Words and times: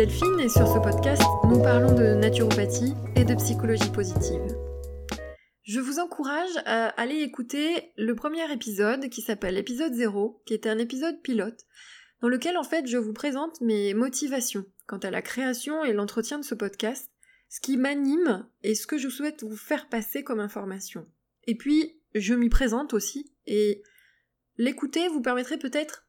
Et 0.00 0.48
sur 0.48 0.66
ce 0.66 0.78
podcast, 0.82 1.20
nous 1.44 1.62
parlons 1.62 1.94
de 1.94 2.14
naturopathie 2.14 2.94
et 3.16 3.24
de 3.24 3.34
psychologie 3.34 3.90
positive. 3.92 4.40
Je 5.62 5.78
vous 5.78 5.98
encourage 5.98 6.56
à 6.64 6.86
aller 6.98 7.16
écouter 7.16 7.92
le 7.98 8.14
premier 8.14 8.50
épisode 8.50 9.10
qui 9.10 9.20
s'appelle 9.20 9.58
épisode 9.58 9.92
0, 9.92 10.42
qui 10.46 10.54
était 10.54 10.70
un 10.70 10.78
épisode 10.78 11.20
pilote, 11.20 11.66
dans 12.22 12.28
lequel 12.28 12.56
en 12.56 12.64
fait 12.64 12.86
je 12.86 12.96
vous 12.96 13.12
présente 13.12 13.60
mes 13.60 13.92
motivations 13.92 14.64
quant 14.86 14.96
à 14.96 15.10
la 15.10 15.20
création 15.20 15.84
et 15.84 15.92
l'entretien 15.92 16.38
de 16.38 16.46
ce 16.46 16.54
podcast, 16.54 17.10
ce 17.50 17.60
qui 17.60 17.76
m'anime 17.76 18.48
et 18.62 18.74
ce 18.74 18.86
que 18.86 18.96
je 18.96 19.10
souhaite 19.10 19.42
vous 19.42 19.54
faire 19.54 19.90
passer 19.90 20.24
comme 20.24 20.40
information. 20.40 21.04
Et 21.44 21.56
puis, 21.56 22.00
je 22.14 22.32
m'y 22.32 22.48
présente 22.48 22.94
aussi, 22.94 23.34
et 23.46 23.82
l'écouter 24.56 25.08
vous 25.08 25.20
permettrait 25.20 25.58
peut-être 25.58 26.06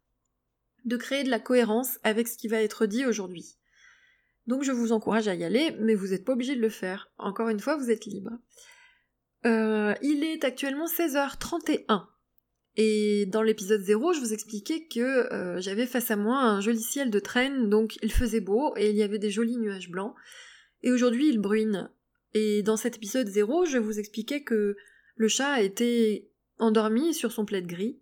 de 0.85 0.95
créer 0.95 1.25
de 1.25 1.30
la 1.30 1.41
cohérence 1.41 1.99
avec 2.03 2.30
ce 2.30 2.38
qui 2.38 2.47
va 2.47 2.61
être 2.61 2.85
dit 2.85 3.05
aujourd'hui. 3.05 3.58
Donc 4.51 4.63
je 4.63 4.73
vous 4.73 4.91
encourage 4.91 5.29
à 5.29 5.33
y 5.33 5.45
aller, 5.45 5.77
mais 5.79 5.95
vous 5.95 6.07
n'êtes 6.07 6.25
pas 6.25 6.33
obligé 6.33 6.57
de 6.57 6.59
le 6.59 6.67
faire. 6.67 7.09
Encore 7.17 7.47
une 7.47 7.61
fois, 7.61 7.77
vous 7.77 7.89
êtes 7.89 8.05
libre. 8.05 8.31
Euh, 9.45 9.93
il 10.01 10.25
est 10.25 10.43
actuellement 10.43 10.87
16h31. 10.87 12.07
Et 12.75 13.27
dans 13.27 13.43
l'épisode 13.43 13.79
0, 13.79 14.11
je 14.11 14.19
vous 14.19 14.33
expliquais 14.33 14.87
que 14.87 14.99
euh, 14.99 15.61
j'avais 15.61 15.85
face 15.85 16.11
à 16.11 16.17
moi 16.17 16.41
un 16.41 16.59
joli 16.59 16.81
ciel 16.81 17.09
de 17.09 17.19
traîne, 17.19 17.69
donc 17.69 17.97
il 18.03 18.11
faisait 18.11 18.41
beau 18.41 18.73
et 18.75 18.89
il 18.89 18.97
y 18.97 19.03
avait 19.03 19.19
des 19.19 19.31
jolis 19.31 19.55
nuages 19.55 19.89
blancs. 19.89 20.15
Et 20.83 20.91
aujourd'hui, 20.91 21.30
il 21.30 21.39
bruine. 21.39 21.89
Et 22.33 22.61
dans 22.61 22.75
cet 22.75 22.97
épisode 22.97 23.27
0, 23.27 23.63
je 23.63 23.77
vous 23.77 23.99
expliquais 23.99 24.43
que 24.43 24.75
le 25.15 25.27
chat 25.30 25.53
a 25.53 25.61
été 25.61 26.30
endormi 26.59 27.13
sur 27.13 27.31
son 27.31 27.45
plaid 27.45 27.67
gris. 27.67 28.02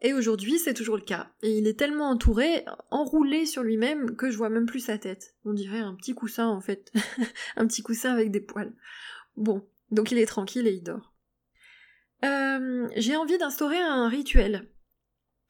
Et 0.00 0.12
aujourd'hui, 0.12 0.58
c'est 0.58 0.74
toujours 0.74 0.96
le 0.96 1.02
cas. 1.02 1.30
Et 1.42 1.58
il 1.58 1.66
est 1.66 1.78
tellement 1.78 2.10
entouré, 2.10 2.64
enroulé 2.90 3.46
sur 3.46 3.62
lui-même, 3.62 4.14
que 4.16 4.30
je 4.30 4.36
vois 4.36 4.48
même 4.48 4.66
plus 4.66 4.80
sa 4.80 4.98
tête. 4.98 5.34
On 5.44 5.52
dirait 5.52 5.80
un 5.80 5.94
petit 5.94 6.14
coussin, 6.14 6.46
en 6.46 6.60
fait. 6.60 6.92
un 7.56 7.66
petit 7.66 7.82
coussin 7.82 8.12
avec 8.12 8.30
des 8.30 8.40
poils. 8.40 8.72
Bon, 9.36 9.66
donc 9.90 10.12
il 10.12 10.18
est 10.18 10.26
tranquille 10.26 10.66
et 10.66 10.72
il 10.72 10.82
dort. 10.82 11.12
Euh, 12.24 12.88
j'ai 12.96 13.16
envie 13.16 13.38
d'instaurer 13.38 13.78
un 13.78 14.08
rituel. 14.08 14.68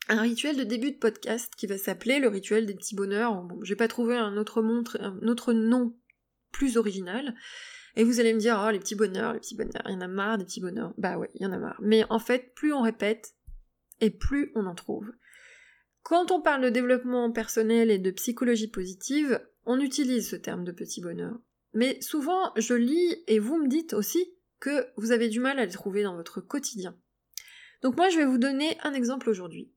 Un 0.08 0.22
rituel 0.22 0.56
de 0.56 0.64
début 0.64 0.92
de 0.92 0.96
podcast 0.98 1.52
qui 1.54 1.66
va 1.66 1.76
s'appeler 1.76 2.19
le 2.19 2.28
rituel 2.28 2.64
des 2.64 2.74
petits 2.74 2.94
bonheurs. 2.94 3.42
Bon, 3.42 3.58
j'ai 3.62 3.76
pas 3.76 3.88
trouvé 3.88 4.16
un 4.16 4.38
autre, 4.38 4.62
montre, 4.62 4.98
un 5.00 5.28
autre 5.28 5.52
nom 5.52 5.94
plus 6.52 6.78
original. 6.78 7.34
Et 7.96 8.04
vous 8.04 8.20
allez 8.20 8.32
me 8.32 8.38
dire, 8.38 8.62
oh, 8.64 8.70
les 8.70 8.78
petits 8.78 8.94
bonheurs, 8.94 9.34
les 9.34 9.41
petits 9.41 9.56
bonheurs, 9.56 9.82
il 9.86 9.92
y 9.92 9.96
en 9.96 10.00
a 10.00 10.08
marre 10.08 10.38
des 10.38 10.44
petits 10.44 10.60
bonheurs. 10.60 10.94
Bah 10.96 11.19
ouais, 11.19 11.28
il 11.34 11.42
y 11.42 11.46
en 11.46 11.52
a 11.52 11.58
marre. 11.58 11.78
Mais 11.82 12.04
en 12.08 12.19
fait, 12.19 12.54
plus 12.54 12.72
on 12.72 12.80
répète, 12.80 13.34
et 14.00 14.10
plus 14.10 14.52
on 14.54 14.66
en 14.66 14.74
trouve. 14.74 15.12
Quand 16.02 16.30
on 16.30 16.41
parle 16.41 16.62
de 16.62 16.70
développement 16.70 17.30
personnel 17.30 17.91
et 17.91 17.98
de 17.98 18.10
psychologie 18.10 18.70
positive, 18.70 19.41
on 19.66 19.78
utilise 19.80 20.30
ce 20.30 20.36
terme 20.36 20.64
de 20.64 20.72
petit 20.72 21.00
bonheur. 21.00 21.38
Mais 21.74 22.00
souvent, 22.00 22.52
je 22.56 22.74
lis 22.74 23.22
et 23.26 23.38
vous 23.38 23.58
me 23.58 23.69
dites 23.69 23.92
aussi 23.92 24.34
que 24.60 24.86
vous 24.96 25.12
avez 25.12 25.28
du 25.28 25.41
mal 25.41 25.58
à 25.58 25.66
les 25.66 25.72
trouver 25.72 26.02
dans 26.02 26.16
votre 26.16 26.41
quotidien. 26.41 26.96
Donc 27.82 27.96
moi, 27.96 28.08
je 28.08 28.16
vais 28.16 28.24
vous 28.24 28.38
donner 28.38 28.78
un 28.82 28.94
exemple 28.94 29.28
aujourd'hui. 29.28 29.72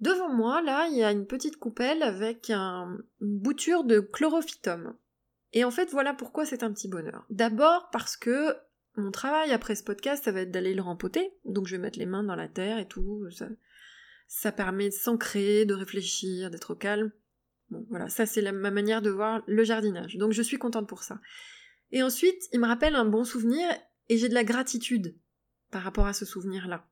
Devant 0.00 0.32
moi, 0.32 0.62
là, 0.62 0.86
il 0.88 0.96
y 0.96 1.02
a 1.02 1.10
une 1.10 1.26
petite 1.26 1.56
coupelle 1.56 2.02
avec 2.02 2.50
une 2.50 3.02
bouture 3.20 3.84
de 3.84 4.00
chlorophytum. 4.00 4.96
Et 5.52 5.64
en 5.64 5.70
fait, 5.70 5.90
voilà 5.90 6.14
pourquoi 6.14 6.46
c'est 6.46 6.62
un 6.62 6.72
petit 6.72 6.88
bonheur. 6.88 7.26
D'abord 7.30 7.90
parce 7.90 8.16
que 8.16 8.54
mon 8.98 9.10
travail 9.10 9.52
après 9.52 9.74
ce 9.74 9.82
podcast, 9.82 10.24
ça 10.24 10.32
va 10.32 10.42
être 10.42 10.50
d'aller 10.50 10.74
le 10.74 10.82
rempoter. 10.82 11.30
Donc 11.44 11.66
je 11.66 11.76
vais 11.76 11.82
mettre 11.82 11.98
les 11.98 12.06
mains 12.06 12.24
dans 12.24 12.36
la 12.36 12.48
terre 12.48 12.78
et 12.78 12.86
tout. 12.86 13.28
Ça, 13.30 13.48
ça 14.26 14.52
permet 14.52 14.88
de 14.88 14.94
s'ancrer, 14.94 15.64
de 15.64 15.74
réfléchir, 15.74 16.50
d'être 16.50 16.74
calme. 16.74 17.10
Bon, 17.70 17.86
voilà, 17.90 18.08
ça 18.08 18.26
c'est 18.26 18.42
ma 18.52 18.70
manière 18.70 19.02
de 19.02 19.10
voir 19.10 19.42
le 19.46 19.64
jardinage. 19.64 20.16
Donc 20.16 20.32
je 20.32 20.42
suis 20.42 20.58
contente 20.58 20.88
pour 20.88 21.02
ça. 21.02 21.20
Et 21.90 22.02
ensuite, 22.02 22.48
il 22.52 22.60
me 22.60 22.66
rappelle 22.66 22.94
un 22.94 23.04
bon 23.04 23.24
souvenir 23.24 23.68
et 24.08 24.18
j'ai 24.18 24.28
de 24.28 24.34
la 24.34 24.44
gratitude 24.44 25.16
par 25.70 25.82
rapport 25.82 26.06
à 26.06 26.12
ce 26.12 26.24
souvenir-là. 26.24 26.86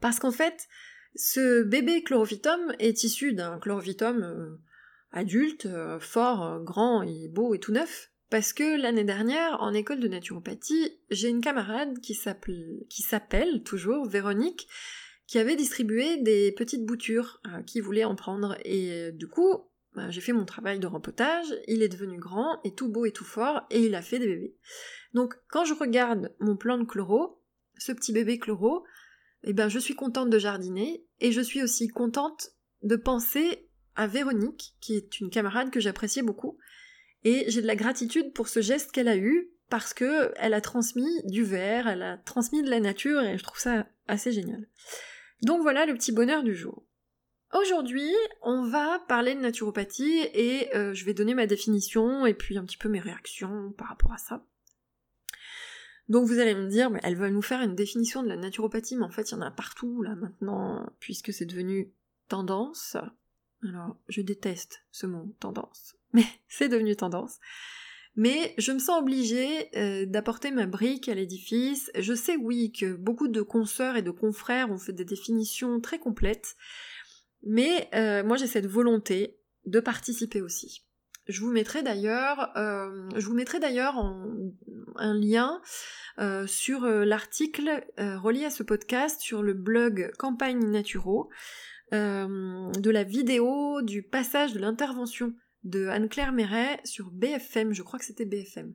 Parce 0.00 0.18
qu'en 0.18 0.32
fait, 0.32 0.68
ce 1.14 1.62
bébé 1.62 2.02
chlorophytum 2.02 2.74
est 2.78 3.04
issu 3.04 3.32
d'un 3.32 3.58
chlorophytum 3.58 4.22
euh, 4.22 4.60
adulte, 5.12 5.66
euh, 5.66 6.00
fort, 6.00 6.60
grand 6.62 7.02
et 7.02 7.28
beau 7.28 7.54
et 7.54 7.60
tout 7.60 7.72
neuf. 7.72 8.10
Parce 8.34 8.52
que 8.52 8.76
l'année 8.82 9.04
dernière, 9.04 9.62
en 9.62 9.72
école 9.72 10.00
de 10.00 10.08
naturopathie, 10.08 10.98
j'ai 11.08 11.28
une 11.28 11.40
camarade 11.40 12.00
qui 12.00 12.14
s'appelle 12.14 13.62
toujours 13.62 14.08
Véronique, 14.08 14.66
qui 15.28 15.38
avait 15.38 15.54
distribué 15.54 16.16
des 16.16 16.50
petites 16.50 16.84
boutures 16.84 17.40
qui 17.64 17.78
voulait 17.78 18.02
en 18.02 18.16
prendre. 18.16 18.56
Et 18.64 19.12
du 19.12 19.28
coup, 19.28 19.70
bah, 19.94 20.10
j'ai 20.10 20.20
fait 20.20 20.32
mon 20.32 20.46
travail 20.46 20.80
de 20.80 20.88
rempotage, 20.88 21.46
il 21.68 21.80
est 21.80 21.88
devenu 21.88 22.18
grand 22.18 22.60
et 22.64 22.74
tout 22.74 22.88
beau 22.88 23.04
et 23.04 23.12
tout 23.12 23.22
fort, 23.22 23.68
et 23.70 23.86
il 23.86 23.94
a 23.94 24.02
fait 24.02 24.18
des 24.18 24.26
bébés. 24.26 24.56
Donc 25.12 25.36
quand 25.48 25.64
je 25.64 25.74
regarde 25.74 26.34
mon 26.40 26.56
plan 26.56 26.76
de 26.76 26.82
chloro, 26.82 27.40
ce 27.78 27.92
petit 27.92 28.12
bébé 28.12 28.40
chloro, 28.40 28.84
eh 29.44 29.52
ben 29.52 29.68
je 29.68 29.78
suis 29.78 29.94
contente 29.94 30.30
de 30.30 30.40
jardiner, 30.40 31.06
et 31.20 31.30
je 31.30 31.40
suis 31.40 31.62
aussi 31.62 31.86
contente 31.86 32.50
de 32.82 32.96
penser 32.96 33.70
à 33.94 34.08
Véronique, 34.08 34.74
qui 34.80 34.96
est 34.96 35.20
une 35.20 35.30
camarade 35.30 35.70
que 35.70 35.78
j'appréciais 35.78 36.22
beaucoup, 36.22 36.58
et 37.24 37.44
j'ai 37.48 37.62
de 37.62 37.66
la 37.66 37.76
gratitude 37.76 38.32
pour 38.32 38.48
ce 38.48 38.60
geste 38.60 38.92
qu'elle 38.92 39.08
a 39.08 39.16
eu, 39.16 39.50
parce 39.70 39.94
que 39.94 40.32
elle 40.36 40.54
a 40.54 40.60
transmis 40.60 41.22
du 41.24 41.42
verre, 41.42 41.88
elle 41.88 42.02
a 42.02 42.18
transmis 42.18 42.62
de 42.62 42.70
la 42.70 42.80
nature, 42.80 43.22
et 43.22 43.38
je 43.38 43.42
trouve 43.42 43.58
ça 43.58 43.86
assez 44.06 44.32
génial. 44.32 44.68
Donc 45.42 45.62
voilà 45.62 45.86
le 45.86 45.94
petit 45.94 46.12
bonheur 46.12 46.42
du 46.42 46.54
jour. 46.54 46.84
Aujourd'hui, 47.54 48.12
on 48.42 48.64
va 48.64 48.98
parler 49.06 49.34
de 49.34 49.40
naturopathie 49.40 50.26
et 50.34 50.74
euh, 50.74 50.92
je 50.92 51.04
vais 51.04 51.14
donner 51.14 51.34
ma 51.34 51.46
définition 51.46 52.26
et 52.26 52.34
puis 52.34 52.58
un 52.58 52.64
petit 52.64 52.76
peu 52.76 52.88
mes 52.88 52.98
réactions 52.98 53.72
par 53.78 53.88
rapport 53.88 54.12
à 54.12 54.18
ça. 54.18 54.44
Donc 56.08 56.26
vous 56.26 56.40
allez 56.40 56.54
me 56.54 56.68
dire, 56.68 56.90
mais 56.90 57.00
elles 57.04 57.16
veulent 57.16 57.32
nous 57.32 57.42
faire 57.42 57.62
une 57.62 57.76
définition 57.76 58.22
de 58.22 58.28
la 58.28 58.36
naturopathie, 58.36 58.96
mais 58.96 59.04
en 59.04 59.10
fait 59.10 59.30
il 59.30 59.34
y 59.34 59.36
en 59.36 59.40
a 59.40 59.50
partout 59.50 60.02
là 60.02 60.16
maintenant, 60.16 60.84
puisque 60.98 61.32
c'est 61.32 61.46
devenu 61.46 61.92
tendance. 62.28 62.96
Alors, 63.62 63.96
je 64.08 64.20
déteste 64.20 64.84
ce 64.90 65.06
mot 65.06 65.34
tendance, 65.38 65.96
mais 66.14 66.24
c'est 66.48 66.68
devenu 66.70 66.96
tendance. 66.96 67.38
Mais 68.16 68.54
je 68.58 68.70
me 68.70 68.78
sens 68.78 69.00
obligée 69.00 69.76
euh, 69.76 70.06
d'apporter 70.06 70.52
ma 70.52 70.66
brique 70.66 71.08
à 71.08 71.14
l'édifice. 71.14 71.90
Je 71.98 72.14
sais 72.14 72.36
oui 72.36 72.72
que 72.72 72.94
beaucoup 72.94 73.26
de 73.28 73.42
consoeurs 73.42 73.96
et 73.96 74.02
de 74.02 74.12
confrères 74.12 74.70
ont 74.70 74.78
fait 74.78 74.92
des 74.92 75.04
définitions 75.04 75.80
très 75.80 75.98
complètes, 75.98 76.54
mais 77.42 77.90
euh, 77.94 78.22
moi 78.22 78.36
j'ai 78.36 78.46
cette 78.46 78.68
volonté 78.68 79.36
de 79.66 79.80
participer 79.80 80.40
aussi. 80.40 80.84
Je 81.26 81.40
vous 81.40 81.50
mettrai 81.50 81.82
d'ailleurs, 81.82 82.52
euh, 82.56 83.08
je 83.16 83.26
vous 83.26 83.34
mettrai 83.34 83.58
d'ailleurs 83.58 83.96
un 84.96 85.14
lien 85.14 85.60
sur 86.46 86.86
l'article 86.86 87.82
relié 87.96 88.44
à 88.44 88.50
ce 88.50 88.62
podcast 88.62 89.20
sur 89.22 89.42
le 89.42 89.54
blog 89.54 90.12
Campagne 90.18 90.70
Naturo, 90.70 91.30
de 91.92 92.90
la 92.90 93.04
vidéo 93.04 93.80
du 93.80 94.02
passage 94.02 94.52
de 94.52 94.60
l'intervention 94.60 95.34
de 95.64 95.88
Anne-Claire 95.88 96.32
Méret 96.32 96.80
sur 96.84 97.10
BFM, 97.10 97.72
je 97.72 97.82
crois 97.82 97.98
que 97.98 98.04
c'était 98.04 98.26
BFM. 98.26 98.72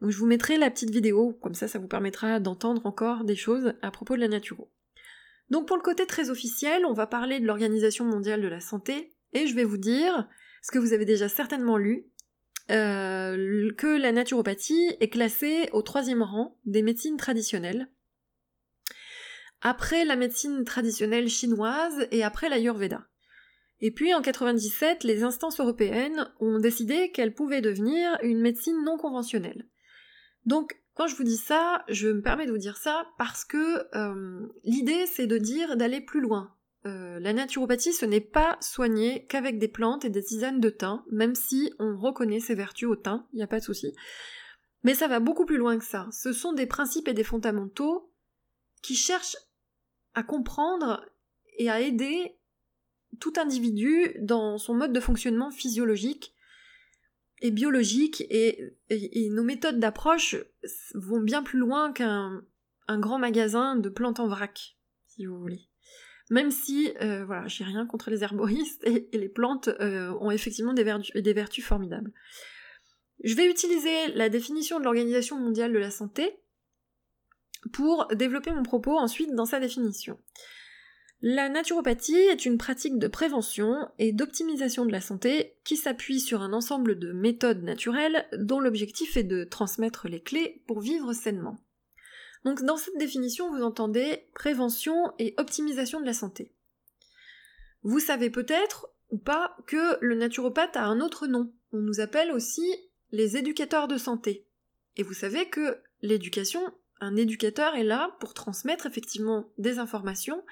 Donc 0.00 0.10
je 0.10 0.18
vous 0.18 0.26
mettrai 0.26 0.58
la 0.58 0.70
petite 0.70 0.90
vidéo, 0.90 1.38
comme 1.40 1.54
ça 1.54 1.68
ça 1.68 1.78
vous 1.78 1.88
permettra 1.88 2.40
d'entendre 2.40 2.84
encore 2.84 3.24
des 3.24 3.36
choses 3.36 3.74
à 3.80 3.90
propos 3.90 4.16
de 4.16 4.20
la 4.20 4.28
naturo. 4.28 4.70
Donc 5.50 5.66
pour 5.66 5.76
le 5.76 5.82
côté 5.82 6.06
très 6.06 6.30
officiel, 6.30 6.84
on 6.84 6.92
va 6.92 7.06
parler 7.06 7.40
de 7.40 7.46
l'Organisation 7.46 8.04
mondiale 8.04 8.42
de 8.42 8.48
la 8.48 8.60
santé, 8.60 9.14
et 9.32 9.46
je 9.46 9.54
vais 9.54 9.64
vous 9.64 9.78
dire, 9.78 10.28
ce 10.62 10.72
que 10.72 10.78
vous 10.78 10.92
avez 10.92 11.04
déjà 11.04 11.28
certainement 11.28 11.76
lu, 11.76 12.06
euh, 12.70 13.70
que 13.76 13.98
la 13.98 14.12
naturopathie 14.12 14.96
est 15.00 15.08
classée 15.08 15.68
au 15.72 15.82
troisième 15.82 16.22
rang 16.22 16.58
des 16.64 16.82
médecines 16.82 17.16
traditionnelles, 17.16 17.88
après 19.60 20.04
la 20.04 20.16
médecine 20.16 20.64
traditionnelle 20.64 21.28
chinoise 21.28 22.08
et 22.10 22.24
après 22.24 22.48
l'Ayurveda. 22.48 23.06
Et 23.82 23.90
puis 23.90 24.14
en 24.14 24.22
97, 24.22 25.02
les 25.02 25.24
instances 25.24 25.58
européennes 25.58 26.32
ont 26.38 26.58
décidé 26.58 27.10
qu'elle 27.10 27.34
pouvait 27.34 27.60
devenir 27.60 28.16
une 28.22 28.40
médecine 28.40 28.82
non 28.84 28.96
conventionnelle. 28.96 29.68
Donc 30.46 30.80
quand 30.94 31.08
je 31.08 31.16
vous 31.16 31.24
dis 31.24 31.36
ça, 31.36 31.84
je 31.88 32.08
me 32.08 32.22
permets 32.22 32.46
de 32.46 32.52
vous 32.52 32.58
dire 32.58 32.76
ça 32.76 33.06
parce 33.18 33.44
que 33.44 33.84
euh, 33.96 34.46
l'idée 34.62 35.06
c'est 35.06 35.26
de 35.26 35.36
dire 35.36 35.76
d'aller 35.76 36.00
plus 36.00 36.20
loin. 36.20 36.54
Euh, 36.86 37.18
la 37.18 37.32
naturopathie, 37.32 37.92
ce 37.92 38.06
n'est 38.06 38.20
pas 38.20 38.56
soigner 38.60 39.26
qu'avec 39.26 39.58
des 39.58 39.68
plantes 39.68 40.04
et 40.04 40.10
des 40.10 40.22
tisanes 40.22 40.60
de 40.60 40.70
thym, 40.70 41.02
même 41.10 41.34
si 41.34 41.72
on 41.80 41.98
reconnaît 41.98 42.40
ses 42.40 42.54
vertus 42.54 42.88
au 42.88 42.96
thym, 42.96 43.24
il 43.32 43.36
n'y 43.36 43.42
a 43.42 43.48
pas 43.48 43.58
de 43.58 43.64
souci. 43.64 43.94
Mais 44.84 44.94
ça 44.94 45.08
va 45.08 45.18
beaucoup 45.18 45.44
plus 45.44 45.58
loin 45.58 45.76
que 45.78 45.84
ça. 45.84 46.08
Ce 46.12 46.32
sont 46.32 46.52
des 46.52 46.66
principes 46.66 47.08
et 47.08 47.14
des 47.14 47.24
fondamentaux 47.24 48.12
qui 48.80 48.94
cherchent 48.94 49.36
à 50.14 50.22
comprendre 50.22 51.04
et 51.58 51.70
à 51.70 51.80
aider 51.80 52.36
tout 53.20 53.34
individu 53.36 54.16
dans 54.20 54.58
son 54.58 54.74
mode 54.74 54.92
de 54.92 55.00
fonctionnement 55.00 55.50
physiologique 55.50 56.34
et 57.40 57.50
biologique 57.50 58.24
et, 58.30 58.74
nos 59.30 59.42
méthodes 59.42 59.80
d'approche 59.80 60.36
vont 60.94 61.20
bien 61.20 61.42
plus 61.42 61.58
loin 61.58 61.92
qu'un 61.92 62.42
grand 62.88 63.18
magasin 63.18 63.76
de 63.76 63.88
plantes 63.88 64.20
en 64.20 64.28
vrac, 64.28 64.76
si 65.08 65.26
vous 65.26 65.38
voulez. 65.38 65.68
même 66.30 66.50
si, 66.50 66.92
euh, 67.02 67.24
voilà, 67.24 67.46
j'ai 67.48 67.64
rien 67.64 67.84
contre 67.86 68.10
les 68.10 68.22
herboristes 68.22 68.84
et, 68.84 69.08
les 69.12 69.28
plantes 69.28 69.68
euh, 69.68 70.12
ont 70.20 70.30
effectivement 70.30 70.72
des, 70.72 70.84
des 71.14 71.32
vertus 71.32 71.64
formidables. 71.64 72.12
Je 73.24 73.34
vais 73.34 73.50
utiliser 73.50 74.08
la 74.14 74.28
définition 74.28 74.78
de 74.78 74.84
l'Organisation 74.84 75.38
mondiale 75.38 75.72
de 75.72 75.78
la 75.78 75.90
santé 75.90 76.38
pour 77.72 78.06
développer 78.14 78.50
mon 78.50 78.62
propos 78.62 78.98
ensuite 78.98 79.34
dans 79.34 79.46
sa 79.46 79.60
définition. 79.60 80.18
La 81.24 81.48
naturopathie 81.48 82.16
est 82.16 82.46
une 82.46 82.58
pratique 82.58 82.98
de 82.98 83.06
prévention 83.06 83.88
et 84.00 84.12
d'optimisation 84.12 84.84
de 84.84 84.90
la 84.90 85.00
santé 85.00 85.54
qui 85.62 85.76
s'appuie 85.76 86.18
sur 86.18 86.42
un 86.42 86.52
ensemble 86.52 86.98
de 86.98 87.12
méthodes 87.12 87.62
naturelles 87.62 88.26
dont 88.36 88.58
l'objectif 88.58 89.16
est 89.16 89.22
de 89.22 89.44
transmettre 89.44 90.08
les 90.08 90.20
clés 90.20 90.64
pour 90.66 90.80
vivre 90.80 91.12
sainement. 91.12 91.62
Donc 92.44 92.64
dans 92.64 92.76
cette 92.76 92.98
définition, 92.98 93.54
vous 93.54 93.62
entendez 93.62 94.26
prévention 94.34 95.12
et 95.20 95.34
optimisation 95.36 96.00
de 96.00 96.06
la 96.06 96.12
santé. 96.12 96.50
Vous 97.84 98.00
savez 98.00 98.28
peut-être 98.28 98.88
ou 99.10 99.18
pas 99.18 99.56
que 99.68 99.98
le 100.00 100.16
naturopathe 100.16 100.76
a 100.76 100.86
un 100.86 101.00
autre 101.00 101.28
nom. 101.28 101.52
On 101.72 101.78
nous 101.78 102.00
appelle 102.00 102.32
aussi 102.32 102.66
les 103.12 103.36
éducateurs 103.36 103.86
de 103.86 103.96
santé. 103.96 104.44
Et 104.96 105.04
vous 105.04 105.14
savez 105.14 105.48
que 105.48 105.78
l'éducation, 106.00 106.62
un 107.00 107.14
éducateur 107.14 107.76
est 107.76 107.84
là 107.84 108.16
pour 108.18 108.34
transmettre 108.34 108.86
effectivement 108.86 109.52
des 109.58 109.78
informations 109.78 110.42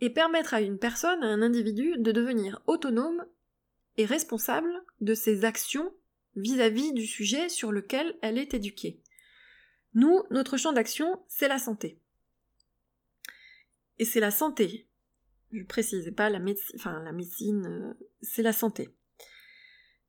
et 0.00 0.10
permettre 0.10 0.54
à 0.54 0.60
une 0.60 0.78
personne, 0.78 1.22
à 1.22 1.28
un 1.28 1.42
individu, 1.42 1.94
de 1.98 2.12
devenir 2.12 2.62
autonome 2.66 3.24
et 3.96 4.04
responsable 4.04 4.84
de 5.00 5.14
ses 5.14 5.44
actions 5.44 5.92
vis-à-vis 6.36 6.92
du 6.92 7.06
sujet 7.06 7.48
sur 7.48 7.72
lequel 7.72 8.18
elle 8.22 8.38
est 8.38 8.54
éduquée. 8.54 9.00
Nous, 9.94 10.24
notre 10.30 10.56
champ 10.56 10.72
d'action, 10.72 11.22
c'est 11.28 11.48
la 11.48 11.58
santé. 11.58 12.00
Et 13.98 14.04
c'est 14.04 14.20
la 14.20 14.32
santé. 14.32 14.88
Je 15.52 15.62
précise, 15.62 16.12
pas 16.16 16.30
la 16.30 16.40
médecine, 16.40 16.76
enfin 16.76 17.00
la 17.04 17.12
médecine, 17.12 17.66
euh, 17.66 18.06
c'est 18.20 18.42
la 18.42 18.52
santé. 18.52 18.88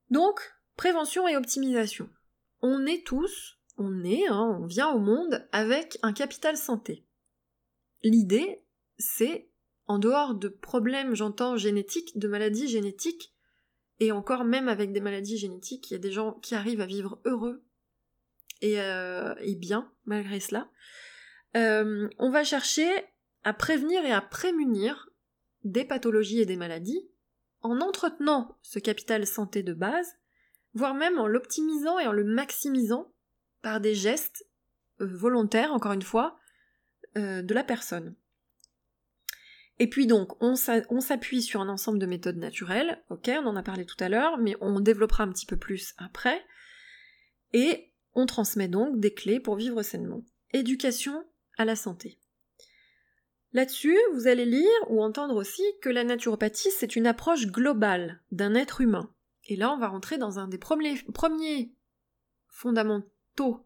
Donc, 0.09 0.39
prévention 0.75 1.27
et 1.27 1.37
optimisation. 1.37 2.09
On 2.61 2.87
est 2.87 3.05
tous, 3.05 3.59
on 3.77 4.03
est, 4.03 4.27
hein, 4.27 4.57
on 4.59 4.65
vient 4.65 4.89
au 4.89 4.99
monde 4.99 5.47
avec 5.51 5.99
un 6.01 6.13
capital 6.13 6.57
santé. 6.57 7.05
L'idée, 8.01 8.63
c'est 8.97 9.49
en 9.87 9.99
dehors 9.99 10.33
de 10.33 10.47
problèmes, 10.47 11.15
j'entends, 11.15 11.57
génétiques, 11.57 12.17
de 12.17 12.27
maladies 12.27 12.67
génétiques, 12.67 13.33
et 13.99 14.11
encore 14.11 14.43
même 14.43 14.67
avec 14.67 14.91
des 14.91 14.99
maladies 14.99 15.37
génétiques, 15.37 15.89
il 15.89 15.93
y 15.93 15.97
a 15.97 15.99
des 15.99 16.11
gens 16.11 16.33
qui 16.33 16.55
arrivent 16.55 16.81
à 16.81 16.85
vivre 16.85 17.21
heureux 17.25 17.63
et, 18.61 18.81
euh, 18.81 19.35
bien, 19.57 19.91
malgré 20.05 20.39
cela. 20.39 20.69
Euh, 21.55 22.09
on 22.17 22.29
va 22.29 22.43
chercher 22.43 22.89
à 23.43 23.53
prévenir 23.53 24.03
et 24.03 24.11
à 24.11 24.21
prémunir 24.21 25.09
des 25.63 25.85
pathologies 25.85 26.41
et 26.41 26.45
des 26.45 26.57
maladies 26.57 27.09
en 27.61 27.79
entretenant 27.79 28.57
ce 28.61 28.79
capital 28.79 29.25
santé 29.25 29.63
de 29.63 29.73
base, 29.73 30.15
voire 30.73 30.93
même 30.93 31.17
en 31.17 31.27
l'optimisant 31.27 31.97
et 31.99 32.07
en 32.07 32.11
le 32.11 32.23
maximisant 32.23 33.13
par 33.61 33.79
des 33.79 33.95
gestes 33.95 34.45
euh, 34.99 35.05
volontaires, 35.05 35.73
encore 35.73 35.93
une 35.93 36.01
fois, 36.01 36.37
de 37.15 37.53
la 37.53 37.63
personne. 37.63 38.13
Et 39.79 39.89
puis 39.89 40.07
donc, 40.07 40.41
on 40.41 40.55
s'appuie 40.55 41.41
sur 41.41 41.59
un 41.59 41.67
ensemble 41.67 41.99
de 41.99 42.05
méthodes 42.05 42.37
naturelles, 42.37 43.03
ok, 43.09 43.29
on 43.43 43.47
en 43.47 43.55
a 43.57 43.63
parlé 43.63 43.85
tout 43.85 44.01
à 44.01 44.07
l'heure, 44.07 44.37
mais 44.37 44.55
on 44.61 44.79
développera 44.79 45.23
un 45.23 45.31
petit 45.31 45.45
peu 45.45 45.57
plus 45.57 45.93
après. 45.97 46.45
Et 47.51 47.91
on 48.13 48.25
transmet 48.25 48.69
donc 48.69 48.99
des 48.99 49.13
clés 49.13 49.39
pour 49.39 49.55
vivre 49.55 49.83
sainement. 49.83 50.23
Éducation 50.53 51.25
à 51.57 51.65
la 51.65 51.75
santé. 51.75 52.19
Là-dessus, 53.51 53.97
vous 54.13 54.27
allez 54.27 54.45
lire 54.45 54.69
ou 54.89 55.01
entendre 55.01 55.35
aussi 55.35 55.63
que 55.81 55.89
la 55.89 56.03
naturopathie, 56.03 56.71
c'est 56.71 56.95
une 56.95 57.07
approche 57.07 57.47
globale 57.47 58.21
d'un 58.31 58.53
être 58.53 58.81
humain. 58.81 59.13
Et 59.45 59.55
là, 59.55 59.71
on 59.71 59.77
va 59.77 59.87
rentrer 59.87 60.17
dans 60.17 60.39
un 60.39 60.47
des 60.47 60.57
premiers, 60.57 60.95
premiers 61.13 61.73
fondamentaux. 62.49 63.65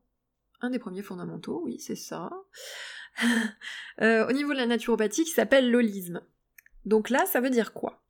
Un 0.61 0.69
des 0.71 0.79
premiers 0.79 1.01
fondamentaux, 1.01 1.61
oui, 1.63 1.79
c'est 1.79 1.95
ça. 1.95 2.29
Euh, 4.01 4.25
au 4.29 4.31
niveau 4.31 4.53
de 4.53 4.57
la 4.57 4.65
naturopathie 4.65 5.25
qui 5.25 5.31
s'appelle 5.31 5.69
l'holisme. 5.69 6.21
Donc 6.85 7.09
là, 7.09 7.25
ça 7.25 7.41
veut 7.41 7.49
dire 7.49 7.73
quoi? 7.73 8.01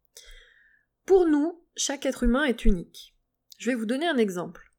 Pour 1.07 1.25
nous, 1.25 1.65
chaque 1.75 2.05
être 2.05 2.21
humain 2.21 2.43
est 2.43 2.63
unique. 2.63 3.15
Je 3.57 3.71
vais 3.71 3.75
vous 3.75 3.87
donner 3.87 4.07
un 4.07 4.17
exemple. 4.17 4.71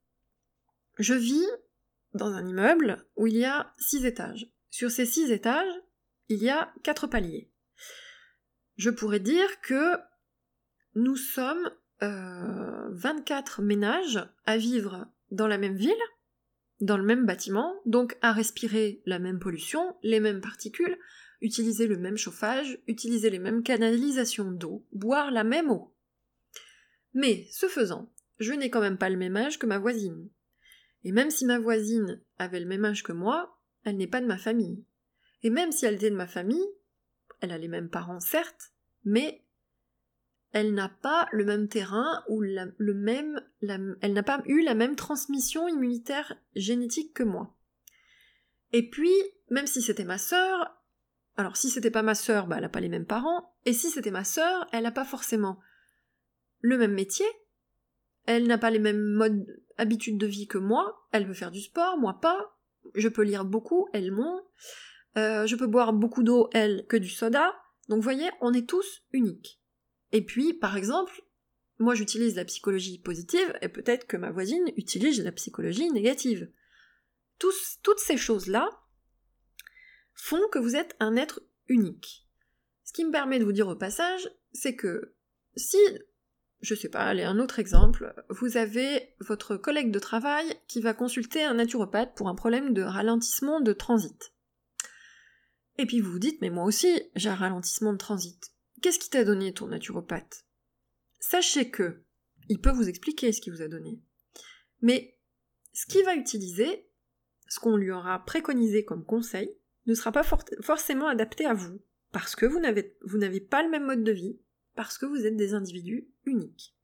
Je 1.00 1.14
vis 1.14 1.48
dans 2.14 2.32
un 2.32 2.46
immeuble 2.46 3.04
où 3.16 3.26
il 3.26 3.36
y 3.36 3.44
a 3.44 3.74
six 3.76 4.04
étages. 4.04 4.52
Sur 4.70 4.92
ces 4.92 5.04
six 5.04 5.32
étages, 5.32 5.72
il 6.28 6.40
y 6.42 6.48
a 6.48 6.72
quatre 6.84 7.08
paliers. 7.08 7.50
Je 8.76 8.90
pourrais 8.90 9.18
dire 9.18 9.60
que 9.62 9.98
nous 10.94 11.16
sommes 11.16 11.70
24 12.00 13.60
euh, 13.60 13.64
ménages 13.64 14.20
à 14.46 14.56
vivre 14.56 15.06
dans 15.30 15.46
la 15.46 15.58
même 15.58 15.76
ville, 15.76 15.92
dans 16.80 16.96
le 16.96 17.04
même 17.04 17.26
bâtiment, 17.26 17.74
donc 17.86 18.16
à 18.22 18.32
respirer 18.32 19.02
la 19.06 19.18
même 19.18 19.38
pollution, 19.38 19.96
les 20.02 20.20
mêmes 20.20 20.40
particules, 20.40 20.98
utiliser 21.40 21.86
le 21.86 21.96
même 21.96 22.16
chauffage, 22.16 22.78
utiliser 22.86 23.30
les 23.30 23.38
mêmes 23.38 23.62
canalisations 23.62 24.50
d'eau, 24.50 24.86
boire 24.92 25.30
la 25.30 25.44
même 25.44 25.70
eau. 25.70 25.94
Mais, 27.14 27.46
ce 27.50 27.66
faisant, 27.66 28.10
je 28.38 28.52
n'ai 28.52 28.70
quand 28.70 28.80
même 28.80 28.98
pas 28.98 29.10
le 29.10 29.16
même 29.16 29.36
âge 29.36 29.58
que 29.58 29.66
ma 29.66 29.78
voisine. 29.78 30.28
Et 31.04 31.12
même 31.12 31.30
si 31.30 31.44
ma 31.44 31.58
voisine 31.58 32.20
avait 32.38 32.60
le 32.60 32.66
même 32.66 32.84
âge 32.84 33.02
que 33.02 33.12
moi, 33.12 33.58
elle 33.84 33.96
n'est 33.96 34.06
pas 34.06 34.20
de 34.20 34.26
ma 34.26 34.38
famille. 34.38 34.84
Et 35.42 35.50
même 35.50 35.72
si 35.72 35.86
elle 35.86 35.94
était 35.94 36.10
de 36.10 36.16
ma 36.16 36.26
famille, 36.26 36.66
elle 37.40 37.52
a 37.52 37.58
les 37.58 37.68
mêmes 37.68 37.88
parents 37.88 38.20
certes, 38.20 38.72
mais 39.04 39.42
elle 40.52 40.74
n'a 40.74 40.88
pas 40.88 41.28
le 41.32 41.44
même 41.44 41.68
terrain 41.68 42.24
ou 42.28 42.40
le 42.40 42.94
même, 42.94 43.40
elle 43.62 44.12
n'a 44.12 44.22
pas 44.22 44.42
eu 44.46 44.62
la 44.62 44.74
même 44.74 44.96
transmission 44.96 45.68
immunitaire 45.68 46.36
génétique 46.56 47.14
que 47.14 47.22
moi. 47.22 47.54
Et 48.72 48.88
puis, 48.88 49.14
même 49.50 49.66
si 49.66 49.82
c'était 49.82 50.04
ma 50.04 50.18
sœur, 50.18 50.76
alors 51.36 51.56
si 51.56 51.70
c'était 51.70 51.90
pas 51.90 52.02
ma 52.02 52.14
sœur, 52.14 52.46
bah, 52.46 52.56
elle 52.56 52.62
n'a 52.62 52.68
pas 52.68 52.80
les 52.80 52.88
mêmes 52.88 53.06
parents, 53.06 53.54
et 53.64 53.72
si 53.72 53.90
c'était 53.90 54.10
ma 54.10 54.24
sœur, 54.24 54.66
elle 54.72 54.82
n'a 54.82 54.92
pas 54.92 55.04
forcément 55.04 55.60
le 56.60 56.78
même 56.78 56.92
métier, 56.92 57.26
elle 58.26 58.46
n'a 58.46 58.58
pas 58.58 58.70
les 58.70 58.78
mêmes 58.78 59.02
modes, 59.02 59.46
habitudes 59.76 60.18
de 60.18 60.26
vie 60.26 60.46
que 60.46 60.58
moi, 60.58 61.06
elle 61.12 61.26
veut 61.26 61.34
faire 61.34 61.50
du 61.50 61.60
sport, 61.60 61.98
moi 61.98 62.18
pas, 62.20 62.58
je 62.94 63.08
peux 63.08 63.22
lire 63.22 63.44
beaucoup, 63.44 63.88
elle 63.92 64.12
moins, 64.12 64.42
euh, 65.16 65.46
je 65.46 65.56
peux 65.56 65.66
boire 65.66 65.92
beaucoup 65.92 66.22
d'eau, 66.22 66.50
elle, 66.52 66.86
que 66.86 66.96
du 66.96 67.08
soda, 67.08 67.54
donc 67.88 67.98
vous 67.98 68.02
voyez, 68.02 68.30
on 68.40 68.52
est 68.52 68.68
tous 68.68 69.02
uniques. 69.12 69.59
Et 70.12 70.24
puis, 70.24 70.54
par 70.54 70.76
exemple, 70.76 71.22
moi 71.78 71.94
j'utilise 71.94 72.36
la 72.36 72.44
psychologie 72.44 72.98
positive 72.98 73.58
et 73.62 73.68
peut-être 73.68 74.06
que 74.06 74.16
ma 74.16 74.30
voisine 74.30 74.72
utilise 74.76 75.22
la 75.22 75.32
psychologie 75.32 75.90
négative. 75.90 76.50
toutes 77.38 77.98
ces 77.98 78.16
choses-là 78.16 78.68
font 80.14 80.48
que 80.52 80.58
vous 80.58 80.76
êtes 80.76 80.94
un 81.00 81.16
être 81.16 81.40
unique. 81.68 82.28
Ce 82.84 82.92
qui 82.92 83.04
me 83.04 83.12
permet 83.12 83.38
de 83.38 83.44
vous 83.44 83.52
dire 83.52 83.68
au 83.68 83.76
passage, 83.76 84.28
c'est 84.52 84.76
que 84.76 85.14
si, 85.56 85.78
je 86.60 86.74
sais 86.74 86.88
pas, 86.88 87.04
allez, 87.04 87.22
un 87.22 87.38
autre 87.38 87.58
exemple, 87.58 88.14
vous 88.28 88.56
avez 88.56 89.14
votre 89.20 89.56
collègue 89.56 89.90
de 89.90 89.98
travail 89.98 90.44
qui 90.68 90.80
va 90.80 90.92
consulter 90.92 91.42
un 91.42 91.54
naturopathe 91.54 92.14
pour 92.14 92.28
un 92.28 92.34
problème 92.34 92.74
de 92.74 92.82
ralentissement 92.82 93.60
de 93.60 93.72
transit. 93.72 94.34
Et 95.78 95.86
puis 95.86 96.00
vous 96.00 96.12
vous 96.12 96.18
dites, 96.18 96.40
mais 96.42 96.50
moi 96.50 96.64
aussi, 96.64 97.00
j'ai 97.14 97.30
un 97.30 97.34
ralentissement 97.36 97.92
de 97.92 97.98
transit. 97.98 98.52
Qu'est-ce 98.80 98.98
qui 98.98 99.10
t'a 99.10 99.24
donné 99.24 99.52
ton 99.52 99.68
naturopathe? 99.68 100.44
Sachez 101.18 101.70
que 101.70 102.02
il 102.48 102.60
peut 102.60 102.72
vous 102.72 102.88
expliquer 102.88 103.32
ce 103.32 103.40
qu'il 103.40 103.52
vous 103.52 103.62
a 103.62 103.68
donné. 103.68 104.00
Mais 104.80 105.16
ce 105.72 105.86
qu'il 105.86 106.04
va 106.04 106.16
utiliser, 106.16 106.88
ce 107.48 107.60
qu'on 107.60 107.76
lui 107.76 107.90
aura 107.90 108.24
préconisé 108.24 108.84
comme 108.84 109.04
conseil, 109.04 109.56
ne 109.86 109.94
sera 109.94 110.12
pas 110.12 110.24
forcément 110.60 111.08
adapté 111.08 111.46
à 111.46 111.54
vous, 111.54 111.80
parce 112.12 112.34
que 112.34 112.46
vous 112.46 112.58
n'avez, 112.58 112.96
vous 113.02 113.18
n'avez 113.18 113.40
pas 113.40 113.62
le 113.62 113.70
même 113.70 113.86
mode 113.86 114.02
de 114.02 114.12
vie, 114.12 114.40
parce 114.74 114.98
que 114.98 115.06
vous 115.06 115.26
êtes 115.26 115.36
des 115.36 115.54
individus 115.54 116.08
uniques. 116.24 116.74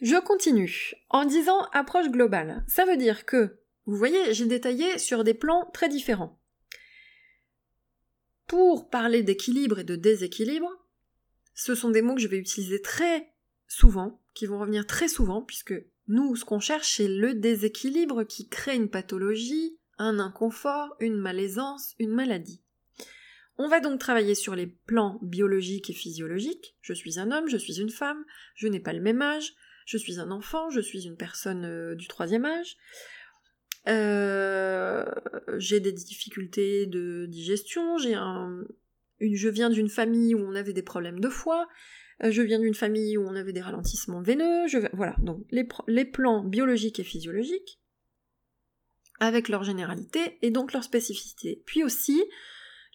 Je 0.00 0.16
continue 0.20 0.94
en 1.08 1.24
disant 1.24 1.64
approche 1.72 2.10
globale. 2.10 2.64
Ça 2.68 2.84
veut 2.84 2.96
dire 2.96 3.26
que, 3.26 3.58
vous 3.86 3.96
voyez, 3.96 4.32
j'ai 4.32 4.46
détaillé 4.46 4.98
sur 4.98 5.24
des 5.24 5.34
plans 5.34 5.68
très 5.72 5.88
différents. 5.88 6.37
Pour 8.48 8.88
parler 8.88 9.22
d'équilibre 9.22 9.78
et 9.78 9.84
de 9.84 9.94
déséquilibre, 9.94 10.70
ce 11.54 11.74
sont 11.74 11.90
des 11.90 12.00
mots 12.00 12.14
que 12.14 12.20
je 12.20 12.28
vais 12.28 12.38
utiliser 12.38 12.80
très 12.80 13.30
souvent, 13.66 14.22
qui 14.34 14.46
vont 14.46 14.58
revenir 14.58 14.86
très 14.86 15.06
souvent, 15.06 15.42
puisque 15.42 15.74
nous, 16.08 16.34
ce 16.34 16.46
qu'on 16.46 16.58
cherche, 16.58 16.96
c'est 16.96 17.08
le 17.08 17.34
déséquilibre 17.34 18.24
qui 18.24 18.48
crée 18.48 18.74
une 18.74 18.88
pathologie, 18.88 19.78
un 19.98 20.18
inconfort, 20.18 20.96
une 20.98 21.18
malaisance, 21.18 21.94
une 21.98 22.14
maladie. 22.14 22.62
On 23.58 23.68
va 23.68 23.80
donc 23.80 24.00
travailler 24.00 24.34
sur 24.34 24.54
les 24.54 24.66
plans 24.66 25.18
biologiques 25.20 25.90
et 25.90 25.94
physiologiques. 25.94 26.74
Je 26.80 26.94
suis 26.94 27.18
un 27.18 27.30
homme, 27.30 27.48
je 27.48 27.56
suis 27.58 27.80
une 27.80 27.90
femme, 27.90 28.24
je 28.54 28.66
n'ai 28.66 28.80
pas 28.80 28.94
le 28.94 29.02
même 29.02 29.20
âge, 29.20 29.52
je 29.84 29.98
suis 29.98 30.20
un 30.20 30.30
enfant, 30.30 30.70
je 30.70 30.80
suis 30.80 31.06
une 31.06 31.16
personne 31.16 31.66
euh, 31.66 31.94
du 31.94 32.08
troisième 32.08 32.46
âge. 32.46 32.76
Euh, 33.86 35.04
j'ai 35.56 35.80
des 35.80 35.92
difficultés 35.92 36.86
de 36.86 37.26
digestion, 37.26 37.96
j'ai 37.98 38.14
un, 38.14 38.64
je 39.20 39.48
viens 39.48 39.70
d'une 39.70 39.88
famille 39.88 40.34
où 40.34 40.40
on 40.40 40.54
avait 40.54 40.72
des 40.72 40.82
problèmes 40.82 41.20
de 41.20 41.28
foie, 41.28 41.68
euh, 42.24 42.30
je 42.30 42.42
viens 42.42 42.58
d'une 42.58 42.74
famille 42.74 43.16
où 43.16 43.26
on 43.26 43.34
avait 43.34 43.52
des 43.52 43.60
ralentissements 43.60 44.22
veineux, 44.22 44.66
je... 44.68 44.78
voilà, 44.92 45.16
donc 45.22 45.44
les, 45.50 46.04
plans 46.04 46.42
biologiques 46.42 47.00
et 47.00 47.04
physiologiques, 47.04 47.80
avec 49.20 49.48
leur 49.48 49.64
généralité 49.64 50.38
et 50.42 50.50
donc 50.50 50.72
leur 50.72 50.84
spécificité. 50.84 51.62
Puis 51.66 51.82
aussi 51.82 52.22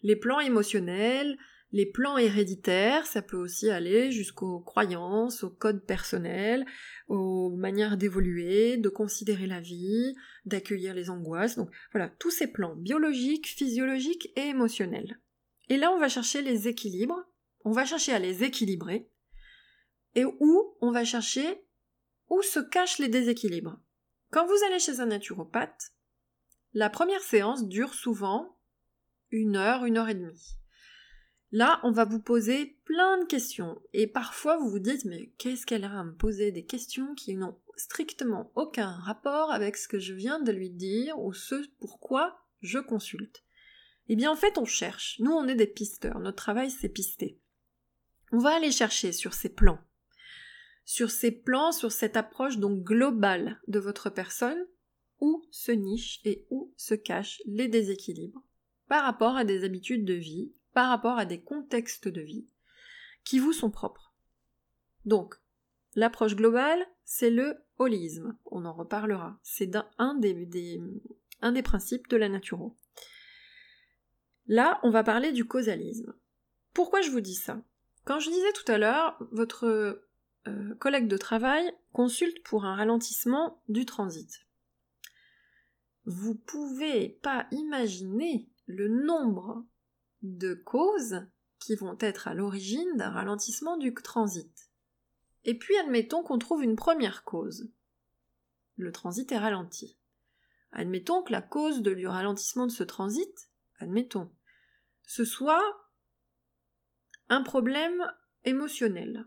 les 0.02 0.16
plans 0.16 0.40
émotionnels, 0.40 1.38
les 1.74 1.86
plans 1.86 2.16
héréditaires, 2.18 3.04
ça 3.04 3.20
peut 3.20 3.36
aussi 3.36 3.68
aller 3.68 4.12
jusqu'aux 4.12 4.60
croyances, 4.60 5.42
aux 5.42 5.50
codes 5.50 5.84
personnels, 5.84 6.64
aux 7.08 7.50
manières 7.50 7.96
d'évoluer, 7.96 8.76
de 8.76 8.88
considérer 8.88 9.48
la 9.48 9.58
vie, 9.58 10.14
d'accueillir 10.44 10.94
les 10.94 11.10
angoisses. 11.10 11.56
Donc 11.56 11.70
voilà, 11.90 12.08
tous 12.08 12.30
ces 12.30 12.46
plans 12.46 12.76
biologiques, 12.76 13.48
physiologiques 13.48 14.30
et 14.36 14.42
émotionnels. 14.42 15.20
Et 15.68 15.76
là, 15.76 15.90
on 15.90 15.98
va 15.98 16.08
chercher 16.08 16.42
les 16.42 16.68
équilibres, 16.68 17.20
on 17.64 17.72
va 17.72 17.84
chercher 17.84 18.12
à 18.12 18.20
les 18.20 18.44
équilibrer, 18.44 19.10
et 20.14 20.24
où 20.24 20.76
on 20.80 20.92
va 20.92 21.04
chercher 21.04 21.66
où 22.28 22.40
se 22.42 22.60
cachent 22.60 23.00
les 23.00 23.08
déséquilibres. 23.08 23.80
Quand 24.30 24.46
vous 24.46 24.64
allez 24.68 24.78
chez 24.78 25.00
un 25.00 25.06
naturopathe, 25.06 25.90
la 26.72 26.88
première 26.88 27.22
séance 27.22 27.66
dure 27.66 27.94
souvent 27.94 28.60
une 29.32 29.56
heure, 29.56 29.84
une 29.84 29.98
heure 29.98 30.08
et 30.08 30.14
demie. 30.14 30.56
Là, 31.54 31.78
on 31.84 31.92
va 31.92 32.04
vous 32.04 32.18
poser 32.18 32.76
plein 32.84 33.16
de 33.22 33.26
questions. 33.26 33.80
Et 33.92 34.08
parfois, 34.08 34.56
vous 34.56 34.68
vous 34.68 34.80
dites, 34.80 35.04
mais 35.04 35.32
qu'est-ce 35.38 35.66
qu'elle 35.66 35.84
a 35.84 36.00
à 36.00 36.02
me 36.02 36.12
poser 36.16 36.50
des 36.50 36.64
questions 36.64 37.14
qui 37.14 37.36
n'ont 37.36 37.56
strictement 37.76 38.50
aucun 38.56 38.90
rapport 38.90 39.52
avec 39.52 39.76
ce 39.76 39.86
que 39.86 40.00
je 40.00 40.14
viens 40.14 40.40
de 40.40 40.50
lui 40.50 40.68
dire 40.68 41.16
ou 41.16 41.32
ce 41.32 41.64
pourquoi 41.78 42.40
je 42.60 42.80
consulte. 42.80 43.44
Eh 44.08 44.16
bien, 44.16 44.32
en 44.32 44.34
fait, 44.34 44.58
on 44.58 44.64
cherche. 44.64 45.20
Nous, 45.20 45.30
on 45.30 45.46
est 45.46 45.54
des 45.54 45.68
pisteurs. 45.68 46.18
Notre 46.18 46.42
travail, 46.42 46.72
c'est 46.72 46.88
pister. 46.88 47.38
On 48.32 48.38
va 48.38 48.56
aller 48.56 48.72
chercher 48.72 49.12
sur 49.12 49.32
ces 49.32 49.48
plans. 49.48 49.78
Sur 50.84 51.12
ces 51.12 51.30
plans, 51.30 51.70
sur 51.70 51.92
cette 51.92 52.16
approche 52.16 52.58
donc 52.58 52.82
globale 52.82 53.60
de 53.68 53.78
votre 53.78 54.10
personne, 54.10 54.66
où 55.20 55.46
se 55.52 55.70
nichent 55.70 56.20
et 56.24 56.48
où 56.50 56.74
se 56.76 56.94
cachent 56.94 57.42
les 57.46 57.68
déséquilibres 57.68 58.42
par 58.88 59.04
rapport 59.04 59.36
à 59.36 59.44
des 59.44 59.62
habitudes 59.62 60.04
de 60.04 60.14
vie, 60.14 60.52
par 60.74 60.88
rapport 60.88 61.18
à 61.18 61.24
des 61.24 61.40
contextes 61.40 62.08
de 62.08 62.20
vie 62.20 62.46
qui 63.24 63.38
vous 63.38 63.52
sont 63.52 63.70
propres. 63.70 64.12
Donc, 65.06 65.36
l'approche 65.94 66.36
globale, 66.36 66.86
c'est 67.04 67.30
le 67.30 67.56
holisme. 67.78 68.36
On 68.46 68.64
en 68.64 68.72
reparlera. 68.72 69.38
C'est 69.42 69.70
un 69.98 70.14
des, 70.14 70.82
principes 71.62 72.08
de 72.08 72.16
la 72.16 72.28
naturo. 72.28 72.76
Là, 74.46 74.80
on 74.82 74.90
va 74.90 75.04
parler 75.04 75.32
du 75.32 75.46
causalisme. 75.46 76.14
Pourquoi 76.74 77.00
je 77.00 77.10
vous 77.10 77.20
dis 77.20 77.34
ça? 77.34 77.62
Quand 78.04 78.18
je 78.18 78.30
disais 78.30 78.52
tout 78.52 78.70
à 78.70 78.76
l'heure, 78.76 79.16
votre 79.30 79.64
euh, 80.46 80.74
collègue 80.78 81.08
de 81.08 81.16
travail 81.16 81.72
consulte 81.92 82.42
pour 82.42 82.64
un 82.64 82.76
ralentissement 82.76 83.62
du 83.68 83.86
transit. 83.86 84.46
Vous 86.04 86.34
pouvez 86.34 87.08
pas 87.22 87.46
imaginer 87.50 88.46
le 88.66 88.88
nombre 88.88 89.64
de 90.24 90.54
causes 90.54 91.20
qui 91.60 91.76
vont 91.76 91.96
être 92.00 92.28
à 92.28 92.34
l'origine 92.34 92.96
d'un 92.96 93.10
ralentissement 93.10 93.76
du 93.76 93.94
transit. 93.94 94.70
Et 95.44 95.56
puis 95.56 95.76
admettons 95.76 96.22
qu'on 96.22 96.38
trouve 96.38 96.64
une 96.64 96.76
première 96.76 97.24
cause. 97.24 97.70
Le 98.76 98.90
transit 98.90 99.30
est 99.30 99.38
ralenti. 99.38 99.98
Admettons 100.72 101.22
que 101.22 101.30
la 101.30 101.42
cause 101.42 101.82
du 101.82 102.06
ralentissement 102.06 102.66
de 102.66 102.72
ce 102.72 102.82
transit, 102.82 103.50
admettons, 103.78 104.32
ce 105.06 105.24
soit 105.24 105.62
un 107.28 107.42
problème 107.42 108.10
émotionnel. 108.44 109.26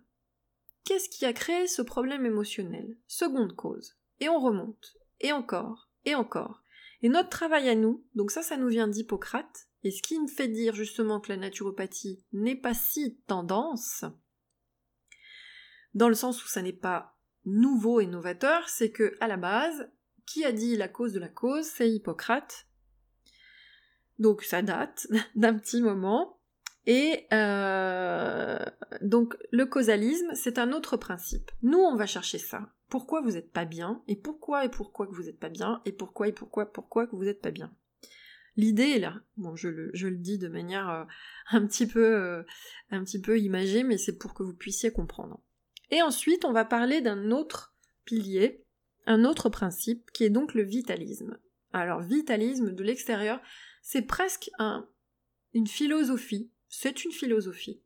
Qu'est-ce 0.84 1.10
qui 1.10 1.26
a 1.26 1.34
créé 1.34 1.68
ce 1.68 1.82
problème 1.82 2.26
émotionnel? 2.26 2.98
Seconde 3.08 3.56
cause. 3.56 3.98
Et 4.20 4.30
on 4.30 4.40
remonte. 4.40 4.98
Et 5.22 5.32
encore. 5.32 5.90
Et 6.06 6.16
encore. 6.16 6.64
Et 7.02 7.10
notre 7.10 7.30
travail 7.30 7.70
à 7.70 7.76
nous, 7.76 8.04
donc 8.16 8.32
ça, 8.32 8.42
ça 8.42 8.58
nous 8.58 8.68
vient 8.68 8.88
d'Hippocrate, 8.88 9.67
et 9.84 9.92
ce 9.92 10.02
qui 10.02 10.20
me 10.20 10.28
fait 10.28 10.48
dire 10.48 10.74
justement 10.74 11.20
que 11.20 11.30
la 11.30 11.38
naturopathie 11.38 12.26
n'est 12.34 12.56
pas 12.56 12.74
si 12.74 13.18
tendance, 13.28 14.06
dans 15.94 16.10
le 16.10 16.16
sens 16.16 16.44
où 16.44 16.48
ça 16.48 16.62
n'est 16.62 16.74
pas 16.74 17.18
nouveau 17.46 18.00
et 18.00 18.08
novateur, 18.08 18.68
c'est 18.70 18.92
que 18.92 19.16
à 19.20 19.28
la 19.28 19.38
base, 19.38 19.90
qui 20.26 20.44
a 20.44 20.52
dit 20.52 20.76
la 20.76 20.88
cause 20.88 21.14
de 21.14 21.20
la 21.20 21.30
cause, 21.30 21.66
c'est 21.66 21.90
Hippocrate. 21.90 22.68
Donc 24.20 24.44
ça 24.44 24.62
date 24.62 25.08
d'un 25.36 25.58
petit 25.58 25.82
moment. 25.82 26.40
Et 26.86 27.28
euh, 27.34 28.60
donc 29.02 29.36
le 29.52 29.66
causalisme, 29.66 30.32
c'est 30.34 30.58
un 30.58 30.72
autre 30.72 30.98
principe. 30.98 31.52
Nous, 31.62 31.80
on 31.80 31.96
va 31.96 32.06
chercher 32.06 32.38
ça. 32.38 32.74
Pourquoi 32.90 33.22
vous 33.22 33.32
n'êtes 33.32 33.52
pas 33.52 33.66
bien? 33.66 34.02
Et 34.08 34.16
pourquoi 34.16 34.66
et 34.66 34.70
pourquoi 34.70 35.08
que 35.08 35.14
vous 35.14 35.24
n'êtes 35.24 35.40
pas 35.40 35.50
bien? 35.50 35.82
Et 35.86 35.92
pourquoi 35.92 36.30
et 36.30 36.34
pourquoi 36.34 36.72
pourquoi 36.72 37.08
que 37.08 37.16
vous 37.16 37.26
n'êtes 37.26 37.42
pas 37.42 37.52
bien? 37.52 37.74
L'idée 38.58 38.90
est 38.96 39.00
là. 39.00 39.22
Bon, 39.38 39.56
je 39.56 39.70
le, 39.70 40.18
dis 40.18 40.40
de 40.40 40.48
manière 40.48 40.90
euh, 40.90 41.04
un, 41.52 41.66
petit 41.68 41.86
peu, 41.86 42.04
euh, 42.04 42.44
un 42.90 43.04
petit 43.04 43.22
peu 43.22 43.40
imagée, 43.40 43.84
mais 43.84 44.00
c'est 44.00 44.18
pour 44.18 44.34
que 44.34 44.42
vous 44.42 44.56
puissiez 44.56 44.92
comprendre. 44.92 45.40
Et 45.92 46.02
ensuite, 46.02 46.44
on 46.44 46.52
va 46.52 46.66
parler 46.66 47.00
d'un 47.02 47.30
autre 47.30 47.76
pilier, 48.04 48.66
un 49.06 49.26
autre 49.26 49.50
principe, 49.50 50.10
qui 50.12 50.24
est 50.24 50.32
donc 50.32 50.56
le 50.56 50.64
vitalisme. 50.64 51.38
Alors, 51.72 52.02
vitalisme 52.02 52.74
de 52.74 52.84
l'extérieur, 52.84 53.40
c'est 53.84 54.02
presque 54.02 54.50
un, 54.58 54.90
une 55.54 55.68
philosophie. 55.68 56.52
C'est 56.68 57.06
une 57.06 57.12
philosophie. 57.12 57.84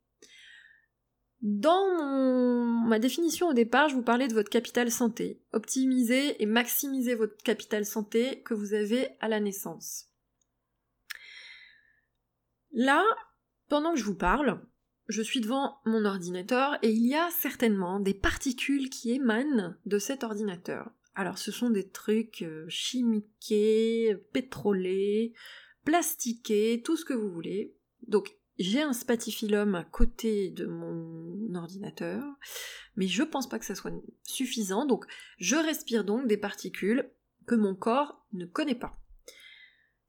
Dans 1.42 2.86
ma 2.86 2.98
définition 2.98 3.48
au 3.48 3.52
départ, 3.52 3.88
je 3.88 3.94
vous 3.94 4.02
parlais 4.02 4.28
de 4.28 4.34
votre 4.34 4.48
capital 4.48 4.90
santé. 4.90 5.42
Optimiser 5.52 6.40
et 6.42 6.46
maximiser 6.46 7.14
votre 7.14 7.36
capital 7.42 7.84
santé 7.84 8.42
que 8.42 8.54
vous 8.54 8.74
avez 8.74 9.10
à 9.20 9.28
la 9.28 9.40
naissance. 9.40 10.11
Là, 12.72 13.04
pendant 13.68 13.92
que 13.92 13.98
je 13.98 14.04
vous 14.04 14.14
parle, 14.14 14.60
je 15.08 15.22
suis 15.22 15.40
devant 15.40 15.78
mon 15.84 16.04
ordinateur 16.04 16.78
et 16.82 16.90
il 16.90 17.06
y 17.06 17.14
a 17.14 17.30
certainement 17.30 18.00
des 18.00 18.14
particules 18.14 18.88
qui 18.88 19.12
émanent 19.12 19.74
de 19.84 19.98
cet 19.98 20.24
ordinateur. 20.24 20.90
Alors 21.14 21.38
ce 21.38 21.52
sont 21.52 21.70
des 21.70 21.88
trucs 21.88 22.42
euh, 22.42 22.64
chimiqués, 22.68 24.16
pétrolés, 24.32 25.34
plastiqués, 25.84 26.82
tout 26.82 26.96
ce 26.96 27.04
que 27.04 27.12
vous 27.12 27.30
voulez. 27.30 27.76
Donc 28.06 28.34
j'ai 28.58 28.80
un 28.80 28.92
spatifilum 28.92 29.74
à 29.74 29.84
côté 29.84 30.50
de 30.50 30.66
mon 30.66 31.54
ordinateur, 31.54 32.24
mais 32.96 33.06
je 33.06 33.22
pense 33.22 33.48
pas 33.48 33.58
que 33.58 33.64
ça 33.64 33.74
soit 33.74 33.92
suffisant, 34.22 34.86
donc 34.86 35.04
je 35.38 35.56
respire 35.56 36.04
donc 36.04 36.26
des 36.26 36.36
particules 36.36 37.10
que 37.46 37.54
mon 37.54 37.74
corps 37.74 38.26
ne 38.32 38.46
connaît 38.46 38.74
pas. 38.74 39.01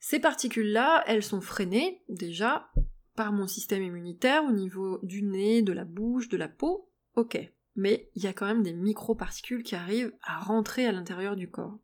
Ces 0.06 0.20
particules-là, 0.20 1.02
elles 1.08 1.24
sont 1.24 1.40
freinées 1.40 2.04
déjà 2.10 2.70
par 3.16 3.32
mon 3.32 3.48
système 3.48 3.84
immunitaire 3.84 4.44
au 4.44 4.52
niveau 4.52 5.00
du 5.02 5.24
nez, 5.24 5.62
de 5.62 5.72
la 5.72 5.86
bouche, 5.86 6.28
de 6.28 6.36
la 6.36 6.50
peau, 6.50 6.92
ok. 7.16 7.40
Mais 7.78 8.10
il 8.14 8.22
y 8.22 8.28
a 8.28 8.34
quand 8.34 8.46
même 8.46 8.64
des 8.64 8.74
microparticules 8.74 9.64
qui 9.64 9.76
arrivent 9.76 10.14
à 10.22 10.40
rentrer 10.40 10.86
à 10.86 10.92
l'intérieur 10.92 11.38
du 11.38 11.50
corps. 11.50 11.80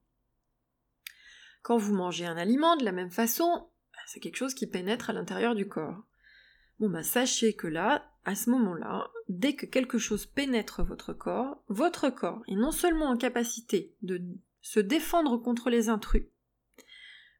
Quand 1.61 1.77
vous 1.77 1.95
mangez 1.95 2.25
un 2.25 2.35
aliment 2.35 2.75
de 2.75 2.83
la 2.83 2.91
même 2.91 3.09
façon, 3.09 3.69
bah, 3.93 3.99
c'est 4.05 4.19
quelque 4.19 4.35
chose 4.35 4.53
qui 4.53 4.67
pénètre 4.67 5.09
à 5.09 5.13
l'intérieur 5.13 5.55
du 5.55 5.69
corps. 5.69 6.03
Bon 6.79 6.89
bah 6.89 7.03
sachez 7.03 7.53
que 7.53 7.67
là, 7.67 8.11
à 8.25 8.35
ce 8.35 8.49
moment-là, 8.49 9.09
dès 9.29 9.55
que 9.55 9.65
quelque 9.65 9.97
chose 9.97 10.25
pénètre 10.25 10.83
votre 10.83 11.13
corps, 11.13 11.63
votre 11.69 12.09
corps 12.09 12.43
est 12.49 12.57
non 12.57 12.71
seulement 12.71 13.05
en 13.05 13.15
capacité 13.15 13.95
de 14.01 14.21
se 14.59 14.81
défendre 14.81 15.38
contre 15.38 15.69
les 15.69 15.88
intrus, 15.88 16.25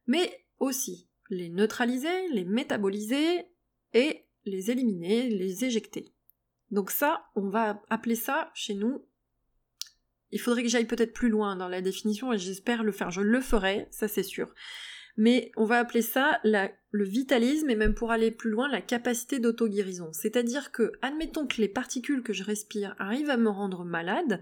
mais 0.06 0.46
aussi 0.60 1.08
les 1.30 1.48
neutraliser, 1.48 2.28
les 2.32 2.44
métaboliser 2.44 3.46
et 3.94 4.26
les 4.44 4.70
éliminer, 4.70 5.28
les 5.28 5.64
éjecter. 5.64 6.12
Donc 6.70 6.90
ça, 6.90 7.24
on 7.34 7.48
va 7.48 7.82
appeler 7.90 8.14
ça 8.14 8.50
chez 8.54 8.74
nous. 8.74 9.04
Il 10.30 10.40
faudrait 10.40 10.62
que 10.62 10.68
j'aille 10.68 10.86
peut-être 10.86 11.12
plus 11.12 11.28
loin 11.28 11.56
dans 11.56 11.68
la 11.68 11.82
définition 11.82 12.32
et 12.32 12.38
j'espère 12.38 12.84
le 12.84 12.92
faire. 12.92 13.10
Je 13.10 13.20
le 13.20 13.40
ferai, 13.40 13.88
ça 13.90 14.06
c'est 14.06 14.22
sûr. 14.22 14.54
Mais 15.16 15.50
on 15.56 15.64
va 15.64 15.78
appeler 15.78 16.02
ça 16.02 16.40
le 16.44 17.04
vitalisme 17.04 17.68
et 17.68 17.76
même 17.76 17.94
pour 17.94 18.12
aller 18.12 18.30
plus 18.30 18.50
loin, 18.50 18.68
la 18.68 18.80
capacité 18.80 19.40
d'auto-guérison. 19.40 20.12
C'est-à-dire 20.12 20.70
que, 20.70 20.92
admettons 21.02 21.46
que 21.46 21.60
les 21.60 21.68
particules 21.68 22.22
que 22.22 22.32
je 22.32 22.44
respire 22.44 22.94
arrivent 22.98 23.30
à 23.30 23.36
me 23.36 23.50
rendre 23.50 23.84
malade 23.84 24.40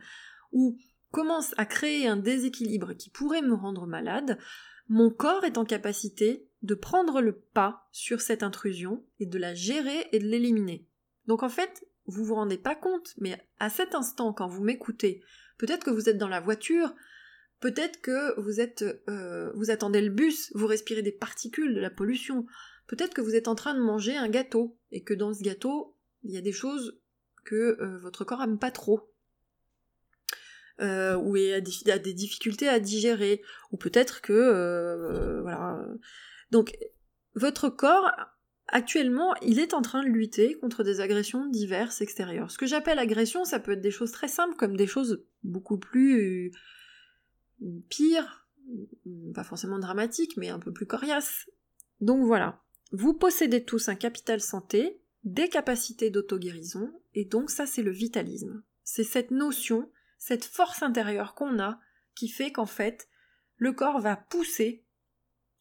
ou 0.53 0.79
commencent 1.11 1.55
à 1.57 1.65
créer 1.65 2.07
un 2.07 2.19
déséquilibre 2.19 2.93
qui 2.93 3.09
pourrait 3.11 3.43
me 3.43 3.55
rendre 3.55 3.87
malade, 3.87 4.39
mon 4.89 5.11
corps 5.11 5.45
est 5.45 5.59
en 5.59 5.65
capacité 5.65 6.47
de 6.63 6.75
prendre 6.75 7.21
le 7.21 7.33
pas 7.33 7.89
sur 7.93 8.21
cette 8.21 8.43
intrusion 8.43 9.05
et 9.21 9.27
de 9.27 9.39
la 9.39 9.55
gérer 9.55 10.07
et 10.13 10.19
de 10.19 10.27
l'éliminer. 10.27 10.87
Donc 11.27 11.43
en 11.43 11.49
fait, 11.49 11.87
vous 12.07 12.25
vous 12.25 12.35
rendez 12.35 12.59
pas 12.59 12.75
compte, 12.75 13.15
mais 13.19 13.41
à 13.61 13.71
cet 13.71 13.95
instant, 13.95 14.33
quand 14.33 14.49
vous 14.49 14.63
m'écoutez, 14.63 15.23
peut-être 15.59 15.85
que 15.85 15.91
vous 15.91 16.09
êtes 16.09 16.19
dans 16.19 16.29
la 16.29 16.41
voiture, 16.41 16.95
peut-être 17.61 18.01
que 18.01 18.41
vous 18.41 18.61
êtes, 18.61 18.85
euh, 19.09 19.53
vous 19.55 19.71
attendez 19.71 20.01
le 20.01 20.11
bus, 20.11 20.51
vous 20.55 20.67
respirez 20.67 21.03
des 21.03 21.13
particules, 21.13 21.75
de 21.75 21.81
la 21.81 21.91
pollution, 21.91 22.47
Peut-être 22.89 23.13
que 23.13 23.21
vous 23.21 23.37
êtes 23.37 23.49
en 23.49 23.55
train 23.55 23.75
de 23.75 23.81
manger 23.81 24.17
un 24.17 24.29
gâteau 24.29 24.77
et 24.91 25.03
que 25.03 25.15
dans 25.15 25.33
ce 25.33 25.43
gâteau, 25.43 25.95
il 26.25 26.33
y 26.33 26.39
a 26.39 26.41
des 26.41 26.53
choses 26.53 26.99
que 27.45 27.77
euh, 27.81 27.99
votre 27.99 28.25
corps 28.25 28.43
aime 28.43 28.59
pas 28.59 28.71
trop. 28.71 29.13
Euh, 30.81 31.17
ou 31.17 31.35
a 31.35 31.61
des, 31.99 32.15
difficultés 32.15 32.69
à 32.69 32.79
digérer, 32.79 33.43
ou 33.73 33.77
peut-être 33.77 34.21
que 34.21 34.33
euh, 34.33 35.43
voilà. 35.43 35.85
Donc 36.53 36.73
votre 37.35 37.69
corps 37.69 38.13
actuellement, 38.69 39.35
il 39.43 39.59
est 39.59 39.75
en 39.75 39.83
train 39.83 40.05
de 40.05 40.09
lutter 40.09 40.55
contre 40.55 40.85
des 40.85 41.01
agressions 41.01 41.47
diverses 41.47 42.01
extérieures. 42.01 42.53
Ce 42.53 42.59
que 42.59 42.67
j'appelle 42.67 43.01
agression, 43.01 43.45
ça 43.45 43.59
peut 43.59 43.73
être 43.73 43.81
des 43.81 43.91
choses 43.91 44.13
très 44.13 44.29
simples 44.29 44.55
comme 44.55 44.77
des 44.77 44.87
choses 44.87 45.25
beaucoup 45.43 45.79
plus 45.79 46.53
pires, 47.89 48.47
pas 49.35 49.45
forcément 49.45 49.81
dramatiques, 49.81 50.37
mais 50.37 50.49
un 50.49 50.61
peu 50.61 50.73
plus 50.73 50.87
coriaces. 50.87 51.51
Donc 52.01 52.25
voilà, 52.25 52.63
vous 52.93 53.15
possédez 53.15 53.65
tous 53.65 53.89
un 53.89 53.95
capital 53.97 54.41
santé, 54.41 55.01
des 55.25 55.49
capacités 55.49 56.11
d'auto-guérison, 56.11 56.93
et 57.15 57.25
donc 57.25 57.51
ça 57.51 57.67
c'est 57.67 57.83
le 57.83 57.91
vitalisme. 57.91 58.63
C'est 58.85 59.05
cette 59.05 59.31
notion, 59.31 59.91
cette 60.19 60.45
force 60.45 60.83
intérieure 60.83 61.35
qu'on 61.35 61.59
a, 61.59 61.81
qui 62.15 62.29
fait 62.29 62.53
qu'en 62.53 62.67
fait, 62.67 63.09
le 63.57 63.73
corps 63.73 64.01
va 64.01 64.17
pousser 64.17 64.85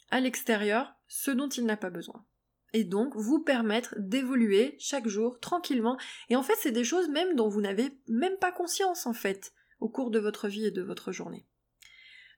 à 0.10 0.20
l'extérieur 0.20 0.96
ce 1.08 1.32
dont 1.32 1.50
il 1.50 1.66
n'a 1.66 1.78
pas 1.78 1.90
besoin. 1.90 2.26
Et 2.74 2.84
donc 2.84 3.16
vous 3.16 3.40
permettre 3.40 3.96
d'évoluer 3.98 4.76
chaque 4.80 5.08
jour 5.08 5.40
tranquillement. 5.40 5.98
Et 6.30 6.36
en 6.36 6.44
fait, 6.44 6.56
c'est 6.60 6.72
des 6.72 6.84
choses 6.84 7.10
même 7.10 7.36
dont 7.36 7.48
vous 7.48 7.62
n'avez 7.62 7.98
même 8.08 8.38
pas 8.38 8.52
conscience 8.52 9.06
en 9.06 9.14
fait 9.14 9.54
au 9.80 9.90
cours 9.90 10.12
de 10.12 10.20
votre 10.20 10.48
vie 10.48 10.66
et 10.66 10.72
de 10.72 10.82
votre 10.82 11.12
journée. 11.12 11.46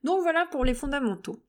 Donc 0.04 0.22
voilà 0.22 0.46
pour 0.46 0.66
les 0.66 0.74
fondamentaux. 0.74 1.44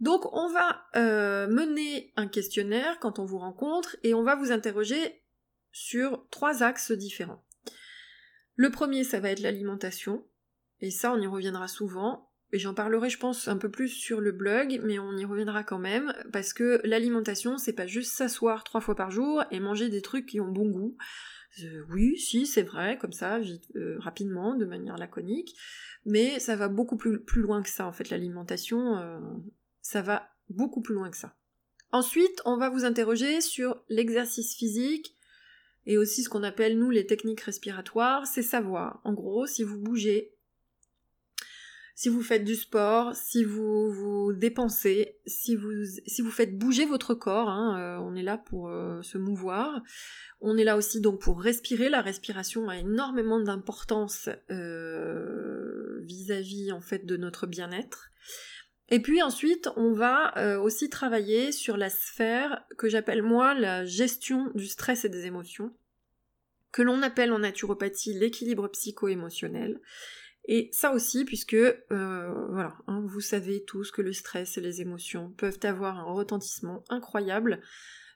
Donc 0.00 0.32
on 0.32 0.48
va 0.52 0.86
euh, 0.96 1.46
mener 1.48 2.12
un 2.16 2.28
questionnaire 2.28 2.98
quand 2.98 3.18
on 3.18 3.24
vous 3.24 3.38
rencontre 3.38 3.96
et 4.02 4.12
on 4.12 4.22
va 4.22 4.34
vous 4.34 4.52
interroger 4.52 5.22
sur 5.72 6.26
trois 6.30 6.62
axes 6.62 6.92
différents. 6.92 7.43
Le 8.56 8.70
premier, 8.70 9.04
ça 9.04 9.20
va 9.20 9.30
être 9.30 9.40
l'alimentation, 9.40 10.24
et 10.80 10.90
ça 10.90 11.12
on 11.12 11.20
y 11.20 11.26
reviendra 11.26 11.68
souvent, 11.68 12.30
et 12.52 12.58
j'en 12.58 12.74
parlerai 12.74 13.10
je 13.10 13.18
pense 13.18 13.48
un 13.48 13.56
peu 13.56 13.70
plus 13.70 13.88
sur 13.88 14.20
le 14.20 14.32
blog, 14.32 14.80
mais 14.84 14.98
on 14.98 15.16
y 15.16 15.24
reviendra 15.24 15.64
quand 15.64 15.78
même, 15.78 16.14
parce 16.32 16.52
que 16.52 16.80
l'alimentation 16.84 17.58
c'est 17.58 17.72
pas 17.72 17.86
juste 17.86 18.12
s'asseoir 18.12 18.62
trois 18.64 18.80
fois 18.80 18.94
par 18.94 19.10
jour 19.10 19.44
et 19.50 19.60
manger 19.60 19.88
des 19.88 20.02
trucs 20.02 20.26
qui 20.26 20.40
ont 20.40 20.52
bon 20.52 20.68
goût. 20.70 20.96
Euh, 21.62 21.84
oui, 21.90 22.18
si, 22.18 22.46
c'est 22.46 22.62
vrai, 22.62 22.98
comme 22.98 23.12
ça, 23.12 23.38
vite, 23.38 23.64
euh, 23.76 23.96
rapidement, 24.00 24.56
de 24.56 24.64
manière 24.64 24.96
laconique, 24.96 25.54
mais 26.04 26.40
ça 26.40 26.56
va 26.56 26.68
beaucoup 26.68 26.96
plus, 26.96 27.20
plus 27.20 27.42
loin 27.42 27.62
que 27.62 27.68
ça 27.68 27.86
en 27.86 27.92
fait, 27.92 28.10
l'alimentation 28.10 29.00
ça 29.80 30.00
va 30.00 30.30
beaucoup 30.48 30.80
plus 30.80 30.94
loin 30.94 31.10
que 31.10 31.16
ça. 31.16 31.36
Ensuite, 31.92 32.40
on 32.44 32.56
va 32.56 32.70
vous 32.70 32.84
interroger 32.84 33.40
sur 33.40 33.84
l'exercice 33.88 34.56
physique 34.56 35.14
et 35.86 35.98
aussi 35.98 36.22
ce 36.22 36.28
qu'on 36.28 36.42
appelle 36.42 36.78
nous 36.78 36.90
les 36.90 37.06
techniques 37.06 37.42
respiratoires, 37.42 38.26
c'est 38.26 38.42
savoir. 38.42 39.00
En 39.04 39.12
gros 39.12 39.46
si 39.46 39.62
vous 39.62 39.78
bougez, 39.78 40.34
si 41.96 42.08
vous 42.08 42.22
faites 42.22 42.44
du 42.44 42.56
sport, 42.56 43.14
si 43.14 43.44
vous 43.44 43.92
vous 43.92 44.32
dépensez, 44.32 45.16
si 45.26 45.54
vous, 45.54 45.70
si 46.06 46.22
vous 46.22 46.30
faites 46.30 46.58
bouger 46.58 46.86
votre 46.86 47.14
corps, 47.14 47.48
hein, 47.48 47.78
euh, 47.78 48.02
on 48.02 48.16
est 48.16 48.22
là 48.22 48.36
pour 48.36 48.68
euh, 48.68 49.00
se 49.02 49.16
mouvoir, 49.16 49.80
on 50.40 50.56
est 50.56 50.64
là 50.64 50.76
aussi 50.76 51.00
donc 51.00 51.20
pour 51.20 51.40
respirer, 51.40 51.88
la 51.88 52.02
respiration 52.02 52.68
a 52.68 52.78
énormément 52.78 53.40
d'importance 53.40 54.28
euh, 54.50 56.00
vis-à-vis 56.02 56.72
en 56.72 56.80
fait 56.80 57.06
de 57.06 57.16
notre 57.16 57.46
bien-être. 57.46 58.10
Et 58.90 59.00
puis 59.00 59.22
ensuite, 59.22 59.68
on 59.76 59.92
va 59.92 60.36
euh, 60.36 60.60
aussi 60.60 60.90
travailler 60.90 61.52
sur 61.52 61.76
la 61.76 61.88
sphère 61.88 62.64
que 62.76 62.88
j'appelle 62.88 63.22
moi 63.22 63.54
la 63.54 63.84
gestion 63.84 64.50
du 64.54 64.66
stress 64.66 65.04
et 65.04 65.08
des 65.08 65.26
émotions, 65.26 65.74
que 66.70 66.82
l'on 66.82 67.02
appelle 67.02 67.32
en 67.32 67.38
naturopathie 67.38 68.12
l'équilibre 68.12 68.68
psycho-émotionnel. 68.68 69.80
Et 70.46 70.68
ça 70.72 70.92
aussi, 70.92 71.24
puisque 71.24 71.54
euh, 71.54 71.80
voilà, 72.50 72.76
hein, 72.86 73.02
vous 73.06 73.22
savez 73.22 73.64
tous 73.64 73.90
que 73.90 74.02
le 74.02 74.12
stress 74.12 74.58
et 74.58 74.60
les 74.60 74.82
émotions 74.82 75.30
peuvent 75.30 75.60
avoir 75.62 76.00
un 76.00 76.12
retentissement 76.12 76.84
incroyable 76.90 77.62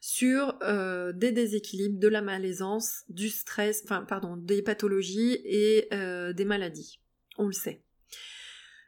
sur 0.02 0.58
euh, 0.62 1.12
des 1.14 1.32
déséquilibres, 1.32 1.98
de 1.98 2.08
la 2.08 2.20
malaisance, 2.20 3.04
du 3.08 3.30
stress, 3.30 3.80
enfin 3.84 4.04
pardon, 4.06 4.36
des 4.36 4.60
pathologies 4.60 5.40
et 5.44 5.88
des 5.90 6.44
maladies. 6.44 7.00
On 7.38 7.46
le 7.46 7.52
sait. 7.52 7.82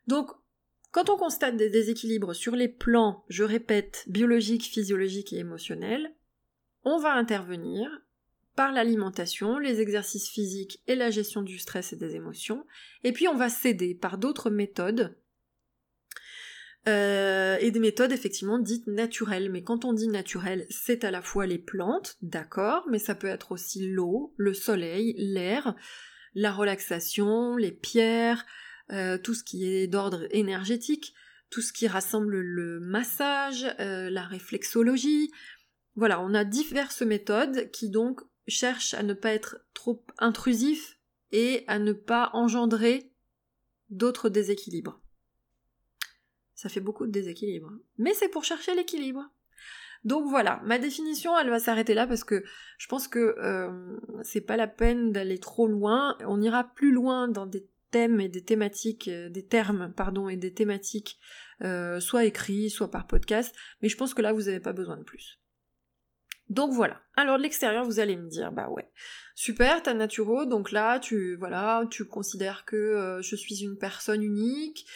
Donc 0.07 0.31
quand 0.93 1.11
on 1.11 1.17
constate 1.17 1.57
des 1.57 1.71
déséquilibres 1.71 2.35
sur 2.35 2.57
les 2.57 2.69
plans, 2.69 3.25
je 3.29 3.45
répète, 3.45 4.05
biologiques, 4.09 4.65
physiologiques 4.65 5.33
et 5.33 5.39
émotionnels, 5.39 6.15
on 6.85 6.99
va 6.99 7.13
intervenir 7.13 7.89
par 8.57 8.73
l'alimentation, 8.73 9.59
les 9.59 9.81
exercices 9.81 10.29
physiques 10.29 10.83
et 10.87 10.97
la 10.97 11.11
gestion 11.11 11.43
du 11.43 11.59
stress 11.59 11.93
et 11.93 11.97
des 11.97 12.17
émotions, 12.17 12.67
et 13.05 13.13
puis 13.13 13.29
on 13.29 13.37
va 13.37 13.49
s'aider 13.49 13.95
par 13.95 14.19
d'autres 14.19 14.51
méthodes, 14.51 15.17
euh, 16.89 17.59
et 17.61 17.71
des 17.71 17.81
méthodes 17.81 18.13
effectivement 18.13 18.59
dites 18.59 18.87
naturelles. 18.87 19.51
Mais 19.51 19.63
quand 19.63 19.85
on 19.85 19.93
dit 19.93 20.09
naturelles, 20.09 20.67
c'est 20.71 21.05
à 21.05 21.11
la 21.11 21.23
fois 21.23 21.47
les 21.47 21.59
plantes, 21.59 22.17
d'accord, 22.23 22.87
mais 22.91 22.99
ça 22.99 23.15
peut 23.15 23.27
être 23.27 23.53
aussi 23.53 23.87
l'eau, 23.87 24.33
le 24.37 24.55
soleil, 24.55 25.15
l'air, 25.19 25.75
la 26.35 26.53
relaxation, 26.53 27.57
les 27.57 27.73
pierres, 27.73 28.47
euh, 28.93 29.19
tout 29.19 29.35
ce 29.35 29.45
qui 29.45 29.67
est 29.67 29.87
d'ordre 29.87 30.27
énergétique, 30.31 31.15
tout 31.51 31.61
ce 31.61 31.73
qui 31.73 31.87
rassemble 31.87 32.41
le 32.41 32.81
massage, 32.81 33.67
euh, 33.81 34.11
la 34.11 34.23
réflexologie. 34.23 35.31
Voilà, 35.97 36.21
on 36.21 36.35
a 36.35 36.45
diverses 36.45 37.03
méthodes 37.03 37.71
qui 37.71 37.91
donc 37.91 38.21
cherchent 38.49 38.95
à 38.95 39.03
ne 39.03 39.15
pas 39.15 39.33
être 39.33 39.59
trop 39.75 40.05
intrusifs 40.19 40.99
et 41.33 41.65
à 41.67 41.79
ne 41.79 41.93
pas 41.93 42.31
engendrer 42.33 43.13
d'autres 43.91 44.29
déséquilibres. 44.29 45.01
Ça 46.55 46.69
fait 46.69 46.81
beaucoup 46.81 47.07
de 47.07 47.13
déséquilibres. 47.13 47.73
Mais 47.99 48.15
c'est 48.15 48.29
pour 48.29 48.45
chercher 48.45 48.75
l'équilibre. 48.75 49.31
Donc 50.05 50.29
voilà, 50.29 50.61
ma 50.65 50.79
définition, 50.79 51.37
elle 51.39 51.51
va 51.51 51.59
s'arrêter 51.59 51.95
là 51.95 52.07
parce 52.07 52.25
que 52.25 52.43
je 52.79 52.89
pense 52.89 53.07
que 53.07 53.37
euh, 53.39 53.99
c'est 54.23 54.41
pas 54.41 54.57
la 54.57 54.67
peine 54.67 55.13
d'aller 55.13 55.39
trop 55.39 55.67
loin. 55.67 56.17
On 56.27 56.41
ira 56.41 56.65
plus 56.65 56.93
loin 56.93 57.29
dans 57.29 57.47
des 57.47 57.67
thèmes 57.91 58.21
et 58.21 58.29
des 58.29 58.43
thématiques, 58.43 59.09
euh, 59.09 59.29
des 59.29 59.45
termes, 59.47 59.93
pardon, 59.97 60.29
et 60.29 60.37
des 60.37 60.53
thématiques, 60.53 61.19
euh, 61.63 62.01
soit 62.01 62.25
écrits, 62.25 62.71
soit 62.71 62.91
par 62.91 63.07
podcast, 63.07 63.55
mais 63.83 63.89
je 63.89 63.97
pense 63.97 64.15
que 64.15 64.23
là, 64.23 64.33
vous 64.33 64.43
n'avez 64.43 64.61
pas 64.61 64.73
besoin 64.73 64.97
de 64.97 65.03
plus. 65.03 65.41
Donc 66.49 66.73
voilà. 66.73 67.01
Alors 67.17 67.39
de 67.39 67.43
l'extérieur, 67.43 67.85
vous 67.85 68.01
allez 68.01 68.17
me 68.17 68.29
dire, 68.29 68.51
bah 68.51 68.69
ouais, 68.69 68.91
super, 69.35 69.83
t'as 69.83 69.95
naturo, 69.95 70.47
donc 70.47 70.73
là, 70.73 70.99
tu, 70.99 71.37
voilà, 71.37 71.85
tu 71.91 72.05
considères 72.05 72.65
que 72.65 72.77
euh, 72.77 73.23
je 73.23 73.37
suis 73.37 73.63
une 73.63 73.79
personne 73.79 74.23
unique, 74.23 74.87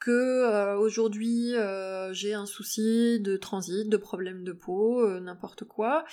que 0.00 0.76
aujourd'hui 0.76 1.54
j'ai 2.12 2.32
un 2.32 2.46
souci 2.46 3.18
de 3.18 3.36
transit, 3.36 3.88
de 3.88 3.96
problème 3.96 4.44
de 4.44 4.52
peau, 4.52 5.18
n'importe 5.18 5.64
quoi. 5.64 6.04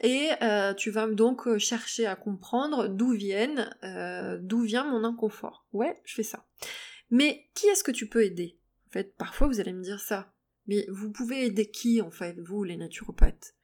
Et 0.00 0.30
euh, 0.42 0.72
tu 0.72 0.90
vas 0.90 1.06
donc 1.06 1.46
euh, 1.46 1.58
chercher 1.58 2.06
à 2.06 2.16
comprendre 2.16 2.88
d'où 2.88 3.12
viennent, 3.12 3.70
euh, 3.84 4.38
d'où 4.40 4.62
vient 4.62 4.84
mon 4.84 5.04
inconfort. 5.04 5.66
Ouais, 5.72 6.00
je 6.04 6.14
fais 6.14 6.22
ça. 6.22 6.46
Mais 7.10 7.48
qui 7.54 7.66
est-ce 7.66 7.84
que 7.84 7.90
tu 7.90 8.08
peux 8.08 8.24
aider? 8.24 8.58
En 8.88 8.92
fait, 8.92 9.14
parfois 9.16 9.46
vous 9.46 9.60
allez 9.60 9.74
me 9.74 9.82
dire 9.82 10.00
ça. 10.00 10.32
Mais 10.66 10.86
vous 10.88 11.10
pouvez 11.10 11.44
aider 11.44 11.70
qui 11.70 12.00
en 12.00 12.10
fait, 12.10 12.38
vous 12.40 12.64
les 12.64 12.76
naturopathes? 12.76 13.54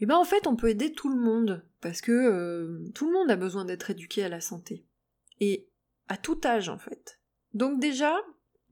Eh 0.00 0.06
bien 0.06 0.16
en 0.16 0.24
fait, 0.24 0.46
on 0.46 0.56
peut 0.56 0.68
aider 0.68 0.92
tout 0.92 1.10
le 1.10 1.20
monde 1.20 1.66
parce 1.80 2.00
que 2.00 2.90
tout 2.94 3.06
le 3.06 3.12
monde 3.12 3.30
a 3.30 3.36
besoin 3.36 3.64
d'être 3.64 3.90
éduqué 3.90 4.24
à 4.24 4.28
la 4.28 4.40
santé 4.40 4.86
et 5.40 5.68
à 6.08 6.16
tout 6.16 6.40
âge 6.44 6.68
en 6.68 6.78
fait. 6.78 7.20
Donc 7.52 7.80
déjà, 7.80 8.16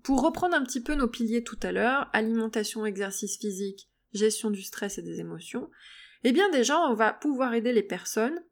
pour 0.03 0.23
reprendre 0.23 0.55
un 0.55 0.63
petit 0.63 0.83
peu 0.83 0.95
nos 0.95 1.09
piliers 1.09 1.43
tout 1.43 1.59
à 1.63 1.73
l'heure, 1.73 2.09
alimentation, 2.13 2.87
exercice 2.87 3.39
physique, 3.39 3.91
gestion 4.13 4.51
du 4.51 4.63
stress 4.63 4.99
et 4.99 5.03
des 5.03 5.19
émotions, 5.19 5.69
eh 6.29 6.33
bien 6.33 6.51
déjà 6.51 6.77
on 6.81 6.95
va 6.95 7.13
pouvoir 7.13 7.55
aider 7.55 7.73
les 7.73 7.85
personnes 7.85 8.43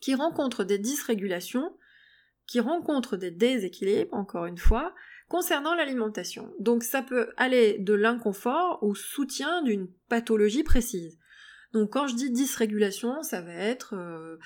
qui 0.00 0.16
rencontrent 0.16 0.64
des 0.64 0.78
dysrégulations, 0.78 1.76
qui 2.48 2.58
rencontrent 2.58 3.16
des 3.16 3.30
déséquilibres, 3.30 4.12
encore 4.12 4.46
une 4.46 4.58
fois, 4.58 4.92
concernant 5.28 5.76
l'alimentation. 5.76 6.52
Donc 6.58 6.82
ça 6.82 7.00
peut 7.00 7.32
aller 7.36 7.78
de 7.78 7.94
l'inconfort 7.94 8.82
au 8.82 8.96
soutien 8.96 9.62
d'une 9.62 9.86
pathologie 10.08 10.64
précise. 10.64 11.20
Donc 11.72 11.92
quand 11.92 12.08
je 12.08 12.16
dis 12.16 12.32
dysrégulation, 12.32 13.22
ça 13.22 13.42
va 13.42 13.54
être 13.54 13.94
euh, 13.94 14.38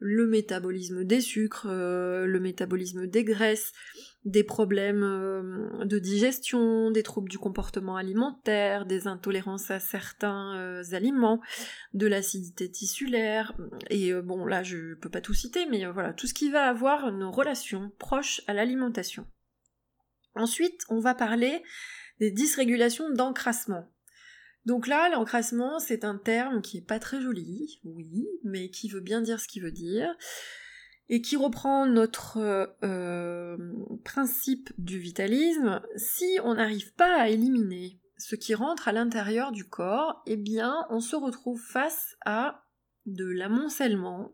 le 0.00 0.26
métabolisme 0.26 1.04
des 1.04 1.20
sucres, 1.20 1.66
euh, 1.70 2.24
le 2.24 2.40
métabolisme 2.40 3.06
des 3.06 3.22
graisses, 3.22 3.72
des 4.24 4.42
problèmes 4.42 5.02
euh, 5.02 5.84
de 5.84 5.98
digestion, 5.98 6.90
des 6.90 7.02
troubles 7.02 7.28
du 7.28 7.38
comportement 7.38 7.96
alimentaire, 7.96 8.86
des 8.86 9.06
intolérances 9.06 9.70
à 9.70 9.78
certains 9.78 10.56
euh, 10.56 10.82
aliments, 10.92 11.40
de 11.92 12.06
l'acidité 12.06 12.70
tissulaire, 12.70 13.54
et 13.90 14.12
bon 14.14 14.46
là 14.46 14.62
je 14.62 14.94
peux 14.94 15.10
pas 15.10 15.20
tout 15.20 15.34
citer, 15.34 15.66
mais 15.66 15.84
voilà, 15.86 16.14
tout 16.14 16.26
ce 16.26 16.34
qui 16.34 16.50
va 16.50 16.68
avoir 16.68 17.06
une 17.08 17.24
relation 17.24 17.92
proche 17.98 18.40
à 18.46 18.54
l'alimentation. 18.54 19.26
Ensuite, 20.34 20.82
on 20.88 21.00
va 21.00 21.14
parler 21.14 21.62
des 22.20 22.30
dysrégulations 22.30 23.10
d'encrassement. 23.10 23.90
Donc 24.66 24.86
là, 24.86 25.08
l'encrassement, 25.08 25.78
c'est 25.78 26.04
un 26.04 26.16
terme 26.16 26.60
qui 26.60 26.78
est 26.78 26.86
pas 26.86 26.98
très 26.98 27.20
joli, 27.20 27.80
oui, 27.84 28.26
mais 28.44 28.70
qui 28.70 28.88
veut 28.88 29.00
bien 29.00 29.20
dire 29.20 29.40
ce 29.40 29.48
qu'il 29.48 29.62
veut 29.62 29.72
dire, 29.72 30.14
et 31.08 31.22
qui 31.22 31.36
reprend 31.36 31.86
notre 31.86 32.38
euh, 32.84 33.56
principe 34.04 34.72
du 34.78 34.98
vitalisme. 34.98 35.82
Si 35.96 36.38
on 36.44 36.54
n'arrive 36.54 36.92
pas 36.94 37.20
à 37.20 37.28
éliminer 37.28 37.98
ce 38.16 38.36
qui 38.36 38.54
rentre 38.54 38.86
à 38.86 38.92
l'intérieur 38.92 39.50
du 39.50 39.68
corps, 39.68 40.22
eh 40.26 40.36
bien, 40.36 40.86
on 40.90 41.00
se 41.00 41.16
retrouve 41.16 41.60
face 41.60 42.16
à 42.24 42.64
de 43.06 43.24
l'amoncellement, 43.24 44.32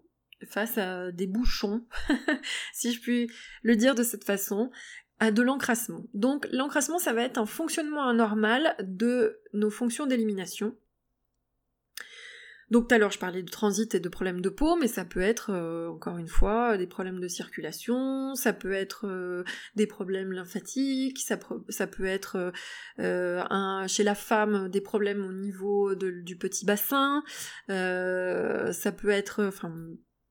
face 0.50 0.76
à 0.76 1.12
des 1.12 1.26
bouchons, 1.26 1.86
si 2.74 2.92
je 2.92 3.00
puis 3.00 3.30
le 3.62 3.76
dire 3.76 3.94
de 3.94 4.02
cette 4.02 4.24
façon, 4.24 4.70
à 5.18 5.31
de 5.31 5.42
l'encrassement. 5.42 6.05
Donc 6.14 6.46
l'encrassement, 6.52 6.98
ça 6.98 7.12
va 7.12 7.22
être 7.22 7.38
un 7.38 7.46
fonctionnement 7.46 8.09
anormal 8.09 8.76
de 8.81 9.40
nos 9.52 9.70
fonctions 9.70 10.07
d'élimination. 10.07 10.74
Donc 12.70 12.88
tout 12.88 12.94
à 12.96 12.98
l'heure 12.98 13.12
je 13.12 13.18
parlais 13.18 13.42
de 13.42 13.50
transit 13.50 13.94
et 13.94 14.00
de 14.00 14.09
problèmes 14.09 14.40
de 14.40 14.48
peau, 14.48 14.76
mais 14.76 14.88
ça 14.88 15.05
peut 15.05 15.20
être 15.20 15.50
euh, 15.50 15.88
encore 15.88 16.18
une 16.18 16.26
fois 16.26 16.76
des 16.76 16.88
problèmes 16.88 17.20
de 17.20 17.29
circulation, 17.29 18.35
ça 18.35 18.52
peut 18.52 18.72
être 18.72 19.07
euh, 19.07 19.44
des 19.76 19.87
problèmes 19.87 20.33
lymphatiques, 20.33 21.20
ça, 21.20 21.37
peut 21.37 22.05
être 22.05 22.52
euh, 22.98 23.87
chez 23.87 24.02
la 24.02 24.16
femme 24.16 24.68
des 24.68 24.81
problèmes 24.81 25.24
au 25.24 25.33
niveau 25.33 25.94
du 25.94 26.37
petit 26.37 26.66
bassin, 26.66 27.22
ça 27.68 28.92
peut 28.92 29.11
être 29.11 29.44
enfin 29.44 29.72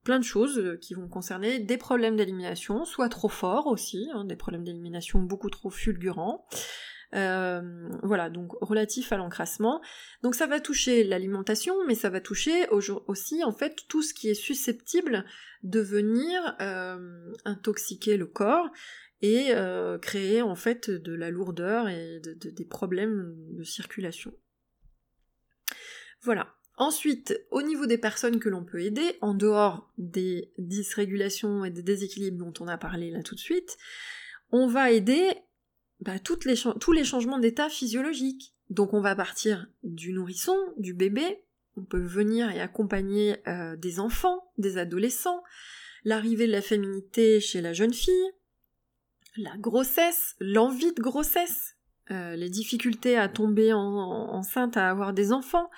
plein 0.06 0.20
de 0.20 0.24
choses 0.24 0.58
euh, 0.58 0.76
qui 0.76 0.94
vont 0.94 1.08
concerner 1.08 1.58
des 1.58 1.76
problèmes 1.76 2.16
d'élimination, 2.16 2.84
soit 2.84 3.08
trop 3.08 3.28
forts 3.28 3.66
aussi, 3.66 4.08
hein, 4.14 4.24
des 4.24 4.36
problèmes 4.36 4.62
d'élimination 4.62 5.18
beaucoup 5.18 5.50
trop 5.50 5.68
fulgurants. 5.68 6.46
Euh, 7.14 7.88
voilà, 8.04 8.30
donc 8.30 8.52
relatif 8.60 9.10
à 9.10 9.16
l'encrassement. 9.16 9.82
Donc 10.22 10.36
ça 10.36 10.46
va 10.46 10.60
toucher 10.60 11.02
l'alimentation, 11.02 11.74
mais 11.88 11.96
ça 11.96 12.08
va 12.08 12.20
toucher 12.20 12.68
aussi 12.70 13.42
en 13.42 13.52
fait 13.52 13.84
tout 13.88 14.02
ce 14.02 14.14
qui 14.14 14.28
est 14.28 14.34
susceptible 14.34 15.24
de 15.64 15.80
venir 15.80 16.56
euh, 16.60 17.32
intoxiquer 17.44 18.16
le 18.16 18.26
corps 18.26 18.68
et 19.22 19.52
créer 20.02 20.42
en 20.42 20.54
fait 20.54 20.90
de 20.90 21.14
la 21.14 21.30
lourdeur 21.30 21.88
et 21.88 22.20
des 22.20 22.64
problèmes 22.66 23.34
de 23.56 23.64
circulation. 23.64 24.32
Voilà. 26.20 26.54
Ensuite, 26.78 27.40
au 27.50 27.62
niveau 27.62 27.86
des 27.86 27.98
personnes 27.98 28.38
que 28.38 28.50
l'on 28.50 28.64
peut 28.64 28.82
aider, 28.82 29.16
en 29.22 29.34
dehors 29.34 29.90
des 29.96 30.52
dysrégulations 30.58 31.64
et 31.64 31.70
des 31.70 31.82
déséquilibres 31.82 32.44
dont 32.44 32.52
on 32.60 32.68
a 32.68 32.76
parlé 32.76 33.10
là 33.10 33.22
tout 33.22 33.34
de 33.34 33.40
suite, 33.40 33.78
on 34.52 34.66
va 34.66 34.90
aider 34.90 35.30
bah, 36.00 36.18
tous 36.18 36.92
les 36.92 37.04
changements 37.04 37.38
d'état 37.38 37.70
physiologique. 37.70 38.54
Donc 38.68 38.92
on 38.92 39.00
va 39.00 39.14
partir 39.14 39.68
du 39.84 40.12
nourrisson, 40.12 40.56
du 40.76 40.92
bébé, 40.92 41.42
on 41.76 41.84
peut 41.84 42.02
venir 42.02 42.50
et 42.50 42.60
accompagner 42.60 43.36
euh, 43.46 43.76
des 43.76 44.00
enfants, 44.00 44.50
des 44.58 44.78
adolescents, 44.78 45.42
l'arrivée 46.04 46.46
de 46.46 46.52
la 46.52 46.62
féminité 46.62 47.40
chez 47.40 47.60
la 47.60 47.72
jeune 47.72 47.92
fille, 47.92 48.30
la 49.36 49.56
grossesse, 49.56 50.34
l'envie 50.40 50.92
de 50.92 51.00
grossesse, 51.00 51.76
euh, 52.10 52.34
les 52.36 52.48
difficultés 52.48 53.16
à 53.16 53.28
tomber 53.28 53.72
enceinte, 53.72 54.76
à 54.76 54.88
avoir 54.88 55.12
des 55.12 55.32
enfants, 55.32 55.70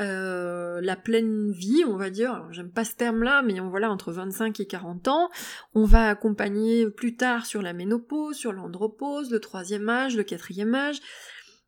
euh, 0.00 0.80
la 0.80 0.96
pleine 0.96 1.52
vie, 1.52 1.84
on 1.86 1.96
va 1.96 2.10
dire, 2.10 2.46
j'aime 2.52 2.70
pas 2.70 2.84
ce 2.84 2.94
terme-là, 2.94 3.42
mais 3.42 3.60
on, 3.60 3.68
voilà, 3.68 3.90
entre 3.90 4.12
25 4.12 4.58
et 4.60 4.66
40 4.66 5.08
ans, 5.08 5.30
on 5.74 5.84
va 5.84 6.08
accompagner 6.08 6.88
plus 6.88 7.16
tard 7.16 7.44
sur 7.44 7.60
la 7.60 7.72
ménopause, 7.72 8.36
sur 8.36 8.52
l'andropause, 8.52 9.30
le 9.30 9.40
troisième 9.40 9.88
âge, 9.88 10.16
le 10.16 10.22
quatrième 10.22 10.74
âge, 10.74 11.00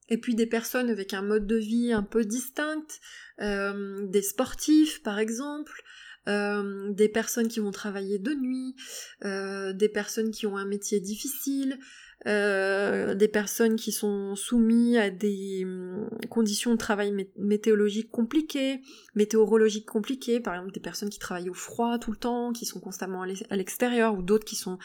et 0.08 0.18
puis 0.18 0.34
des 0.34 0.46
personnes 0.46 0.88
avec 0.88 1.12
un 1.12 1.22
mode 1.22 1.46
de 1.46 1.56
vie 1.56 1.92
un 1.92 2.02
peu 2.02 2.24
distinct, 2.24 2.86
euh, 3.40 4.06
des 4.06 4.22
sportifs 4.22 5.02
par 5.02 5.18
exemple, 5.18 5.82
euh, 6.28 6.90
des 6.92 7.08
personnes 7.08 7.48
qui 7.48 7.60
vont 7.60 7.70
travailler 7.70 8.18
de 8.18 8.32
nuit, 8.32 8.74
des 9.22 9.88
personnes 9.88 10.30
qui 10.30 10.46
ont 10.46 10.56
un 10.56 10.66
métier 10.66 11.00
difficile, 11.00 11.78
euh, 12.26 13.14
des 13.14 13.28
personnes 13.28 13.76
qui 13.76 13.90
sont 13.90 14.36
soumises 14.36 14.96
à 14.96 15.10
des 15.10 15.62
hum, 15.64 16.08
conditions 16.30 16.72
de 16.72 16.76
travail 16.76 17.12
météorologiques 17.36 18.10
compliquées, 18.10 18.80
météorologiques 19.14 19.86
compliquées, 19.86 20.40
par 20.40 20.54
exemple 20.54 20.72
des 20.72 20.80
personnes 20.80 21.10
qui 21.10 21.18
travaillent 21.18 21.50
au 21.50 21.54
froid 21.54 21.98
tout 21.98 22.10
le 22.10 22.16
temps, 22.16 22.52
qui 22.52 22.64
sont 22.64 22.80
constamment 22.80 23.22
à 23.22 23.56
l'extérieur, 23.56 24.14
ou 24.14 24.22
d'autres 24.22 24.44
qui 24.44 24.56
sont 24.56 24.78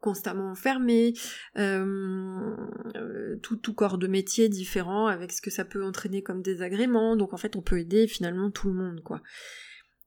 constamment 0.00 0.50
enfermés, 0.50 1.14
euh, 1.58 2.54
euh, 2.94 3.36
tout, 3.42 3.56
tout 3.56 3.74
corps 3.74 3.98
de 3.98 4.06
métier 4.06 4.48
différent 4.48 5.06
avec 5.06 5.32
ce 5.32 5.42
que 5.42 5.50
ça 5.50 5.64
peut 5.64 5.82
entraîner 5.82 6.22
comme 6.22 6.42
désagrément, 6.42 7.16
donc 7.16 7.32
en 7.32 7.36
fait 7.36 7.56
on 7.56 7.62
peut 7.62 7.80
aider 7.80 8.06
finalement 8.06 8.50
tout 8.50 8.68
le 8.68 8.74
monde 8.74 9.00
quoi. 9.02 9.22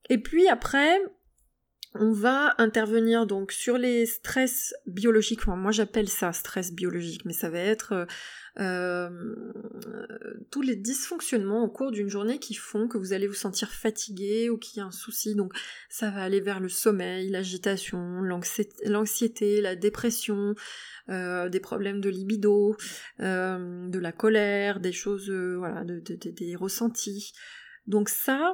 Et 0.10 0.18
puis 0.18 0.48
après, 0.48 1.00
on 1.95 2.12
va 2.12 2.54
intervenir 2.60 3.25
donc 3.25 3.52
sur 3.52 3.78
les 3.78 4.06
stress 4.06 4.75
biologiques, 4.86 5.47
moi 5.47 5.71
j'appelle 5.71 6.08
ça 6.08 6.32
stress 6.34 6.71
biologique, 6.71 7.25
mais 7.25 7.34
ça 7.34 7.49
va 7.49 7.58
être 7.58 7.93
euh, 7.93 8.06
euh, 8.60 9.10
tous 10.52 10.62
les 10.62 10.75
dysfonctionnements 10.75 11.63
au 11.63 11.67
cours 11.67 11.91
d'une 11.91 12.10
journée 12.10 12.38
qui 12.38 12.54
font 12.54 12.88
que 12.88 12.99
vous 12.99 13.12
allez 13.12 13.25
vous 13.25 13.34
sentir 13.34 13.71
fatigué 13.71 14.52
ou 14.52 14.58
qu'il 14.58 14.78
y 14.78 14.82
a 14.82 14.86
un 14.86 14.91
souci, 14.91 15.34
donc 15.34 15.52
ça 15.89 16.12
va 16.12 16.21
aller 16.21 16.41
vers 16.41 16.60
le 16.60 16.69
sommeil, 16.69 17.30
l'agitation, 17.32 18.21
l'anxiété, 18.21 19.60
la 19.60 19.75
dépression, 19.75 20.54
euh, 21.10 21.49
des 21.49 21.60
problèmes 21.60 22.02
de 22.02 22.10
libido, 22.10 22.75
de 23.17 23.99
la 23.99 24.12
colère, 24.12 24.80
des 24.80 24.93
choses, 24.93 25.32
voilà, 25.32 25.84
des 25.86 26.56
ressentis. 26.56 27.34
Donc 27.88 28.10
ça, 28.10 28.54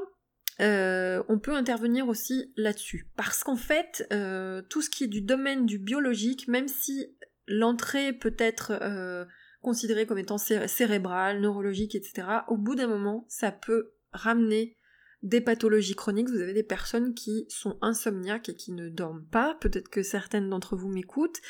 euh, 0.61 1.21
on 1.27 1.39
peut 1.39 1.53
intervenir 1.53 2.07
aussi 2.07 2.53
là-dessus. 2.55 3.07
Parce 3.15 3.43
qu'en 3.43 3.55
fait, 3.55 4.07
euh, 4.13 4.61
tout 4.69 4.81
ce 4.81 4.89
qui 4.89 5.03
est 5.03 5.07
du 5.07 5.21
domaine 5.21 5.65
du 5.65 5.77
biologique, 5.77 6.47
même 6.47 6.67
si 6.67 7.07
l'entrée 7.47 8.13
peut 8.13 8.35
être 8.37 8.71
euh, 8.81 9.25
considérée 9.61 10.05
comme 10.05 10.17
étant 10.17 10.37
cérébrale, 10.37 11.41
neurologique, 11.41 11.95
etc., 11.95 12.27
au 12.47 12.57
bout 12.57 12.75
d'un 12.75 12.87
moment, 12.87 13.25
ça 13.27 13.51
peut 13.51 13.93
ramener 14.13 14.77
des 15.23 15.41
pathologies 15.41 15.95
chroniques. 15.95 16.29
Vous 16.29 16.41
avez 16.41 16.53
des 16.53 16.63
personnes 16.63 17.13
qui 17.15 17.47
sont 17.49 17.77
insomniaques 17.81 18.49
et 18.49 18.55
qui 18.55 18.71
ne 18.71 18.89
dorment 18.89 19.25
pas. 19.25 19.57
Peut-être 19.59 19.89
que 19.89 20.03
certaines 20.03 20.49
d'entre 20.49 20.77
vous 20.77 20.89
m'écoutent. 20.89 21.41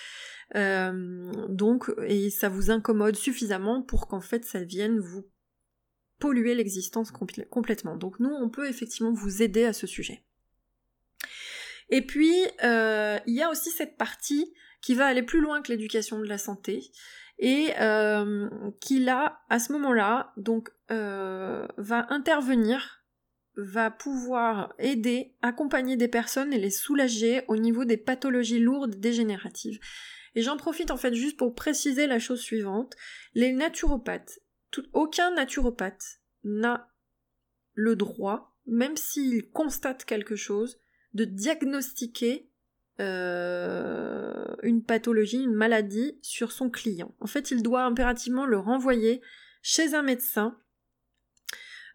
donc, 0.54 1.91
et 2.08 2.30
ça 2.30 2.50
vous 2.50 2.72
incommode 2.72 3.15
suffisamment 3.15 3.82
pour 3.82 4.08
qu'en 4.08 4.22
fait 4.22 4.46
ça 4.46 4.63
vienne 4.63 5.00
vous 5.00 5.28
polluer 6.19 6.56
l'existence 6.56 7.12
complètement. 7.12 7.95
Donc 7.95 8.19
nous, 8.19 8.30
on 8.30 8.49
peut 8.49 8.67
effectivement 8.67 9.12
vous 9.12 9.41
aider 9.41 9.65
à 9.65 9.73
ce 9.73 9.88
sujet. 9.88 10.23
Et 11.89 12.01
puis, 12.01 12.34
euh, 12.63 13.19
il 13.28 13.36
y 13.36 13.43
a 13.43 13.49
aussi 13.49 13.69
cette 13.69 13.97
partie 13.97 14.54
qui 14.82 14.95
va 14.95 15.06
aller 15.06 15.23
plus 15.23 15.41
loin 15.41 15.62
que 15.62 15.71
l'éducation 15.71 16.19
de 16.19 16.25
la 16.25 16.38
santé 16.38 16.91
et 17.38 17.71
euh, 17.80 18.49
qui 18.80 18.99
là, 18.99 19.41
à 19.49 19.60
ce 19.60 19.71
moment-là, 19.73 20.34
donc 20.38 20.69
euh, 20.91 21.67
va 21.78 22.08
intervenir, 22.10 23.04
va 23.58 23.91
pouvoir 23.91 24.73
aider, 24.80 25.36
accompagner 25.41 25.97
des 25.97 26.08
personnes 26.08 26.54
et 26.54 26.60
les 26.60 26.69
soulager 26.69 27.43
au 27.47 27.58
niveau 27.58 27.86
des 27.86 27.97
pathologies 27.97 28.60
lourdes 28.60 28.95
dégénératives. 28.95 29.80
Et 30.36 30.41
j'en 30.41 30.58
profite 30.58 30.91
en 30.91 30.97
fait 30.97 31.13
juste 31.13 31.38
pour 31.38 31.56
préciser 31.56 32.08
la 32.08 32.19
chose 32.19 32.41
suivante. 32.41 32.95
Les 33.34 33.54
naturopathes 33.54 34.39
aucun 34.94 35.32
naturopathe 35.32 36.22
n'a 36.44 36.90
le 37.74 37.96
droit, 37.96 38.56
même 38.66 38.98
s'il 38.98 39.50
constate 39.50 40.06
quelque 40.06 40.36
chose, 40.36 40.80
de 41.14 41.26
diagnostiquer 41.26 42.50
euh, 43.02 44.46
une 44.64 44.84
pathologie, 44.84 45.44
une 45.44 45.54
maladie 45.54 46.18
sur 46.22 46.52
son 46.52 46.70
client. 46.70 47.14
En 47.20 47.28
fait, 47.28 47.52
il 47.52 47.62
doit 47.62 47.84
impérativement 47.84 48.46
le 48.46 48.58
renvoyer 48.58 49.22
chez 49.62 49.94
un 49.94 50.04
médecin. 50.04 50.58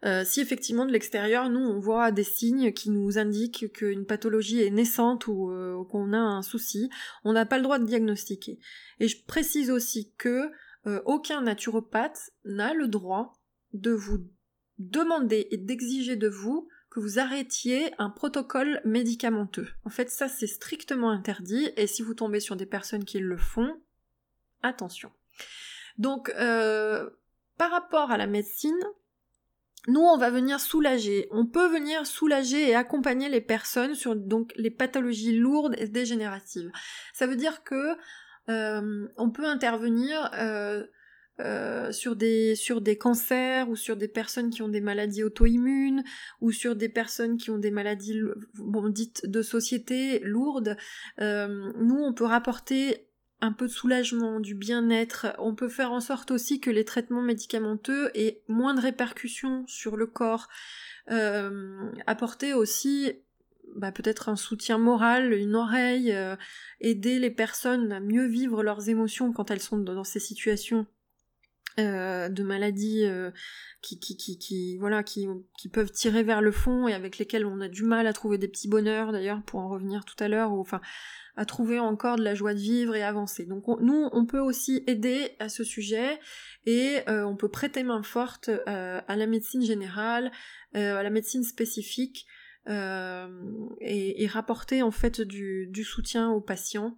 Euh, 0.03 0.23
si 0.25 0.41
effectivement 0.41 0.85
de 0.85 0.91
l'extérieur, 0.91 1.49
nous, 1.49 1.59
on 1.59 1.79
voit 1.79 2.11
des 2.11 2.23
signes 2.23 2.71
qui 2.73 2.89
nous 2.89 3.17
indiquent 3.17 3.71
qu'une 3.73 4.05
pathologie 4.05 4.61
est 4.61 4.71
naissante 4.71 5.27
ou 5.27 5.51
euh, 5.51 5.83
qu'on 5.85 6.13
a 6.13 6.19
un 6.19 6.41
souci, 6.41 6.89
on 7.23 7.33
n'a 7.33 7.45
pas 7.45 7.57
le 7.57 7.63
droit 7.63 7.79
de 7.79 7.85
diagnostiquer. 7.85 8.59
Et 8.99 9.07
je 9.07 9.23
précise 9.25 9.71
aussi 9.71 10.13
que 10.17 10.51
euh, 10.87 11.01
aucun 11.05 11.41
naturopathe 11.41 12.31
n'a 12.45 12.73
le 12.73 12.87
droit 12.87 13.33
de 13.73 13.91
vous 13.91 14.27
demander 14.79 15.47
et 15.51 15.57
d'exiger 15.57 16.15
de 16.15 16.27
vous 16.27 16.67
que 16.89 16.99
vous 16.99 17.19
arrêtiez 17.19 17.93
un 17.99 18.09
protocole 18.09 18.81
médicamenteux. 18.83 19.69
En 19.85 19.89
fait, 19.89 20.09
ça 20.09 20.27
c'est 20.27 20.47
strictement 20.47 21.09
interdit 21.09 21.71
et 21.77 21.87
si 21.87 22.01
vous 22.01 22.13
tombez 22.13 22.39
sur 22.39 22.55
des 22.55 22.65
personnes 22.65 23.05
qui 23.05 23.19
le 23.19 23.37
font, 23.37 23.79
attention. 24.61 25.11
Donc, 25.97 26.29
euh, 26.29 27.09
par 27.57 27.71
rapport 27.71 28.11
à 28.11 28.17
la 28.17 28.27
médecine, 28.27 28.79
nous, 29.87 30.01
on 30.01 30.17
va 30.17 30.29
venir 30.29 30.59
soulager. 30.59 31.27
On 31.31 31.45
peut 31.45 31.67
venir 31.67 32.05
soulager 32.05 32.69
et 32.69 32.75
accompagner 32.75 33.29
les 33.29 33.41
personnes 33.41 33.95
sur 33.95 34.15
donc 34.15 34.51
les 34.55 34.69
pathologies 34.69 35.37
lourdes 35.37 35.75
et 35.77 35.87
dégénératives. 35.87 36.71
Ça 37.13 37.25
veut 37.25 37.35
dire 37.35 37.63
que 37.63 37.97
euh, 38.49 39.07
on 39.17 39.29
peut 39.29 39.45
intervenir 39.45 40.31
euh, 40.33 40.83
euh, 41.39 41.91
sur, 41.91 42.15
des, 42.15 42.55
sur 42.55 42.81
des 42.81 42.97
cancers 42.97 43.69
ou 43.69 43.75
sur 43.75 43.95
des 43.95 44.07
personnes 44.07 44.49
qui 44.49 44.61
ont 44.61 44.69
des 44.69 44.81
maladies 44.81 45.23
auto-immunes 45.23 46.03
ou 46.39 46.51
sur 46.51 46.75
des 46.75 46.89
personnes 46.89 47.37
qui 47.37 47.49
ont 47.49 47.57
des 47.57 47.71
maladies 47.71 48.19
bon, 48.55 48.89
dites 48.89 49.29
de 49.29 49.41
société 49.41 50.19
lourdes. 50.19 50.77
Nous, 51.19 51.99
on 52.03 52.13
peut 52.13 52.25
rapporter 52.25 53.07
un 53.43 53.53
peu 53.53 53.65
de 53.65 53.71
soulagement, 53.71 54.39
du 54.39 54.53
bien-être. 54.53 55.27
On 55.39 55.55
peut 55.55 55.69
faire 55.69 55.91
en 55.91 55.99
sorte 55.99 56.29
aussi 56.29 56.59
que 56.59 56.69
les 56.69 56.85
traitements 56.85 57.23
médicamenteux 57.23 58.11
aient 58.13 58.43
moins 58.47 58.75
de 58.75 58.81
répercussions 58.81 59.65
sur 59.67 59.97
le 59.97 60.05
corps. 60.05 60.47
Apporter 61.07 62.53
aussi 62.53 63.13
bah, 63.75 63.91
peut-être 63.91 64.29
un 64.29 64.35
soutien 64.35 64.77
moral, 64.77 65.33
une 65.33 65.55
oreille, 65.55 66.15
aider 66.79 67.19
les 67.19 67.31
personnes 67.31 67.91
à 67.91 67.99
mieux 67.99 68.27
vivre 68.27 68.63
leurs 68.63 68.89
émotions 68.89 69.31
quand 69.31 69.51
elles 69.51 69.61
sont 69.61 69.77
dans 69.77 70.03
ces 70.03 70.19
situations 70.19 70.85
euh, 71.79 72.27
de 72.27 72.43
maladies 72.43 73.05
euh, 73.05 73.31
qui, 73.81 73.97
qui, 73.97 74.37
qui, 74.37 74.77
voilà, 74.77 75.03
qui, 75.03 75.25
qui 75.57 75.69
peuvent 75.69 75.89
tirer 75.89 76.21
vers 76.21 76.41
le 76.41 76.51
fond 76.51 76.89
et 76.89 76.93
avec 76.93 77.17
lesquelles 77.17 77.45
on 77.45 77.61
a 77.61 77.69
du 77.69 77.83
mal 77.83 78.07
à 78.07 78.13
trouver 78.13 78.37
des 78.37 78.49
petits 78.49 78.67
bonheurs 78.67 79.13
d'ailleurs 79.13 79.41
pour 79.43 79.61
en 79.61 79.69
revenir 79.69 80.03
tout 80.03 80.21
à 80.21 80.27
l'heure, 80.27 80.51
ou 80.51 80.59
enfin 80.59 80.81
à 81.37 81.45
trouver 81.45 81.79
encore 81.79 82.17
de 82.17 82.23
la 82.23 82.35
joie 82.35 82.53
de 82.53 82.59
vivre 82.59 82.93
et 82.93 83.03
avancer. 83.03 83.45
Donc 83.45 83.63
nous, 83.79 84.09
on 84.11 84.25
peut 84.25 84.41
aussi 84.41 84.83
aider 84.85 85.31
à 85.39 85.47
ce 85.47 85.63
sujet 85.63 86.19
et 86.65 86.97
euh, 87.07 87.23
on 87.23 87.37
peut 87.37 87.47
prêter 87.47 87.83
main 87.83 88.03
forte 88.03 88.49
à 88.65 89.15
la 89.15 89.25
médecine 89.25 89.63
générale, 89.63 90.29
à 90.73 91.01
la 91.01 91.09
médecine 91.09 91.43
spécifique 91.43 92.27
et, 92.67 94.23
et, 94.23 94.27
rapporter 94.27 94.81
en 94.81 94.91
fait 94.91 95.21
du, 95.21 95.83
soutien 95.83 96.29
aux 96.29 96.41
patients 96.41 96.97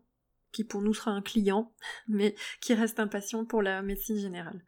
qui 0.51 0.63
pour 0.63 0.81
nous 0.81 0.93
sera 0.93 1.11
un 1.11 1.21
client, 1.21 1.73
mais 2.07 2.35
qui 2.61 2.73
reste 2.73 2.99
un 2.99 3.07
patient 3.07 3.45
pour 3.45 3.61
la 3.61 3.81
médecine 3.81 4.17
générale. 4.17 4.63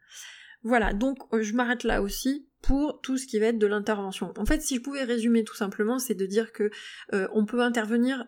Voilà, 0.62 0.92
donc 0.92 1.18
euh, 1.32 1.42
je 1.42 1.54
m'arrête 1.54 1.84
là 1.84 2.02
aussi 2.02 2.48
pour 2.60 3.00
tout 3.00 3.18
ce 3.18 3.26
qui 3.26 3.38
va 3.38 3.46
être 3.46 3.58
de 3.58 3.68
l'intervention. 3.68 4.34
En 4.36 4.44
fait, 4.44 4.60
si 4.60 4.74
je 4.74 4.80
pouvais 4.80 5.04
résumer 5.04 5.44
tout 5.44 5.54
simplement, 5.54 6.00
c'est 6.00 6.16
de 6.16 6.26
dire 6.26 6.52
que 6.52 6.70
euh, 7.12 7.28
on 7.32 7.46
peut 7.46 7.60
intervenir 7.60 8.26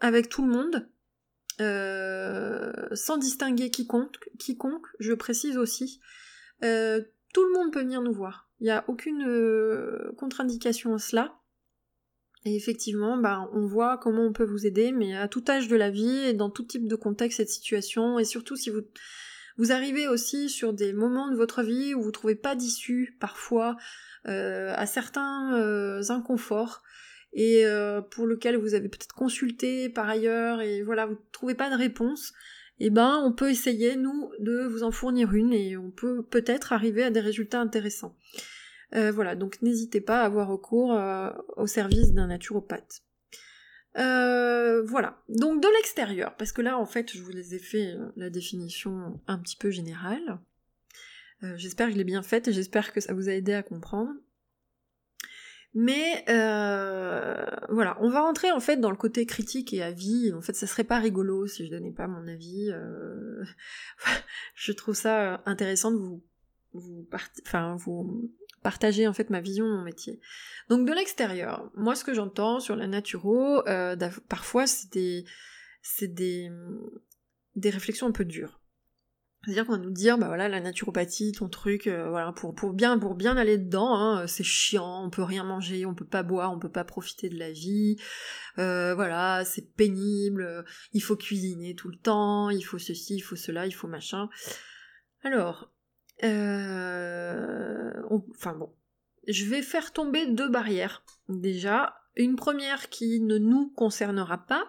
avec 0.00 0.30
tout 0.30 0.42
le 0.42 0.50
monde, 0.50 0.88
euh, 1.60 2.72
sans 2.94 3.18
distinguer 3.18 3.70
quiconque, 3.70 4.16
quiconque, 4.38 4.86
je 4.98 5.12
précise 5.12 5.58
aussi. 5.58 6.00
tout 6.60 7.44
le 7.44 7.52
monde 7.52 7.70
peut 7.70 7.82
venir 7.82 8.00
nous 8.00 8.14
voir. 8.14 8.48
Il 8.60 8.64
n'y 8.64 8.70
a 8.70 8.84
aucune 8.88 9.26
contre-indication 10.16 10.94
à 10.94 10.98
cela. 10.98 11.38
Et 12.46 12.54
effectivement, 12.54 13.16
bah, 13.16 13.50
on 13.54 13.66
voit 13.66 13.98
comment 13.98 14.22
on 14.22 14.32
peut 14.32 14.44
vous 14.44 14.66
aider, 14.66 14.92
mais 14.92 15.16
à 15.16 15.26
tout 15.26 15.42
âge 15.48 15.66
de 15.66 15.74
la 15.74 15.90
vie 15.90 16.26
et 16.28 16.32
dans 16.32 16.48
tout 16.48 16.62
type 16.62 16.86
de 16.86 16.94
contexte 16.94 17.40
et 17.40 17.44
de 17.44 17.50
situation, 17.50 18.20
et 18.20 18.24
surtout 18.24 18.54
si 18.54 18.70
vous, 18.70 18.82
vous 19.56 19.72
arrivez 19.72 20.06
aussi 20.06 20.48
sur 20.48 20.72
des 20.72 20.92
moments 20.92 21.28
de 21.28 21.34
votre 21.34 21.64
vie 21.64 21.92
où 21.92 22.02
vous 22.02 22.12
trouvez 22.12 22.36
pas 22.36 22.54
d'issue, 22.54 23.16
parfois, 23.18 23.76
euh, 24.28 24.72
à 24.76 24.86
certains 24.86 25.58
euh, 25.58 26.02
inconforts, 26.08 26.84
et 27.32 27.66
euh, 27.66 28.00
pour 28.00 28.26
lequel 28.26 28.56
vous 28.56 28.74
avez 28.74 28.88
peut-être 28.88 29.16
consulté 29.16 29.88
par 29.88 30.08
ailleurs, 30.08 30.60
et 30.60 30.84
voilà, 30.84 31.06
vous 31.06 31.18
trouvez 31.32 31.56
pas 31.56 31.68
de 31.68 31.76
réponse, 31.76 32.32
eh 32.78 32.90
ben, 32.90 33.20
on 33.24 33.32
peut 33.32 33.50
essayer, 33.50 33.96
nous, 33.96 34.30
de 34.38 34.68
vous 34.68 34.84
en 34.84 34.92
fournir 34.92 35.34
une, 35.34 35.52
et 35.52 35.76
on 35.76 35.90
peut 35.90 36.22
peut-être 36.22 36.72
arriver 36.72 37.02
à 37.02 37.10
des 37.10 37.18
résultats 37.18 37.60
intéressants. 37.60 38.16
Euh, 38.94 39.10
voilà, 39.10 39.34
donc 39.34 39.60
n'hésitez 39.62 40.00
pas 40.00 40.22
à 40.22 40.26
avoir 40.26 40.48
recours 40.48 40.92
euh, 40.92 41.30
au 41.56 41.66
service 41.66 42.12
d'un 42.12 42.28
naturopathe. 42.28 43.02
Euh, 43.98 44.82
voilà, 44.84 45.22
donc 45.28 45.62
de 45.62 45.68
l'extérieur, 45.76 46.36
parce 46.36 46.52
que 46.52 46.62
là 46.62 46.78
en 46.78 46.84
fait 46.84 47.12
je 47.16 47.22
vous 47.22 47.30
les 47.30 47.54
ai 47.54 47.58
fait 47.58 47.94
la 48.16 48.28
définition 48.28 49.20
un 49.26 49.38
petit 49.38 49.56
peu 49.56 49.70
générale. 49.70 50.38
j'espère 51.56 51.86
que 51.86 51.94
je 51.94 51.98
l'ai 51.98 52.04
bien 52.04 52.22
faite 52.22 52.48
et 52.48 52.52
j'espère 52.52 52.92
que 52.92 53.00
ça 53.00 53.14
vous 53.14 53.28
a 53.28 53.32
aidé 53.32 53.54
à 53.54 53.62
comprendre. 53.62 54.10
Mais 55.72 56.24
voilà, 56.26 57.96
on 58.00 58.10
va 58.10 58.20
rentrer 58.20 58.52
en 58.52 58.60
fait 58.60 58.76
dans 58.76 58.90
le 58.90 58.96
côté 58.96 59.24
critique 59.24 59.72
et 59.72 59.82
avis. 59.82 60.32
En 60.34 60.42
fait, 60.42 60.54
ça 60.54 60.66
serait 60.66 60.84
pas 60.84 60.98
rigolo 60.98 61.46
si 61.46 61.66
je 61.66 61.70
donnais 61.70 61.92
pas 61.92 62.06
mon 62.06 62.28
avis. 62.28 62.70
je 64.54 64.72
trouve 64.72 64.94
ça 64.94 65.42
intéressant 65.46 65.90
de 65.90 65.96
vous, 65.96 66.22
vous, 66.74 67.08
partager 68.66 69.06
en 69.06 69.12
fait 69.12 69.30
ma 69.30 69.40
vision 69.40 69.64
de 69.64 69.76
mon 69.76 69.82
métier. 69.82 70.18
Donc 70.68 70.88
de 70.88 70.92
l'extérieur, 70.92 71.70
moi 71.76 71.94
ce 71.94 72.02
que 72.02 72.12
j'entends 72.12 72.58
sur 72.58 72.74
la 72.74 72.88
naturo, 72.88 73.64
euh, 73.68 73.94
parfois 74.28 74.66
c'est 74.66 74.90
des, 74.90 75.24
c'est 75.82 76.12
des, 76.12 76.50
des 77.54 77.70
réflexions 77.70 78.08
un 78.08 78.10
peu 78.10 78.24
dures. 78.24 78.58
C'est-à-dire 79.44 79.66
qu'on 79.66 79.74
va 79.74 79.78
nous 79.78 79.92
dire, 79.92 80.18
bah 80.18 80.26
voilà, 80.26 80.48
la 80.48 80.60
naturopathie, 80.60 81.30
ton 81.30 81.48
truc, 81.48 81.86
euh, 81.86 82.10
voilà, 82.10 82.32
pour, 82.32 82.72
bien, 82.72 82.98
pour 82.98 83.14
bien 83.14 83.36
aller 83.36 83.56
dedans, 83.56 83.94
hein, 83.94 84.26
c'est 84.26 84.42
chiant, 84.42 85.04
on 85.04 85.10
peut 85.10 85.22
rien 85.22 85.44
manger, 85.44 85.86
on 85.86 85.94
peut 85.94 86.04
pas 86.04 86.24
boire, 86.24 86.52
on 86.52 86.58
peut 86.58 86.68
pas 86.68 86.82
profiter 86.82 87.28
de 87.28 87.38
la 87.38 87.52
vie, 87.52 87.94
euh, 88.58 88.96
voilà, 88.96 89.44
c'est 89.44 89.72
pénible, 89.76 90.64
il 90.92 91.00
faut 91.04 91.14
cuisiner 91.14 91.76
tout 91.76 91.88
le 91.88 91.96
temps, 91.96 92.50
il 92.50 92.62
faut 92.62 92.78
ceci, 92.78 93.14
il 93.14 93.20
faut 93.20 93.36
cela, 93.36 93.68
il 93.68 93.72
faut 93.72 93.86
machin. 93.86 94.28
Alors, 95.22 95.70
euh, 96.24 98.02
enfin 98.30 98.54
bon, 98.54 98.72
je 99.26 99.44
vais 99.44 99.62
faire 99.62 99.92
tomber 99.92 100.26
deux 100.26 100.48
barrières. 100.48 101.04
Déjà, 101.28 102.00
une 102.16 102.36
première 102.36 102.88
qui 102.88 103.20
ne 103.20 103.38
nous 103.38 103.70
concernera 103.70 104.38
pas, 104.38 104.64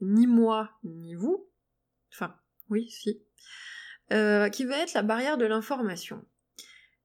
ni 0.00 0.26
moi, 0.26 0.70
ni 0.84 1.14
vous. 1.14 1.48
Enfin, 2.12 2.36
oui, 2.68 2.90
si. 2.90 3.22
Euh, 4.12 4.48
qui 4.50 4.64
va 4.64 4.78
être 4.78 4.92
la 4.92 5.02
barrière 5.02 5.38
de 5.38 5.46
l'information. 5.46 6.24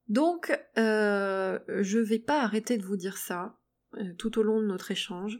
Donc, 0.07 0.51
euh, 0.77 1.59
je 1.67 1.99
vais 1.99 2.19
pas 2.19 2.41
arrêter 2.41 2.77
de 2.77 2.83
vous 2.83 2.97
dire 2.97 3.17
ça 3.17 3.57
tout 4.17 4.37
au 4.37 4.43
long 4.43 4.59
de 4.59 4.67
notre 4.67 4.91
échange 4.91 5.39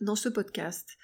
dans 0.00 0.16
ce 0.16 0.28
podcast. 0.28 0.96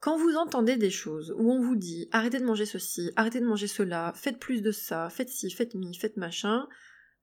Quand 0.00 0.16
vous 0.18 0.36
entendez 0.36 0.76
des 0.76 0.90
choses 0.90 1.34
où 1.38 1.50
on 1.50 1.60
vous 1.60 1.76
dit 1.76 2.08
arrêtez 2.12 2.38
de 2.38 2.44
manger 2.44 2.66
ceci, 2.66 3.10
arrêtez 3.16 3.40
de 3.40 3.46
manger 3.46 3.66
cela, 3.66 4.12
faites 4.14 4.38
plus 4.38 4.62
de 4.62 4.70
ça, 4.70 5.08
faites 5.10 5.30
ci, 5.30 5.50
faites 5.50 5.74
mi, 5.74 5.94
faites 5.94 6.16
machin, 6.16 6.68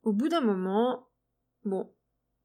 au 0.03 0.11
bout 0.11 0.27
d'un 0.27 0.41
moment, 0.41 1.07
bon, 1.65 1.91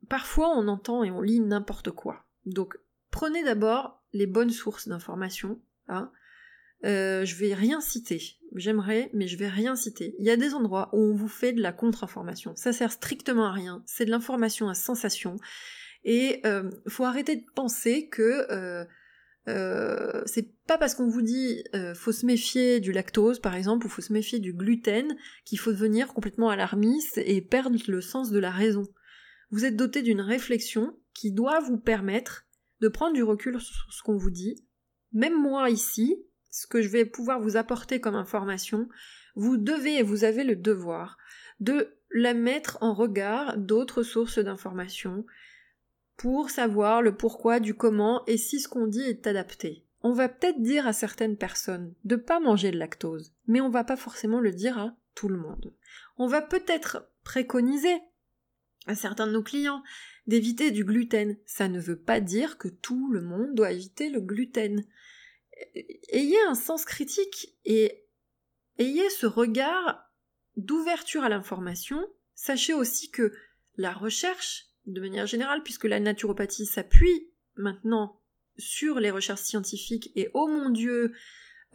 parfois 0.08 0.56
on 0.56 0.68
entend 0.68 1.02
et 1.02 1.10
on 1.10 1.20
lit 1.20 1.40
n'importe 1.40 1.90
quoi. 1.90 2.24
Donc 2.46 2.78
prenez 3.10 3.42
d'abord 3.42 4.02
les 4.12 4.26
bonnes 4.26 4.50
sources 4.50 4.88
d'informations. 4.88 5.60
Hein. 5.88 6.10
Euh, 6.84 7.24
je 7.24 7.34
vais 7.34 7.54
rien 7.54 7.80
citer. 7.80 8.38
J'aimerais, 8.54 9.10
mais 9.12 9.26
je 9.26 9.36
vais 9.36 9.48
rien 9.48 9.74
citer. 9.74 10.14
Il 10.18 10.24
y 10.24 10.30
a 10.30 10.36
des 10.36 10.54
endroits 10.54 10.90
où 10.92 10.98
on 10.98 11.14
vous 11.14 11.28
fait 11.28 11.52
de 11.52 11.60
la 11.60 11.72
contre-information. 11.72 12.54
Ça 12.54 12.72
sert 12.72 12.92
strictement 12.92 13.46
à 13.46 13.52
rien. 13.52 13.82
C'est 13.86 14.04
de 14.04 14.10
l'information 14.10 14.68
à 14.68 14.74
sensation. 14.74 15.36
Et 16.04 16.40
euh, 16.46 16.70
faut 16.86 17.04
arrêter 17.04 17.36
de 17.36 17.44
penser 17.54 18.08
que 18.08 18.46
euh, 18.50 18.84
euh, 19.48 20.22
c'est 20.26 20.54
pas 20.66 20.76
parce 20.76 20.94
qu'on 20.94 21.08
vous 21.08 21.22
dit 21.22 21.64
euh, 21.74 21.94
faut 21.94 22.12
se 22.12 22.26
méfier 22.26 22.80
du 22.80 22.92
lactose 22.92 23.40
par 23.40 23.54
exemple 23.54 23.86
ou 23.86 23.88
faut 23.88 24.02
se 24.02 24.12
méfier 24.12 24.38
du 24.38 24.52
gluten 24.52 25.16
qu'il 25.44 25.58
faut 25.58 25.72
devenir 25.72 26.12
complètement 26.12 26.50
alarmiste 26.50 27.18
et 27.18 27.40
perdre 27.40 27.78
le 27.88 28.00
sens 28.00 28.30
de 28.30 28.38
la 28.38 28.50
raison. 28.50 28.86
Vous 29.50 29.64
êtes 29.64 29.76
doté 29.76 30.02
d'une 30.02 30.20
réflexion 30.20 30.98
qui 31.14 31.32
doit 31.32 31.60
vous 31.60 31.78
permettre 31.78 32.44
de 32.80 32.88
prendre 32.88 33.14
du 33.14 33.22
recul 33.22 33.58
sur 33.60 33.92
ce 33.92 34.02
qu'on 34.02 34.18
vous 34.18 34.30
dit. 34.30 34.66
Même 35.12 35.40
moi 35.40 35.70
ici, 35.70 36.16
ce 36.50 36.66
que 36.66 36.82
je 36.82 36.88
vais 36.88 37.06
pouvoir 37.06 37.40
vous 37.40 37.56
apporter 37.56 38.00
comme 38.00 38.14
information, 38.14 38.88
vous 39.34 39.56
devez 39.56 39.98
et 39.98 40.02
vous 40.02 40.24
avez 40.24 40.44
le 40.44 40.56
devoir 40.56 41.16
de 41.60 41.96
la 42.10 42.34
mettre 42.34 42.78
en 42.82 42.92
regard 42.92 43.56
d'autres 43.56 44.02
sources 44.02 44.38
d'informations 44.38 45.24
pour 46.18 46.50
savoir 46.50 47.00
le 47.00 47.16
pourquoi 47.16 47.60
du 47.60 47.74
comment 47.74 48.24
et 48.26 48.36
si 48.36 48.60
ce 48.60 48.68
qu'on 48.68 48.88
dit 48.88 49.02
est 49.02 49.26
adapté. 49.26 49.84
On 50.02 50.12
va 50.12 50.28
peut-être 50.28 50.60
dire 50.60 50.86
à 50.86 50.92
certaines 50.92 51.36
personnes 51.36 51.94
de 52.04 52.16
pas 52.16 52.40
manger 52.40 52.72
de 52.72 52.76
lactose, 52.76 53.32
mais 53.46 53.60
on 53.60 53.70
va 53.70 53.84
pas 53.84 53.96
forcément 53.96 54.40
le 54.40 54.52
dire 54.52 54.78
à 54.78 54.96
tout 55.14 55.28
le 55.28 55.38
monde. 55.38 55.72
On 56.18 56.26
va 56.26 56.42
peut-être 56.42 57.08
préconiser 57.22 57.96
à 58.86 58.96
certains 58.96 59.28
de 59.28 59.32
nos 59.32 59.42
clients 59.42 59.82
d'éviter 60.26 60.72
du 60.72 60.84
gluten. 60.84 61.36
Ça 61.46 61.68
ne 61.68 61.80
veut 61.80 61.98
pas 61.98 62.20
dire 62.20 62.58
que 62.58 62.68
tout 62.68 63.10
le 63.12 63.22
monde 63.22 63.54
doit 63.54 63.72
éviter 63.72 64.10
le 64.10 64.20
gluten. 64.20 64.84
Ayez 66.10 66.40
un 66.48 66.54
sens 66.54 66.84
critique 66.84 67.56
et 67.64 68.04
ayez 68.78 69.08
ce 69.10 69.26
regard 69.26 70.10
d'ouverture 70.56 71.22
à 71.22 71.28
l'information. 71.28 72.04
Sachez 72.34 72.74
aussi 72.74 73.10
que 73.10 73.32
la 73.76 73.92
recherche 73.92 74.68
de 74.88 75.00
manière 75.00 75.26
générale, 75.26 75.62
puisque 75.62 75.84
la 75.84 76.00
naturopathie 76.00 76.66
s'appuie 76.66 77.30
maintenant 77.56 78.20
sur 78.56 79.00
les 79.00 79.10
recherches 79.10 79.42
scientifiques 79.42 80.10
et 80.16 80.30
oh 80.34 80.48
mon 80.48 80.70
dieu, 80.70 81.12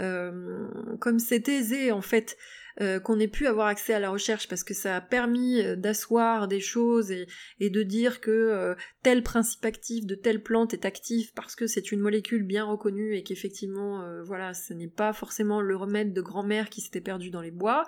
euh, 0.01 0.67
comme 0.99 1.19
c'est 1.19 1.47
aisé 1.47 1.91
en 1.91 2.01
fait 2.01 2.35
euh, 2.81 2.99
qu'on 2.99 3.19
ait 3.19 3.27
pu 3.27 3.45
avoir 3.45 3.67
accès 3.67 3.93
à 3.93 3.99
la 3.99 4.09
recherche 4.09 4.47
parce 4.47 4.63
que 4.63 4.73
ça 4.73 4.95
a 4.95 5.01
permis 5.01 5.61
euh, 5.61 5.75
d'asseoir 5.75 6.47
des 6.47 6.59
choses 6.59 7.11
et, 7.11 7.27
et, 7.59 7.69
de 7.69 7.83
dire 7.83 8.19
que 8.19 8.75
tel 9.03 9.21
principe 9.21 9.63
actif 9.65 10.07
de 10.07 10.15
telle 10.15 10.41
plante 10.41 10.73
est 10.73 10.85
actif 10.85 11.31
parce 11.35 11.55
que 11.55 11.67
c'est 11.67 11.91
une 11.91 11.99
molécule 11.99 12.43
bien 12.43 12.65
reconnue 12.65 13.15
et 13.15 13.23
qu'effectivement 13.23 14.03
voilà 14.23 14.55
ce 14.55 14.73
n'est 14.73 14.87
pas 14.87 15.13
forcément 15.13 15.61
le 15.61 15.75
remède 15.75 16.11
de 16.11 16.21
grand-mère 16.21 16.69
qui 16.69 16.81
s'était 16.81 17.01
perdu 17.01 17.29
dans 17.29 17.41
les 17.41 17.51
bois. 17.51 17.85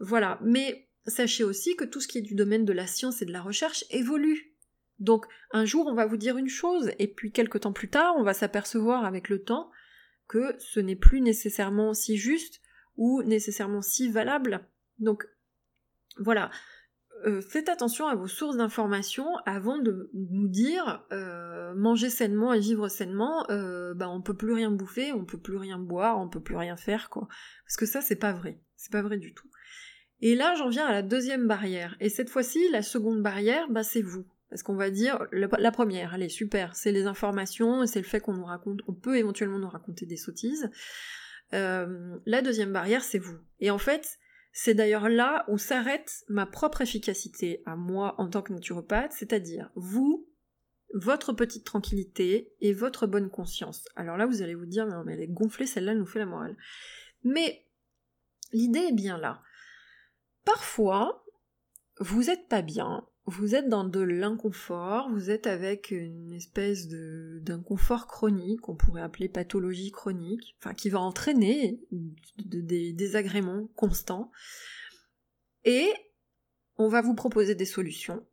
Voilà. 0.00 0.38
Mais 0.42 0.87
sachez 1.06 1.44
aussi 1.44 1.76
que 1.76 1.84
tout 1.84 2.00
ce 2.00 2.08
qui 2.08 2.18
est 2.18 2.22
du 2.22 2.34
domaine 2.34 2.64
de 2.64 2.72
la 2.72 2.86
science 2.86 3.22
et 3.22 3.26
de 3.26 3.32
la 3.32 3.42
recherche 3.42 3.84
évolue 3.90 4.54
donc 4.98 5.26
un 5.52 5.64
jour 5.64 5.86
on 5.86 5.94
va 5.94 6.06
vous 6.06 6.16
dire 6.16 6.36
une 6.36 6.48
chose 6.48 6.90
et 6.98 7.08
puis 7.08 7.32
quelques 7.32 7.60
temps 7.60 7.72
plus 7.72 7.88
tard 7.88 8.14
on 8.16 8.22
va 8.22 8.34
s'apercevoir 8.34 9.04
avec 9.04 9.28
le 9.28 9.42
temps 9.42 9.70
que 10.28 10.54
ce 10.58 10.78
n'est 10.78 10.96
plus 10.96 11.20
nécessairement 11.20 11.94
si 11.94 12.16
juste 12.16 12.60
ou 12.96 13.22
nécessairement 13.22 13.82
si 13.82 14.10
valable. 14.10 14.68
Donc 14.98 15.26
voilà, 16.18 16.50
euh, 17.24 17.40
faites 17.40 17.68
attention 17.68 18.06
à 18.06 18.14
vos 18.14 18.28
sources 18.28 18.56
d'informations 18.56 19.36
avant 19.46 19.78
de 19.78 20.10
nous 20.12 20.48
dire 20.48 21.06
euh, 21.12 21.74
manger 21.74 22.10
sainement 22.10 22.52
et 22.52 22.60
vivre 22.60 22.88
sainement, 22.88 23.48
euh, 23.50 23.94
bah 23.94 24.08
on 24.08 24.20
peut 24.20 24.36
plus 24.36 24.52
rien 24.52 24.70
bouffer, 24.70 25.12
on 25.12 25.24
peut 25.24 25.40
plus 25.40 25.56
rien 25.56 25.78
boire, 25.78 26.20
on 26.20 26.28
peut 26.28 26.42
plus 26.42 26.56
rien 26.56 26.76
faire 26.76 27.08
quoi. 27.08 27.28
Parce 27.64 27.76
que 27.76 27.86
ça 27.86 28.00
c'est 28.00 28.16
pas 28.16 28.32
vrai, 28.32 28.60
c'est 28.76 28.92
pas 28.92 29.02
vrai 29.02 29.16
du 29.16 29.32
tout. 29.32 29.48
Et 30.20 30.34
là 30.34 30.54
j'en 30.56 30.68
viens 30.68 30.86
à 30.86 30.92
la 30.92 31.02
deuxième 31.02 31.46
barrière. 31.46 31.96
Et 32.00 32.08
cette 32.08 32.30
fois-ci 32.30 32.60
la 32.70 32.82
seconde 32.82 33.22
barrière, 33.22 33.68
bah 33.70 33.82
c'est 33.82 34.02
vous. 34.02 34.26
Parce 34.50 34.62
qu'on 34.62 34.76
va 34.76 34.90
dire, 34.90 35.26
la 35.32 35.70
première, 35.70 36.14
allez, 36.14 36.30
super, 36.30 36.74
c'est 36.74 36.90
les 36.90 37.04
informations, 37.06 37.84
c'est 37.86 38.00
le 38.00 38.06
fait 38.06 38.20
qu'on 38.20 38.32
nous 38.32 38.46
raconte, 38.46 38.80
on 38.86 38.94
peut 38.94 39.18
éventuellement 39.18 39.58
nous 39.58 39.68
raconter 39.68 40.06
des 40.06 40.16
sottises. 40.16 40.70
Euh, 41.52 42.16
la 42.24 42.40
deuxième 42.40 42.72
barrière, 42.72 43.02
c'est 43.02 43.18
vous. 43.18 43.36
Et 43.60 43.70
en 43.70 43.76
fait, 43.76 44.18
c'est 44.52 44.74
d'ailleurs 44.74 45.10
là 45.10 45.44
où 45.48 45.58
s'arrête 45.58 46.24
ma 46.28 46.46
propre 46.46 46.80
efficacité 46.80 47.62
à 47.66 47.76
moi 47.76 48.14
en 48.18 48.28
tant 48.28 48.40
que 48.40 48.54
naturopathe, 48.54 49.12
c'est-à-dire 49.12 49.70
vous, 49.74 50.26
votre 50.94 51.34
petite 51.34 51.64
tranquillité 51.64 52.50
et 52.62 52.72
votre 52.72 53.06
bonne 53.06 53.28
conscience. 53.28 53.84
Alors 53.96 54.16
là, 54.16 54.24
vous 54.24 54.40
allez 54.40 54.54
vous 54.54 54.66
dire, 54.66 54.86
mais 55.04 55.12
elle 55.12 55.20
est 55.20 55.28
gonflée, 55.28 55.66
celle-là 55.66 55.94
nous 55.94 56.06
fait 56.06 56.20
la 56.20 56.26
morale. 56.26 56.56
Mais 57.22 57.66
l'idée 58.52 58.86
est 58.88 58.94
bien 58.94 59.18
là. 59.18 59.42
Parfois, 60.48 61.26
vous 62.00 62.30
êtes 62.30 62.48
pas 62.48 62.62
bien, 62.62 63.06
vous 63.26 63.54
êtes 63.54 63.68
dans 63.68 63.84
de 63.84 64.00
l'inconfort, 64.00 65.10
vous 65.10 65.28
êtes 65.28 65.46
avec 65.46 65.90
une 65.90 66.32
espèce 66.32 66.88
d'inconfort 66.88 68.06
chronique, 68.06 68.66
on 68.66 68.74
pourrait 68.74 69.02
appeler 69.02 69.28
pathologie 69.28 69.90
chronique, 69.90 70.56
enfin 70.58 70.72
qui 70.72 70.88
va 70.88 71.00
entraîner 71.00 71.78
des 72.38 72.94
désagréments 72.94 73.66
constants, 73.76 74.32
et 75.64 75.86
on 76.76 76.88
va 76.88 77.02
vous 77.02 77.14
proposer 77.14 77.54
des 77.54 77.66
solutions. 77.66 78.26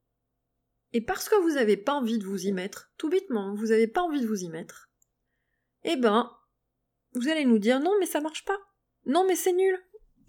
Et 0.93 1.01
parce 1.01 1.28
que 1.28 1.36
vous 1.41 1.56
n'avez 1.56 1.75
pas 1.75 1.95
envie 1.95 2.17
de 2.17 2.25
vous 2.25 2.45
y 2.45 2.54
mettre, 2.54 2.93
tout 2.97 3.10
bêtement, 3.10 3.56
vous 3.56 3.67
n'avez 3.67 3.88
pas 3.88 4.04
envie 4.04 4.21
de 4.21 4.28
vous 4.28 4.45
y 4.45 4.47
mettre, 4.47 4.89
eh 5.84 5.97
ben, 5.97 6.32
vous 7.12 7.28
allez 7.28 7.43
nous 7.43 7.60
dire 7.60 7.82
non 7.82 7.91
mais 7.99 8.06
ça 8.06 8.21
marche 8.21 8.45
pas, 8.45 8.60
non 9.06 9.28
mais 9.28 9.36
c'est 9.36 9.51
nul, 9.51 9.78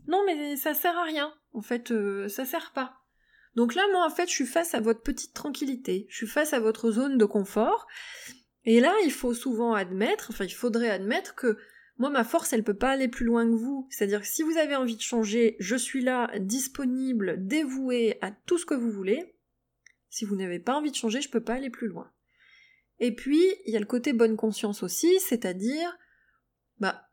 non 0.09 0.25
mais 0.27 0.57
ça 0.57 0.75
sert 0.75 0.99
à 0.99 1.05
rien, 1.05 1.33
en 1.57 1.62
fait 1.62 1.90
euh, 1.90 2.29
ça 2.29 2.45
sert 2.45 2.73
pas. 2.73 3.03
Donc 3.57 3.75
là, 3.75 3.83
moi, 3.90 4.05
en 4.05 4.11
fait, 4.11 4.29
je 4.29 4.35
suis 4.35 4.47
face 4.47 4.75
à 4.75 4.81
votre 4.81 5.03
petite 5.03 5.33
tranquillité, 5.33 6.07
je 6.11 6.16
suis 6.16 6.27
face 6.27 6.53
à 6.53 6.61
votre 6.61 6.90
zone 6.90 7.16
de 7.16 7.25
confort. 7.25 7.87
Et 8.66 8.81
là, 8.81 8.95
il 9.05 9.12
faut 9.12 9.33
souvent 9.33 9.73
admettre, 9.73 10.27
enfin, 10.31 10.45
il 10.45 10.53
faudrait 10.53 10.90
admettre 10.90 11.35
que 11.35 11.57
moi, 11.99 12.11
ma 12.11 12.25
force, 12.25 12.53
elle 12.53 12.64
peut 12.64 12.75
pas 12.75 12.90
aller 12.90 13.09
plus 13.09 13.25
loin 13.25 13.47
que 13.47 13.55
vous. 13.55 13.87
C'est-à-dire 13.90 14.21
que 14.21 14.27
si 14.27 14.42
vous 14.42 14.59
avez 14.59 14.77
envie 14.77 14.97
de 14.97 15.01
changer, 15.01 15.57
je 15.59 15.77
suis 15.77 16.03
là, 16.03 16.31
disponible, 16.38 17.47
dévouée 17.47 18.19
à 18.21 18.31
tout 18.31 18.59
ce 18.59 18.66
que 18.66 18.75
vous 18.75 18.90
voulez. 18.90 19.35
Si 20.11 20.27
vous 20.27 20.37
n'avez 20.37 20.59
pas 20.59 20.75
envie 20.75 20.90
de 20.90 20.97
changer, 20.97 21.23
je 21.23 21.31
peux 21.31 21.42
pas 21.42 21.55
aller 21.55 21.71
plus 21.71 21.88
loin. 21.88 22.11
Et 22.99 23.14
puis, 23.14 23.42
il 23.66 23.73
y 23.73 23.77
a 23.77 23.81
le 23.81 23.87
côté 23.87 24.12
bonne 24.12 24.37
conscience 24.37 24.83
aussi, 24.83 25.19
c'est-à-dire, 25.21 25.97
bah, 26.79 27.09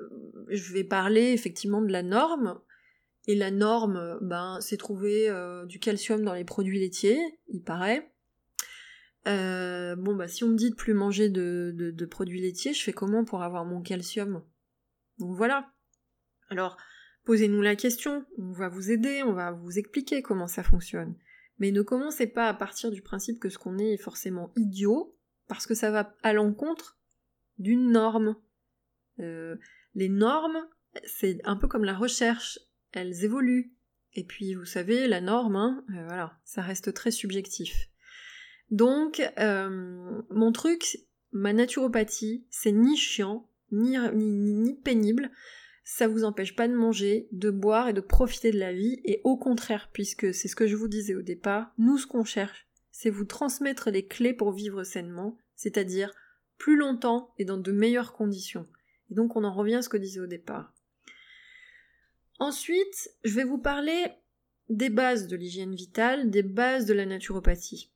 euh, 0.00 0.46
je 0.48 0.72
vais 0.72 0.84
parler 0.84 1.32
effectivement 1.32 1.82
de 1.82 1.92
la 1.92 2.02
norme. 2.02 2.58
Et 3.28 3.34
la 3.34 3.50
norme, 3.50 4.18
ben, 4.22 4.58
c'est 4.62 4.78
trouver 4.78 5.28
euh, 5.28 5.66
du 5.66 5.78
calcium 5.78 6.24
dans 6.24 6.32
les 6.32 6.44
produits 6.44 6.80
laitiers, 6.80 7.20
il 7.48 7.62
paraît. 7.62 8.10
Euh, 9.26 9.96
bon, 9.96 10.16
bah, 10.16 10.28
si 10.28 10.44
on 10.44 10.48
me 10.48 10.56
dit 10.56 10.70
de 10.70 10.74
plus 10.74 10.94
manger 10.94 11.28
de, 11.28 12.06
produits 12.10 12.40
laitiers, 12.40 12.72
je 12.72 12.82
fais 12.82 12.94
comment 12.94 13.26
pour 13.26 13.42
avoir 13.42 13.66
mon 13.66 13.82
calcium? 13.82 14.42
Donc 15.18 15.36
voilà. 15.36 15.70
Alors, 16.48 16.78
posez-nous 17.24 17.60
la 17.60 17.76
question, 17.76 18.24
on 18.38 18.52
va 18.52 18.70
vous 18.70 18.90
aider, 18.90 19.22
on 19.22 19.34
va 19.34 19.52
vous 19.52 19.78
expliquer 19.78 20.22
comment 20.22 20.46
ça 20.46 20.62
fonctionne. 20.62 21.14
Mais 21.58 21.70
ne 21.70 21.82
commencez 21.82 22.28
pas 22.28 22.48
à 22.48 22.54
partir 22.54 22.90
du 22.90 23.02
principe 23.02 23.40
que 23.40 23.50
ce 23.50 23.58
qu'on 23.58 23.78
est 23.78 23.92
est 23.92 24.02
forcément 24.02 24.52
idiot, 24.56 25.14
parce 25.48 25.66
que 25.66 25.74
ça 25.74 25.90
va 25.90 26.16
à 26.22 26.32
l'encontre 26.32 26.96
d'une 27.58 27.90
norme. 27.90 28.36
Euh, 29.20 29.56
les 29.94 30.08
normes, 30.08 30.66
c'est 31.04 31.40
un 31.44 31.56
peu 31.56 31.68
comme 31.68 31.84
la 31.84 31.94
recherche 31.94 32.58
elles 32.92 33.24
évoluent. 33.24 33.72
Et 34.14 34.24
puis, 34.24 34.54
vous 34.54 34.64
savez, 34.64 35.06
la 35.06 35.20
norme, 35.20 35.56
hein, 35.56 35.84
euh, 35.90 36.04
voilà, 36.06 36.38
ça 36.44 36.62
reste 36.62 36.92
très 36.94 37.10
subjectif. 37.10 37.88
Donc, 38.70 39.22
euh, 39.38 40.20
mon 40.30 40.52
truc, 40.52 40.98
ma 41.32 41.52
naturopathie, 41.52 42.46
c'est 42.50 42.72
ni 42.72 42.96
chiant, 42.96 43.48
ni, 43.70 43.96
ni, 44.14 44.54
ni, 44.54 44.74
pénible. 44.74 45.30
Ça 45.84 46.06
vous 46.06 46.24
empêche 46.24 46.54
pas 46.54 46.68
de 46.68 46.74
manger, 46.74 47.28
de 47.32 47.50
boire 47.50 47.88
et 47.88 47.92
de 47.94 48.00
profiter 48.00 48.50
de 48.50 48.58
la 48.58 48.72
vie. 48.72 49.00
Et 49.04 49.20
au 49.24 49.36
contraire, 49.36 49.88
puisque 49.92 50.34
c'est 50.34 50.48
ce 50.48 50.56
que 50.56 50.66
je 50.66 50.76
vous 50.76 50.88
disais 50.88 51.14
au 51.14 51.22
départ, 51.22 51.72
nous, 51.78 51.96
ce 51.96 52.06
qu'on 52.06 52.24
cherche, 52.24 52.66
c'est 52.90 53.10
vous 53.10 53.24
transmettre 53.24 53.90
les 53.90 54.06
clés 54.06 54.34
pour 54.34 54.52
vivre 54.52 54.82
sainement, 54.84 55.38
c'est-à-dire 55.54 56.12
plus 56.58 56.76
longtemps 56.76 57.32
et 57.38 57.44
dans 57.44 57.56
de 57.56 57.72
meilleures 57.72 58.12
conditions. 58.12 58.66
Et 59.10 59.14
donc, 59.14 59.36
on 59.36 59.44
en 59.44 59.54
revient 59.54 59.76
à 59.76 59.82
ce 59.82 59.88
que 59.88 59.96
disait 59.96 60.20
au 60.20 60.26
départ. 60.26 60.74
Ensuite, 62.38 63.10
je 63.24 63.34
vais 63.34 63.44
vous 63.44 63.58
parler 63.58 64.06
des 64.68 64.90
bases 64.90 65.26
de 65.26 65.36
l'hygiène 65.36 65.74
vitale, 65.74 66.30
des 66.30 66.42
bases 66.42 66.86
de 66.86 66.94
la 66.94 67.06
naturopathie. 67.06 67.90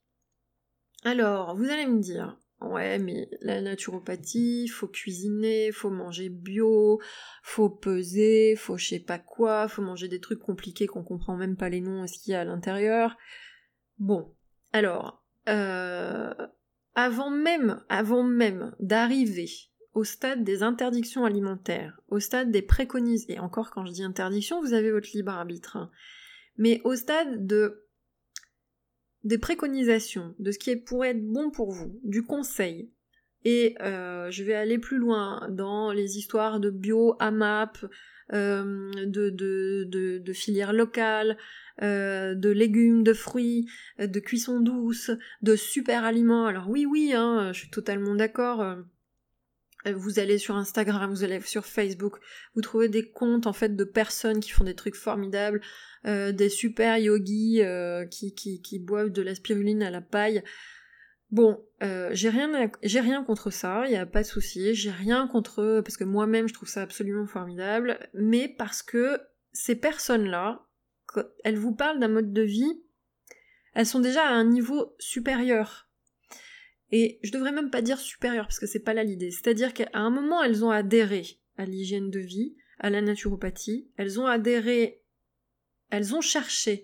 Alors, 1.03 1.55
vous 1.55 1.69
allez 1.69 1.85
me 1.85 1.99
dire, 1.99 2.37
ouais, 2.61 2.99
mais 2.99 3.29
la 3.41 3.61
naturopathie, 3.61 4.67
faut 4.67 4.87
cuisiner, 4.87 5.71
faut 5.71 5.89
manger 5.89 6.29
bio, 6.29 6.99
faut 7.41 7.69
peser, 7.69 8.55
faut 8.55 8.77
je 8.77 8.87
sais 8.87 8.99
pas 8.99 9.19
quoi, 9.19 9.67
faut 9.67 9.81
manger 9.81 10.07
des 10.07 10.19
trucs 10.19 10.39
compliqués 10.39 10.87
qu'on 10.87 11.03
comprend 11.03 11.37
même 11.37 11.57
pas 11.57 11.69
les 11.69 11.81
noms 11.81 12.03
et 12.03 12.07
ce 12.07 12.19
qu'il 12.19 12.31
y 12.31 12.35
a 12.35 12.41
à 12.41 12.45
l'intérieur. 12.45 13.17
Bon, 13.97 14.33
alors, 14.71 15.23
euh, 15.49 16.33
avant 16.95 17.29
même, 17.29 17.83
avant 17.89 18.23
même 18.23 18.75
d'arriver 18.79 19.49
au 19.93 20.03
stade 20.03 20.43
des 20.43 20.63
interdictions 20.63 21.25
alimentaires, 21.25 21.99
au 22.07 22.19
stade 22.19 22.51
des 22.51 22.61
préconisations, 22.61 23.35
et 23.35 23.39
encore 23.39 23.71
quand 23.71 23.85
je 23.85 23.91
dis 23.91 24.03
interdiction, 24.03 24.61
vous 24.61 24.73
avez 24.73 24.91
votre 24.91 25.09
libre 25.13 25.31
arbitre, 25.31 25.77
hein. 25.77 25.91
mais 26.57 26.81
au 26.83 26.95
stade 26.95 27.45
de 27.45 27.79
des 29.23 29.37
préconisations, 29.37 30.35
de 30.39 30.51
ce 30.51 30.59
qui 30.59 30.75
pourrait 30.75 31.11
être 31.11 31.25
bon 31.25 31.49
pour 31.49 31.71
vous, 31.71 31.97
du 32.03 32.23
conseil. 32.23 32.91
Et 33.45 33.75
euh, 33.81 34.29
je 34.31 34.43
vais 34.43 34.53
aller 34.53 34.79
plus 34.79 34.97
loin 34.97 35.47
dans 35.49 35.93
les 35.93 36.17
histoires 36.17 36.59
de 36.59 36.69
bio, 36.69 37.15
AMAP, 37.19 37.85
euh, 38.33 38.91
de, 39.05 39.29
de, 39.29 39.85
de, 39.87 40.17
de 40.17 40.33
filières 40.33 40.73
locales, 40.73 41.37
euh, 41.81 42.35
de 42.35 42.49
légumes, 42.49 43.03
de 43.03 43.13
fruits, 43.13 43.65
de 43.97 44.19
cuisson 44.19 44.59
douce, 44.59 45.11
de 45.41 45.55
super 45.55 46.03
aliments. 46.03 46.45
Alors 46.45 46.69
oui, 46.69 46.85
oui, 46.85 47.13
hein, 47.13 47.51
je 47.53 47.59
suis 47.59 47.69
totalement 47.69 48.15
d'accord 48.15 48.77
vous 49.91 50.19
allez 50.19 50.37
sur 50.37 50.55
Instagram, 50.55 51.11
vous 51.11 51.23
allez 51.23 51.41
sur 51.41 51.65
Facebook, 51.65 52.19
vous 52.55 52.61
trouvez 52.61 52.87
des 52.87 53.09
comptes 53.09 53.47
en 53.47 53.53
fait 53.53 53.75
de 53.75 53.83
personnes 53.83 54.39
qui 54.39 54.51
font 54.51 54.63
des 54.63 54.75
trucs 54.75 54.95
formidables, 54.95 55.61
euh, 56.05 56.31
des 56.31 56.49
super 56.49 56.97
yogis 56.97 57.61
euh, 57.61 58.05
qui, 58.05 58.33
qui, 58.33 58.61
qui, 58.61 58.79
boivent 58.79 59.11
de 59.11 59.21
la 59.21 59.35
spiruline 59.35 59.83
à 59.83 59.91
la 59.91 60.01
paille. 60.01 60.43
Bon, 61.31 61.65
euh, 61.81 62.09
j'ai 62.13 62.29
rien, 62.29 62.71
j'ai 62.83 62.99
rien 62.99 63.23
contre 63.23 63.49
ça, 63.49 63.83
il 63.87 63.91
y 63.91 63.97
a 63.97 64.05
pas 64.05 64.21
de 64.21 64.27
souci, 64.27 64.75
j'ai 64.75 64.91
rien 64.91 65.27
contre 65.27 65.81
parce 65.83 65.97
que 65.97 66.03
moi-même 66.03 66.47
je 66.47 66.53
trouve 66.53 66.69
ça 66.69 66.83
absolument 66.83 67.25
formidable, 67.25 67.97
mais 68.13 68.47
parce 68.47 68.83
que 68.83 69.19
ces 69.51 69.75
personnes-là, 69.75 70.65
elles 71.43 71.57
vous 71.57 71.73
parlent 71.73 71.99
d'un 71.99 72.07
mode 72.07 72.33
de 72.33 72.43
vie, 72.43 72.83
elles 73.73 73.87
sont 73.87 73.99
déjà 73.99 74.23
à 74.23 74.31
un 74.31 74.45
niveau 74.45 74.95
supérieur 74.99 75.89
et 76.95 77.19
je 77.23 77.31
devrais 77.31 77.51
même 77.51 77.71
pas 77.71 77.81
dire 77.81 77.97
supérieure 77.97 78.45
parce 78.45 78.59
que 78.59 78.67
c'est 78.67 78.83
pas 78.83 78.93
là 78.93 79.03
l'idée. 79.03 79.31
C'est-à-dire 79.31 79.73
qu'à 79.73 79.89
un 79.93 80.11
moment, 80.11 80.43
elles 80.43 80.63
ont 80.63 80.69
adhéré 80.69 81.25
à 81.57 81.65
l'hygiène 81.65 82.11
de 82.11 82.19
vie, 82.19 82.55
à 82.77 82.91
la 82.91 83.01
naturopathie, 83.01 83.89
elles 83.97 84.19
ont 84.19 84.27
adhéré, 84.27 85.01
elles 85.89 86.13
ont 86.13 86.21
cherché 86.21 86.83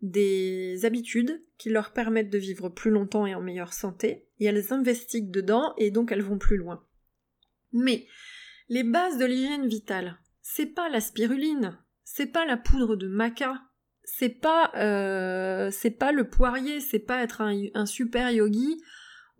des 0.00 0.86
habitudes 0.86 1.42
qui 1.58 1.68
leur 1.68 1.92
permettent 1.92 2.30
de 2.30 2.38
vivre 2.38 2.70
plus 2.70 2.90
longtemps 2.90 3.26
et 3.26 3.34
en 3.34 3.42
meilleure 3.42 3.74
santé, 3.74 4.26
et 4.38 4.46
elles 4.46 4.72
investiguent 4.72 5.30
dedans, 5.30 5.74
et 5.76 5.90
donc 5.90 6.10
elles 6.10 6.22
vont 6.22 6.38
plus 6.38 6.56
loin. 6.56 6.82
Mais 7.72 8.06
Les 8.70 8.82
bases 8.82 9.18
de 9.18 9.26
l'hygiène 9.26 9.68
vitale, 9.68 10.16
c'est 10.40 10.74
pas 10.74 10.88
la 10.88 11.02
spiruline, 11.02 11.76
c'est 12.02 12.32
pas 12.32 12.46
la 12.46 12.56
poudre 12.56 12.96
de 12.96 13.08
maca, 13.08 13.60
c'est 14.04 14.40
pas 14.40 14.72
euh, 14.76 15.70
c'est 15.70 15.90
pas 15.90 16.12
le 16.12 16.30
poirier, 16.30 16.80
c'est 16.80 16.98
pas 16.98 17.22
être 17.22 17.42
un, 17.42 17.86
super 17.86 18.30
yogi 18.30 18.80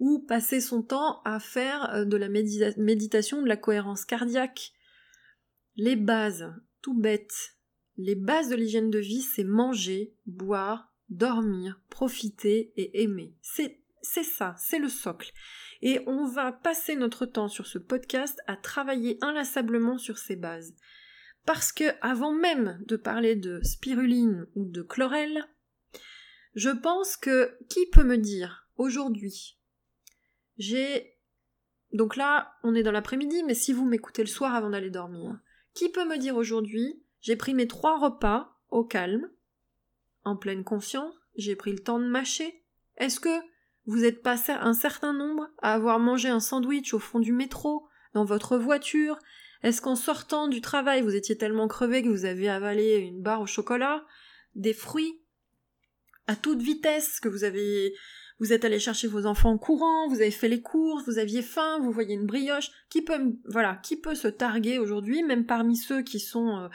ou 0.00 0.18
passer 0.18 0.60
son 0.60 0.82
temps 0.82 1.20
à 1.24 1.38
faire 1.38 1.94
euh, 1.94 2.04
de 2.04 2.16
la 2.16 2.28
méditation, 2.28 3.42
de 3.42 3.48
la 3.48 3.56
cohérence 3.56 4.04
cardiaque. 4.04 4.72
Les 5.76 5.94
bases, 5.94 6.52
tout 6.82 6.98
bête, 6.98 7.54
les 7.96 8.16
bases 8.16 8.48
de 8.48 8.56
l'hygiène 8.56 8.90
de 8.90 8.98
vie, 8.98 9.22
c'est 9.22 9.44
manger, 9.44 10.14
boire, 10.26 10.92
dormir, 11.10 11.80
profiter 11.90 12.72
et 12.76 13.02
aimer. 13.02 13.34
C'est 13.42 13.78
ça, 14.02 14.54
c'est 14.58 14.78
le 14.78 14.88
socle. 14.88 15.32
Et 15.82 16.00
on 16.06 16.26
va 16.26 16.50
passer 16.52 16.96
notre 16.96 17.26
temps 17.26 17.48
sur 17.48 17.66
ce 17.66 17.78
podcast 17.78 18.40
à 18.46 18.56
travailler 18.56 19.18
inlassablement 19.20 19.98
sur 19.98 20.18
ces 20.18 20.36
bases. 20.36 20.74
Parce 21.44 21.72
que 21.72 21.84
avant 22.00 22.32
même 22.32 22.82
de 22.86 22.96
parler 22.96 23.36
de 23.36 23.60
spiruline 23.62 24.46
ou 24.54 24.64
de 24.64 24.82
chlorelle, 24.82 25.46
je 26.54 26.70
pense 26.70 27.16
que 27.16 27.56
qui 27.68 27.86
peut 27.92 28.04
me 28.04 28.18
dire 28.18 28.66
aujourd'hui 28.76 29.59
j'ai 30.60 31.16
donc 31.92 32.16
là 32.16 32.52
on 32.62 32.74
est 32.74 32.82
dans 32.82 32.92
l'après-midi 32.92 33.42
mais 33.44 33.54
si 33.54 33.72
vous 33.72 33.86
m'écoutez 33.86 34.22
le 34.22 34.28
soir 34.28 34.54
avant 34.54 34.70
d'aller 34.70 34.90
dormir, 34.90 35.40
qui 35.74 35.88
peut 35.88 36.04
me 36.04 36.18
dire 36.18 36.36
aujourd'hui 36.36 37.02
j'ai 37.20 37.36
pris 37.36 37.54
mes 37.54 37.66
trois 37.66 37.98
repas 37.98 38.56
au 38.68 38.84
calme, 38.84 39.28
en 40.24 40.36
pleine 40.36 40.64
conscience, 40.64 41.14
j'ai 41.36 41.56
pris 41.56 41.72
le 41.72 41.80
temps 41.80 41.98
de 41.98 42.06
mâcher. 42.06 42.62
Est-ce 42.96 43.20
que 43.20 43.40
vous 43.86 44.04
êtes 44.04 44.22
pas 44.22 44.36
un 44.48 44.74
certain 44.74 45.12
nombre 45.12 45.48
à 45.58 45.74
avoir 45.74 45.98
mangé 45.98 46.28
un 46.28 46.40
sandwich 46.40 46.94
au 46.94 46.98
fond 46.98 47.18
du 47.18 47.32
métro, 47.32 47.86
dans 48.14 48.24
votre 48.24 48.56
voiture, 48.56 49.18
est-ce 49.62 49.82
qu'en 49.82 49.96
sortant 49.96 50.48
du 50.48 50.60
travail, 50.60 51.02
vous 51.02 51.14
étiez 51.14 51.36
tellement 51.36 51.68
crevé 51.68 52.02
que 52.02 52.08
vous 52.08 52.24
avez 52.24 52.48
avalé 52.48 52.96
une 52.96 53.22
barre 53.22 53.42
au 53.42 53.46
chocolat, 53.46 54.04
des 54.54 54.72
fruits, 54.72 55.20
à 56.26 56.36
toute 56.36 56.60
vitesse, 56.60 57.20
que 57.20 57.28
vous 57.28 57.44
avez 57.44 57.94
vous 58.40 58.54
êtes 58.54 58.64
allé 58.64 58.78
chercher 58.78 59.06
vos 59.06 59.26
enfants 59.26 59.50
en 59.50 59.58
courant, 59.58 60.08
vous 60.08 60.22
avez 60.22 60.30
fait 60.30 60.48
les 60.48 60.62
courses, 60.62 61.04
vous 61.06 61.18
aviez 61.18 61.42
faim, 61.42 61.78
vous 61.82 61.92
voyez 61.92 62.14
une 62.14 62.26
brioche. 62.26 62.70
Qui 62.88 63.02
peut, 63.02 63.34
voilà, 63.44 63.78
qui 63.82 63.96
peut 63.96 64.14
se 64.14 64.28
targuer 64.28 64.78
aujourd'hui, 64.78 65.22
même 65.22 65.44
parmi 65.44 65.76
ceux 65.76 66.02
qui 66.02 66.18
sont 66.18 66.56
euh, 66.56 66.68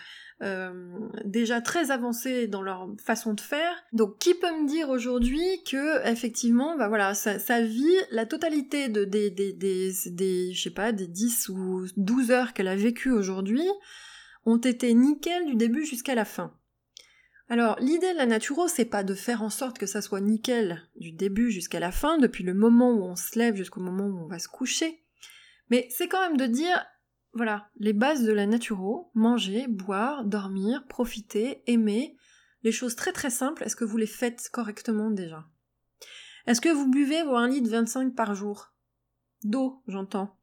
euh, 0.43 1.09
déjà 1.25 1.61
très 1.61 1.89
avancés 1.89 2.47
dans 2.47 2.61
leur 2.61 2.87
façon 3.03 3.33
de 3.33 3.41
faire? 3.41 3.73
Donc, 3.93 4.19
qui 4.19 4.35
peut 4.35 4.61
me 4.61 4.67
dire 4.67 4.89
aujourd'hui 4.89 5.43
que 5.69 6.07
effectivement, 6.07 6.77
bah 6.77 6.87
voilà, 6.87 7.15
sa, 7.15 7.61
vie, 7.61 7.97
la 8.11 8.27
totalité 8.27 8.87
de 8.87 9.03
des 9.03 9.31
des 9.31 9.51
des, 9.51 9.91
des 10.05 10.53
je 10.53 10.61
sais 10.61 10.69
pas, 10.69 10.91
des 10.91 11.07
10 11.07 11.49
ou 11.49 11.85
12 11.97 12.29
heures 12.31 12.53
qu'elle 12.53 12.67
a 12.67 12.75
vécues 12.75 13.11
aujourd'hui 13.11 13.67
ont 14.45 14.57
été 14.57 14.93
nickel 14.93 15.47
du 15.47 15.55
début 15.55 15.85
jusqu'à 15.85 16.13
la 16.13 16.25
fin? 16.25 16.53
Alors, 17.47 17.77
l'idée 17.79 18.11
de 18.13 18.17
la 18.17 18.25
naturo, 18.25 18.67
c'est 18.67 18.85
pas 18.85 19.03
de 19.03 19.13
faire 19.13 19.43
en 19.43 19.49
sorte 19.49 19.77
que 19.77 19.85
ça 19.85 20.01
soit 20.01 20.21
nickel 20.21 20.81
du 20.95 21.11
début 21.11 21.51
jusqu'à 21.51 21.79
la 21.79 21.91
fin, 21.91 22.17
depuis 22.17 22.43
le 22.43 22.55
moment 22.55 22.91
où 22.91 23.03
on 23.03 23.15
se 23.15 23.37
lève 23.37 23.55
jusqu'au 23.55 23.81
moment 23.81 24.05
où 24.05 24.23
on 24.23 24.27
va 24.27 24.39
se 24.39 24.47
coucher. 24.47 25.03
Mais 25.69 25.87
c'est 25.91 26.07
quand 26.07 26.21
même 26.21 26.37
de 26.37 26.47
dire, 26.47 26.83
voilà, 27.33 27.69
les 27.77 27.93
bases 27.93 28.23
de 28.23 28.33
la 28.33 28.47
naturo, 28.47 29.11
manger, 29.13 29.67
boire, 29.67 30.25
dormir, 30.25 30.85
profiter, 30.87 31.61
aimer, 31.67 32.17
les 32.63 32.71
choses 32.71 32.95
très 32.95 33.11
très 33.11 33.29
simples, 33.29 33.63
est-ce 33.63 33.75
que 33.75 33.85
vous 33.85 33.97
les 33.97 34.07
faites 34.07 34.49
correctement 34.51 35.11
déjà? 35.11 35.45
Est-ce 36.47 36.61
que 36.61 36.69
vous 36.69 36.89
buvez 36.89 37.21
vos 37.23 37.35
1 37.35 37.49
litre 37.49 37.69
25 37.69 38.15
par 38.15 38.33
jour? 38.33 38.73
D'eau, 39.43 39.83
j'entends. 39.87 40.35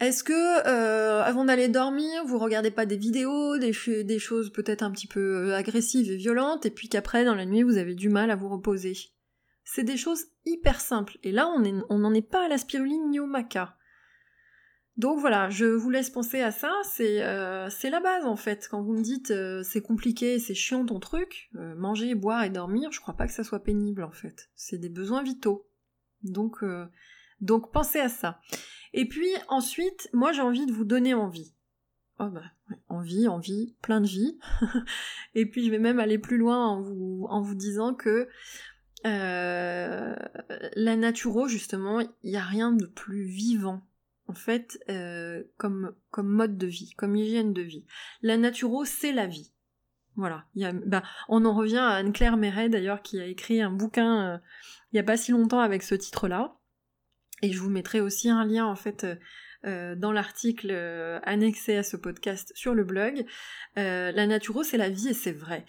Est-ce 0.00 0.24
que 0.24 0.66
euh, 0.66 1.22
avant 1.22 1.44
d'aller 1.44 1.68
dormir, 1.68 2.24
vous 2.26 2.38
regardez 2.38 2.72
pas 2.72 2.84
des 2.84 2.96
vidéos, 2.96 3.58
des, 3.58 3.72
choses 3.72 4.52
peut-être 4.52 4.82
un 4.82 4.90
petit 4.90 5.06
peu 5.06 5.20
euh, 5.20 5.56
agressives 5.56 6.10
et 6.10 6.16
violentes, 6.16 6.66
et 6.66 6.70
puis 6.70 6.88
qu'après 6.88 7.24
dans 7.24 7.34
la 7.34 7.46
nuit 7.46 7.62
vous 7.62 7.76
avez 7.76 7.94
du 7.94 8.08
mal 8.08 8.30
à 8.30 8.36
vous 8.36 8.48
reposer? 8.48 8.96
C'est 9.64 9.84
des 9.84 9.96
choses 9.96 10.26
hyper 10.44 10.80
simples. 10.80 11.16
Et 11.22 11.32
là, 11.32 11.48
on 11.48 11.98
n'en 11.98 12.12
est 12.12 12.28
pas 12.28 12.44
à 12.44 12.48
la 12.48 12.58
spiruline 12.58 13.08
ni 13.08 13.18
au 13.18 13.26
maca. 13.26 13.76
Donc 14.96 15.18
voilà, 15.18 15.48
je 15.48 15.64
vous 15.64 15.90
laisse 15.90 16.10
penser 16.10 16.40
à 16.40 16.52
ça, 16.52 16.70
c'est 16.84 17.22
euh, 17.22 17.68
la 17.82 18.00
base 18.00 18.26
en 18.26 18.36
fait. 18.36 18.68
Quand 18.70 18.82
vous 18.82 18.92
me 18.92 19.02
dites 19.02 19.32
c'est 19.62 19.80
compliqué, 19.80 20.38
c'est 20.38 20.54
chiant 20.54 20.84
ton 20.84 21.00
truc, 21.00 21.50
manger, 21.54 22.14
boire 22.14 22.44
et 22.44 22.50
dormir, 22.50 22.92
je 22.92 23.00
crois 23.00 23.14
pas 23.14 23.26
que 23.26 23.32
ça 23.32 23.42
soit 23.42 23.64
pénible 23.64 24.04
en 24.04 24.12
fait. 24.12 24.50
C'est 24.54 24.78
des 24.78 24.90
besoins 24.90 25.22
vitaux. 25.22 25.66
Donc 26.22 26.60
pensez 27.72 28.00
à 28.00 28.08
ça. 28.08 28.40
Et 28.94 29.06
puis 29.06 29.28
ensuite, 29.48 30.08
moi 30.12 30.32
j'ai 30.32 30.40
envie 30.40 30.66
de 30.66 30.72
vous 30.72 30.84
donner 30.84 31.14
envie. 31.14 31.52
Oh 32.20 32.28
bah, 32.28 32.44
envie, 32.88 33.26
envie, 33.26 33.74
plein 33.82 34.00
de 34.00 34.06
vie. 34.06 34.38
et 35.34 35.46
puis 35.46 35.66
je 35.66 35.70
vais 35.70 35.80
même 35.80 35.98
aller 35.98 36.18
plus 36.18 36.38
loin 36.38 36.64
en 36.64 36.80
vous, 37.42 37.54
disant 37.56 37.92
que 37.92 38.28
euh, 39.04 40.14
la 40.76 40.96
naturo, 40.96 41.48
justement, 41.48 42.00
il 42.00 42.30
n'y 42.30 42.36
a 42.36 42.44
rien 42.44 42.70
de 42.70 42.86
plus 42.86 43.24
vivant, 43.24 43.82
en 44.28 44.34
fait, 44.34 44.78
euh, 44.88 45.42
comme, 45.56 45.96
mode 46.16 46.56
de 46.56 46.68
vie, 46.68 46.94
comme 46.96 47.16
hygiène 47.16 47.52
de 47.52 47.62
vie. 47.62 47.84
La 48.22 48.36
naturo, 48.36 48.84
c'est 48.84 49.12
la 49.12 49.26
vie. 49.26 49.52
Voilà. 50.14 50.44
Il 50.54 50.64
y 50.64 50.72
bah, 50.86 51.02
on 51.28 51.44
en 51.44 51.52
revient 51.52 51.78
à 51.78 51.94
Anne-Claire 51.94 52.36
Méret, 52.36 52.68
d'ailleurs, 52.68 53.02
qui 53.02 53.20
a 53.20 53.26
écrit 53.26 53.60
un 53.60 53.72
bouquin 53.72 54.34
euh, 54.34 54.38
il 54.92 54.96
n'y 54.96 55.00
a 55.00 55.04
pas 55.04 55.16
si 55.16 55.32
longtemps 55.32 55.58
avec 55.58 55.82
ce 55.82 55.96
titre-là. 55.96 56.56
Et 57.42 57.52
je 57.52 57.60
vous 57.60 57.70
mettrai 57.70 58.00
aussi 58.00 58.30
un 58.30 58.44
lien 58.44 58.66
en 58.66 58.76
fait 58.76 59.04
euh, 59.04 59.16
euh, 59.64 59.94
dans 59.94 60.12
l'article 60.12 60.68
euh, 60.70 61.20
annexé 61.24 61.76
à 61.76 61.82
ce 61.82 61.96
podcast 61.96 62.52
sur 62.54 62.74
le 62.74 62.84
blog. 62.84 63.24
la 63.76 64.26
naturo, 64.26 64.62
c'est 64.62 64.76
la 64.76 64.90
vie 64.90 65.08
et 65.08 65.14
c'est 65.14 65.32
vrai. 65.32 65.64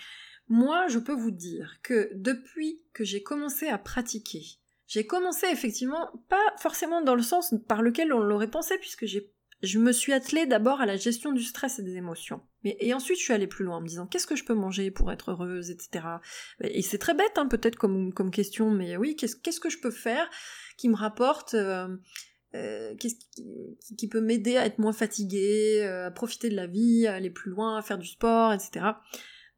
Moi, 0.47 0.87
je 0.89 0.99
peux 0.99 1.15
vous 1.15 1.31
dire 1.31 1.77
que 1.81 2.11
depuis 2.13 2.83
que 2.93 3.03
j'ai 3.03 3.23
commencé 3.23 3.67
à 3.67 3.79
pratiquer, 3.79 4.43
j'ai 4.87 5.07
commencé 5.07 5.47
effectivement, 5.51 6.11
pas 6.29 6.53
forcément 6.59 7.01
dans 7.01 7.15
le 7.15 7.23
sens 7.23 7.55
par 7.67 7.81
lequel 7.81 8.13
on 8.13 8.19
l'aurait 8.19 8.51
pensé, 8.51 8.77
puisque 8.77 9.05
j'ai 9.05 9.31
je 9.61 9.79
me 9.79 9.91
suis 9.91 10.13
attelée 10.13 10.45
d'abord 10.45 10.81
à 10.81 10.85
la 10.85 10.97
gestion 10.97 11.31
du 11.31 11.43
stress 11.43 11.79
et 11.79 11.83
des 11.83 11.95
émotions. 11.95 12.41
Mais, 12.63 12.77
et 12.79 12.93
ensuite, 12.93 13.17
je 13.17 13.23
suis 13.23 13.33
allée 13.33 13.47
plus 13.47 13.65
loin 13.65 13.77
en 13.77 13.81
me 13.81 13.87
disant 13.87 14.05
qu'est-ce 14.05 14.27
que 14.27 14.35
je 14.35 14.43
peux 14.43 14.53
manger 14.53 14.91
pour 14.91 15.11
être 15.11 15.31
heureuse, 15.31 15.71
etc. 15.71 16.05
Et 16.61 16.81
c'est 16.81 16.97
très 16.97 17.13
bête, 17.13 17.37
hein, 17.37 17.47
peut-être 17.47 17.77
comme, 17.77 18.13
comme 18.13 18.31
question, 18.31 18.69
mais 18.69 18.97
oui, 18.97 19.15
qu'est-ce, 19.15 19.35
qu'est-ce 19.35 19.59
que 19.59 19.69
je 19.69 19.79
peux 19.79 19.91
faire? 19.91 20.29
Qui 20.77 20.89
me 20.89 20.95
rapporte, 20.95 21.53
euh, 21.53 21.97
euh, 22.53 22.95
qui, 22.95 24.07
peut 24.07 24.21
m'aider 24.21 24.57
à 24.57 24.65
être 24.65 24.79
moins 24.79 24.93
fatiguée, 24.93 25.81
euh, 25.83 26.07
à 26.07 26.11
profiter 26.11 26.49
de 26.49 26.55
la 26.55 26.67
vie, 26.67 27.07
à 27.07 27.15
aller 27.15 27.29
plus 27.29 27.51
loin, 27.51 27.77
à 27.77 27.81
faire 27.81 27.97
du 27.97 28.07
sport, 28.07 28.53
etc. 28.53 28.85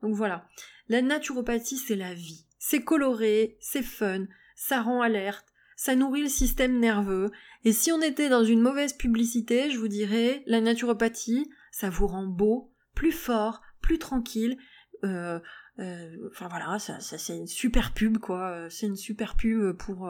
Donc 0.01 0.15
voilà. 0.15 0.47
La 0.89 1.01
naturopathie, 1.01 1.77
c'est 1.77 1.95
la 1.95 2.13
vie. 2.13 2.45
C'est 2.59 2.83
coloré, 2.83 3.57
c'est 3.59 3.83
fun, 3.83 4.25
ça 4.55 4.81
rend 4.81 5.01
alerte, 5.01 5.45
ça 5.75 5.95
nourrit 5.95 6.23
le 6.23 6.29
système 6.29 6.79
nerveux, 6.79 7.29
et 7.63 7.71
si 7.71 7.91
on 7.91 8.01
était 8.01 8.29
dans 8.29 8.43
une 8.43 8.61
mauvaise 8.61 8.93
publicité, 8.93 9.69
je 9.69 9.77
vous 9.77 9.87
dirais, 9.87 10.43
la 10.47 10.59
naturopathie, 10.59 11.49
ça 11.71 11.89
vous 11.89 12.07
rend 12.07 12.25
beau, 12.25 12.73
plus 12.95 13.11
fort, 13.11 13.61
plus 13.79 13.99
tranquille, 13.99 14.57
enfin 15.03 16.47
voilà, 16.49 16.79
ça, 16.79 16.99
c'est 16.99 17.37
une 17.37 17.47
super 17.47 17.93
pub 17.93 18.17
quoi, 18.17 18.67
c'est 18.71 18.87
une 18.87 18.95
super 18.95 19.35
pub 19.35 19.77
pour 19.77 20.09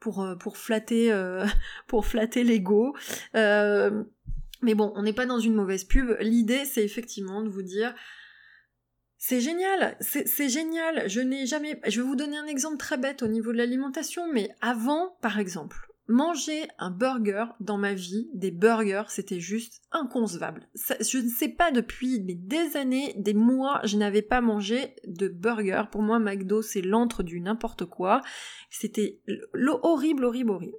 pour 0.00 0.56
flatter 0.56 1.12
euh, 1.12 1.46
pour 1.86 2.06
flatter 2.06 2.42
l'ego. 2.44 2.96
Euh, 3.34 4.02
mais 4.62 4.74
bon, 4.74 4.92
on 4.96 5.02
n'est 5.02 5.12
pas 5.12 5.26
dans 5.26 5.38
une 5.38 5.54
mauvaise 5.54 5.84
pub. 5.84 6.16
L'idée, 6.20 6.64
c'est 6.64 6.84
effectivement 6.84 7.42
de 7.42 7.48
vous 7.48 7.62
dire 7.62 7.94
c'est 9.22 9.40
génial, 9.40 9.98
c'est 10.00 10.48
génial. 10.48 11.08
Je 11.08 11.20
n'ai 11.20 11.46
jamais. 11.46 11.78
Je 11.86 12.00
vais 12.00 12.06
vous 12.06 12.16
donner 12.16 12.38
un 12.38 12.46
exemple 12.46 12.78
très 12.78 12.96
bête 12.96 13.22
au 13.22 13.28
niveau 13.28 13.52
de 13.52 13.58
l'alimentation, 13.58 14.32
mais 14.32 14.50
avant, 14.62 15.16
par 15.20 15.38
exemple, 15.38 15.89
Manger 16.10 16.66
un 16.80 16.90
burger 16.90 17.44
dans 17.60 17.78
ma 17.78 17.94
vie, 17.94 18.28
des 18.34 18.50
burgers, 18.50 19.04
c'était 19.10 19.38
juste 19.38 19.80
inconcevable. 19.92 20.66
je 20.74 21.18
ne 21.18 21.28
sais 21.28 21.50
pas 21.50 21.70
depuis 21.70 22.18
des 22.18 22.76
années, 22.76 23.14
des 23.16 23.32
mois, 23.32 23.80
je 23.84 23.96
n'avais 23.96 24.20
pas 24.20 24.40
mangé 24.40 24.96
de 25.06 25.28
burger. 25.28 25.84
Pour 25.92 26.02
moi, 26.02 26.18
McDo, 26.18 26.62
c'est 26.62 26.82
l'antre 26.82 27.22
du 27.22 27.40
n'importe 27.40 27.84
quoi. 27.84 28.22
C'était 28.70 29.20
horrible, 29.62 30.24
horrible, 30.24 30.50
horrible. 30.50 30.78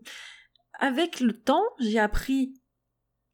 Avec 0.80 1.22
le 1.22 1.32
temps, 1.32 1.64
j'ai 1.80 2.00
appris 2.00 2.54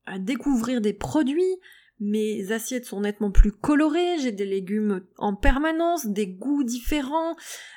à 0.06 0.20
découvrir 0.20 0.82
des 0.82 0.94
produits, 0.94 1.58
mes 2.00 2.52
assiettes 2.52 2.86
sont 2.86 3.02
nettement 3.02 3.32
plus 3.32 3.52
colorées, 3.52 4.20
j'ai 4.20 4.32
des 4.32 4.46
légumes 4.46 5.02
en 5.18 5.36
permanence, 5.36 6.06
des 6.06 6.28
goûts 6.28 6.64
différents, 6.64 7.36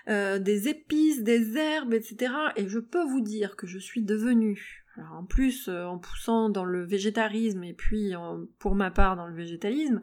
euh, 0.09 0.39
des 0.39 0.68
épices, 0.68 1.23
des 1.23 1.57
herbes, 1.57 1.95
etc. 1.95 2.33
Et 2.57 2.68
je 2.68 2.79
peux 2.79 3.05
vous 3.05 3.21
dire 3.21 3.57
que 3.57 3.66
je 3.66 3.79
suis 3.79 4.03
devenue, 4.03 4.85
en 5.12 5.25
plus 5.25 5.68
euh, 5.68 5.85
en 5.85 5.99
poussant 5.99 6.51
dans 6.51 6.64
le 6.64 6.85
végétarisme 6.85 7.64
et 7.64 7.75
puis 7.75 8.12
pour 8.59 8.75
ma 8.75 8.91
part 8.91 9.16
dans 9.16 9.27
le 9.27 9.35
végétalisme, 9.35 10.01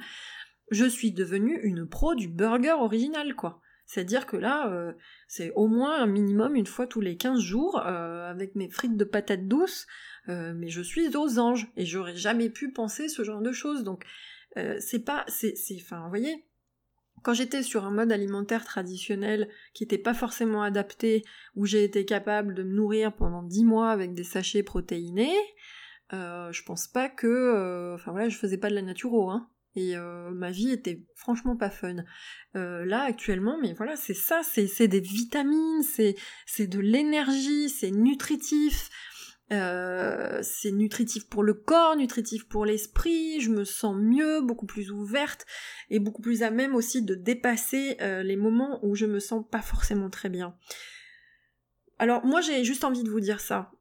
je 0.71 0.85
suis 0.85 1.11
devenue 1.11 1.59
une 1.63 1.87
pro 1.87 2.15
du 2.15 2.27
burger 2.27 2.75
original 2.79 3.35
quoi. 3.35 3.61
C'est-à-dire 3.87 4.25
que 4.25 4.35
là, 4.35 4.69
euh, 4.69 4.91
c'est 5.29 5.53
au 5.55 5.67
moins 5.67 6.01
un 6.01 6.07
minimum 6.07 6.55
une 6.55 6.65
fois 6.65 6.87
tous 6.87 6.99
les 6.99 7.15
15 7.15 7.39
jours, 7.39 7.81
euh, 7.85 8.29
avec 8.29 8.53
mes 8.55 8.69
frites 8.69 8.97
de 8.97 9.05
patates 9.05 9.47
douces, 9.47 9.87
euh, 10.29 10.53
mais 10.55 10.69
je 10.69 10.81
suis 10.81 11.15
aux 11.15 11.39
anges, 11.39 11.67
et 11.77 11.85
j'aurais 11.85 12.15
jamais 12.15 12.49
pu 12.49 12.71
penser 12.71 13.07
ce 13.07 13.23
genre 13.23 13.41
de 13.41 13.51
choses, 13.51 13.83
donc 13.83 14.05
c'est 14.79 15.05
pas... 15.05 15.23
c'est, 15.27 15.53
Enfin, 15.75 16.01
vous 16.01 16.09
voyez, 16.09 16.43
quand 17.21 17.35
j'étais 17.35 17.61
sur 17.61 17.85
un 17.85 17.91
mode 17.91 18.11
alimentaire 18.11 18.65
traditionnel 18.65 19.49
qui 19.75 19.83
n'était 19.83 19.99
pas 19.99 20.15
forcément 20.15 20.63
adapté, 20.63 21.23
où 21.55 21.67
j'ai 21.67 21.83
été 21.83 22.05
capable 22.05 22.55
de 22.55 22.63
me 22.63 22.73
nourrir 22.73 23.13
pendant 23.13 23.43
10 23.43 23.65
mois 23.65 23.91
avec 23.91 24.15
des 24.15 24.23
sachets 24.23 24.63
protéinés, 24.63 25.37
je 26.11 26.63
pense 26.63 26.87
pas 26.87 27.07
que... 27.07 27.93
Enfin 27.93 28.09
voilà, 28.09 28.29
je 28.29 28.37
faisais 28.37 28.57
pas 28.57 28.71
de 28.71 28.75
la 28.75 28.81
naturo, 28.81 29.29
hein 29.29 29.47
et 29.77 29.95
euh, 29.95 30.31
ma 30.31 30.49
vie 30.49 30.71
était 30.71 31.03
franchement 31.15 31.55
pas 31.55 31.69
fun. 31.69 31.97
Euh, 32.55 32.83
là 32.83 33.03
actuellement, 33.03 33.59
mais 33.61 33.73
voilà, 33.73 33.95
c'est 33.95 34.15
ça, 34.15 34.41
c'est 34.43 34.87
des 34.87 34.99
vitamines, 34.99 35.83
c'est 35.83 36.67
de 36.67 36.79
l'énergie, 36.79 37.69
c'est 37.69 37.91
nutritif. 37.91 38.89
Euh, 39.51 40.39
c'est 40.41 40.71
nutritif 40.71 41.29
pour 41.29 41.43
le 41.43 41.53
corps, 41.53 41.95
nutritif 41.95 42.47
pour 42.47 42.65
l'esprit, 42.65 43.39
je 43.39 43.49
me 43.49 43.63
sens 43.63 43.95
mieux, 43.95 44.41
beaucoup 44.41 44.65
plus 44.65 44.91
ouverte 44.91 45.45
et 45.89 45.99
beaucoup 45.99 46.21
plus 46.21 46.43
à 46.43 46.51
même 46.51 46.75
aussi 46.75 47.01
de 47.01 47.15
dépasser 47.15 47.97
les 47.99 48.35
moments 48.35 48.79
où 48.83 48.95
je 48.95 49.05
me 49.05 49.19
sens 49.19 49.45
pas 49.49 49.61
forcément 49.61 50.09
très 50.09 50.29
bien. 50.29 50.55
Alors 51.99 52.25
moi 52.25 52.41
j'ai 52.41 52.63
juste 52.63 52.83
envie 52.83 53.03
de 53.03 53.09
vous 53.09 53.21
dire 53.21 53.39
ça. 53.39 53.71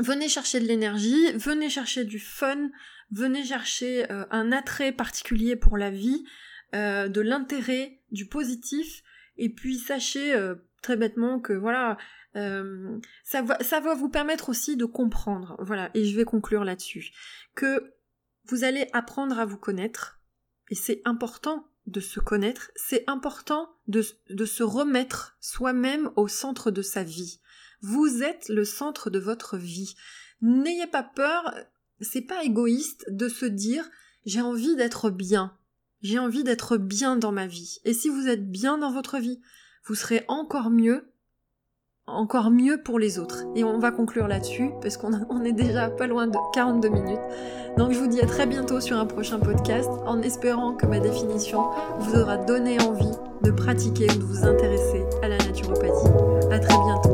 Venez 0.00 0.28
chercher 0.28 0.60
de 0.60 0.66
l'énergie, 0.66 1.32
venez 1.32 1.68
chercher 1.68 2.04
du 2.04 2.18
fun, 2.18 2.70
venez 3.10 3.44
chercher 3.44 4.10
euh, 4.10 4.24
un 4.30 4.50
attrait 4.50 4.92
particulier 4.92 5.56
pour 5.56 5.76
la 5.76 5.90
vie, 5.90 6.24
euh, 6.74 7.08
de 7.08 7.20
l'intérêt, 7.20 8.00
du 8.10 8.26
positif, 8.26 9.02
et 9.36 9.50
puis 9.50 9.76
sachez 9.76 10.32
euh, 10.32 10.54
très 10.80 10.96
bêtement 10.96 11.38
que 11.38 11.52
voilà, 11.52 11.98
ça, 12.34 13.42
va, 13.42 13.58
ça 13.60 13.80
vous 13.80 14.08
permettre 14.08 14.48
aussi 14.48 14.76
de 14.76 14.84
comprendre, 14.84 15.56
voilà, 15.60 15.90
et 15.94 16.04
je 16.04 16.16
vais 16.16 16.24
conclure 16.24 16.64
là-dessus, 16.64 17.10
que 17.54 17.92
vous 18.46 18.64
allez 18.64 18.88
apprendre 18.92 19.38
à 19.38 19.44
vous 19.44 19.58
connaître, 19.58 20.20
et 20.70 20.74
c'est 20.74 21.02
important 21.04 21.66
de 21.86 22.00
se 22.00 22.20
connaître, 22.20 22.70
c'est 22.76 23.04
important 23.08 23.70
de, 23.88 24.04
de 24.28 24.44
se 24.44 24.62
remettre 24.62 25.36
soi-même 25.40 26.10
au 26.16 26.28
centre 26.28 26.70
de 26.70 26.82
sa 26.82 27.02
vie. 27.02 27.40
Vous 27.80 28.22
êtes 28.22 28.48
le 28.48 28.64
centre 28.64 29.10
de 29.10 29.18
votre 29.18 29.56
vie. 29.56 29.94
N'ayez 30.42 30.86
pas 30.86 31.02
peur, 31.02 31.54
c'est 32.00 32.22
pas 32.22 32.44
égoïste 32.44 33.06
de 33.08 33.28
se 33.28 33.46
dire 33.46 33.88
j'ai 34.26 34.40
envie 34.40 34.76
d'être 34.76 35.10
bien. 35.10 35.56
J'ai 36.02 36.18
envie 36.18 36.44
d'être 36.44 36.76
bien 36.76 37.16
dans 37.16 37.32
ma 37.32 37.46
vie. 37.46 37.80
Et 37.84 37.92
si 37.92 38.08
vous 38.08 38.28
êtes 38.28 38.50
bien 38.50 38.78
dans 38.78 38.92
votre 38.92 39.18
vie, 39.18 39.40
vous 39.84 39.94
serez 39.94 40.24
encore 40.28 40.70
mieux, 40.70 41.09
encore 42.14 42.50
mieux 42.50 42.78
pour 42.82 42.98
les 42.98 43.18
autres. 43.18 43.44
Et 43.54 43.64
on 43.64 43.78
va 43.78 43.90
conclure 43.90 44.28
là-dessus, 44.28 44.70
parce 44.82 44.96
qu'on 44.96 45.44
est 45.44 45.52
déjà 45.52 45.90
pas 45.90 46.06
loin 46.06 46.26
de 46.26 46.36
42 46.54 46.88
minutes. 46.88 47.20
Donc 47.76 47.92
je 47.92 47.98
vous 47.98 48.06
dis 48.06 48.20
à 48.20 48.26
très 48.26 48.46
bientôt 48.46 48.80
sur 48.80 48.98
un 48.98 49.06
prochain 49.06 49.38
podcast, 49.38 49.88
en 50.06 50.20
espérant 50.22 50.74
que 50.74 50.86
ma 50.86 51.00
définition 51.00 51.64
vous 51.98 52.18
aura 52.18 52.36
donné 52.36 52.80
envie 52.80 53.16
de 53.42 53.50
pratiquer 53.50 54.06
ou 54.10 54.18
de 54.18 54.24
vous 54.24 54.44
intéresser 54.44 55.04
à 55.22 55.28
la 55.28 55.38
naturopathie. 55.38 56.10
À 56.50 56.58
très 56.58 56.76
bientôt. 56.76 57.09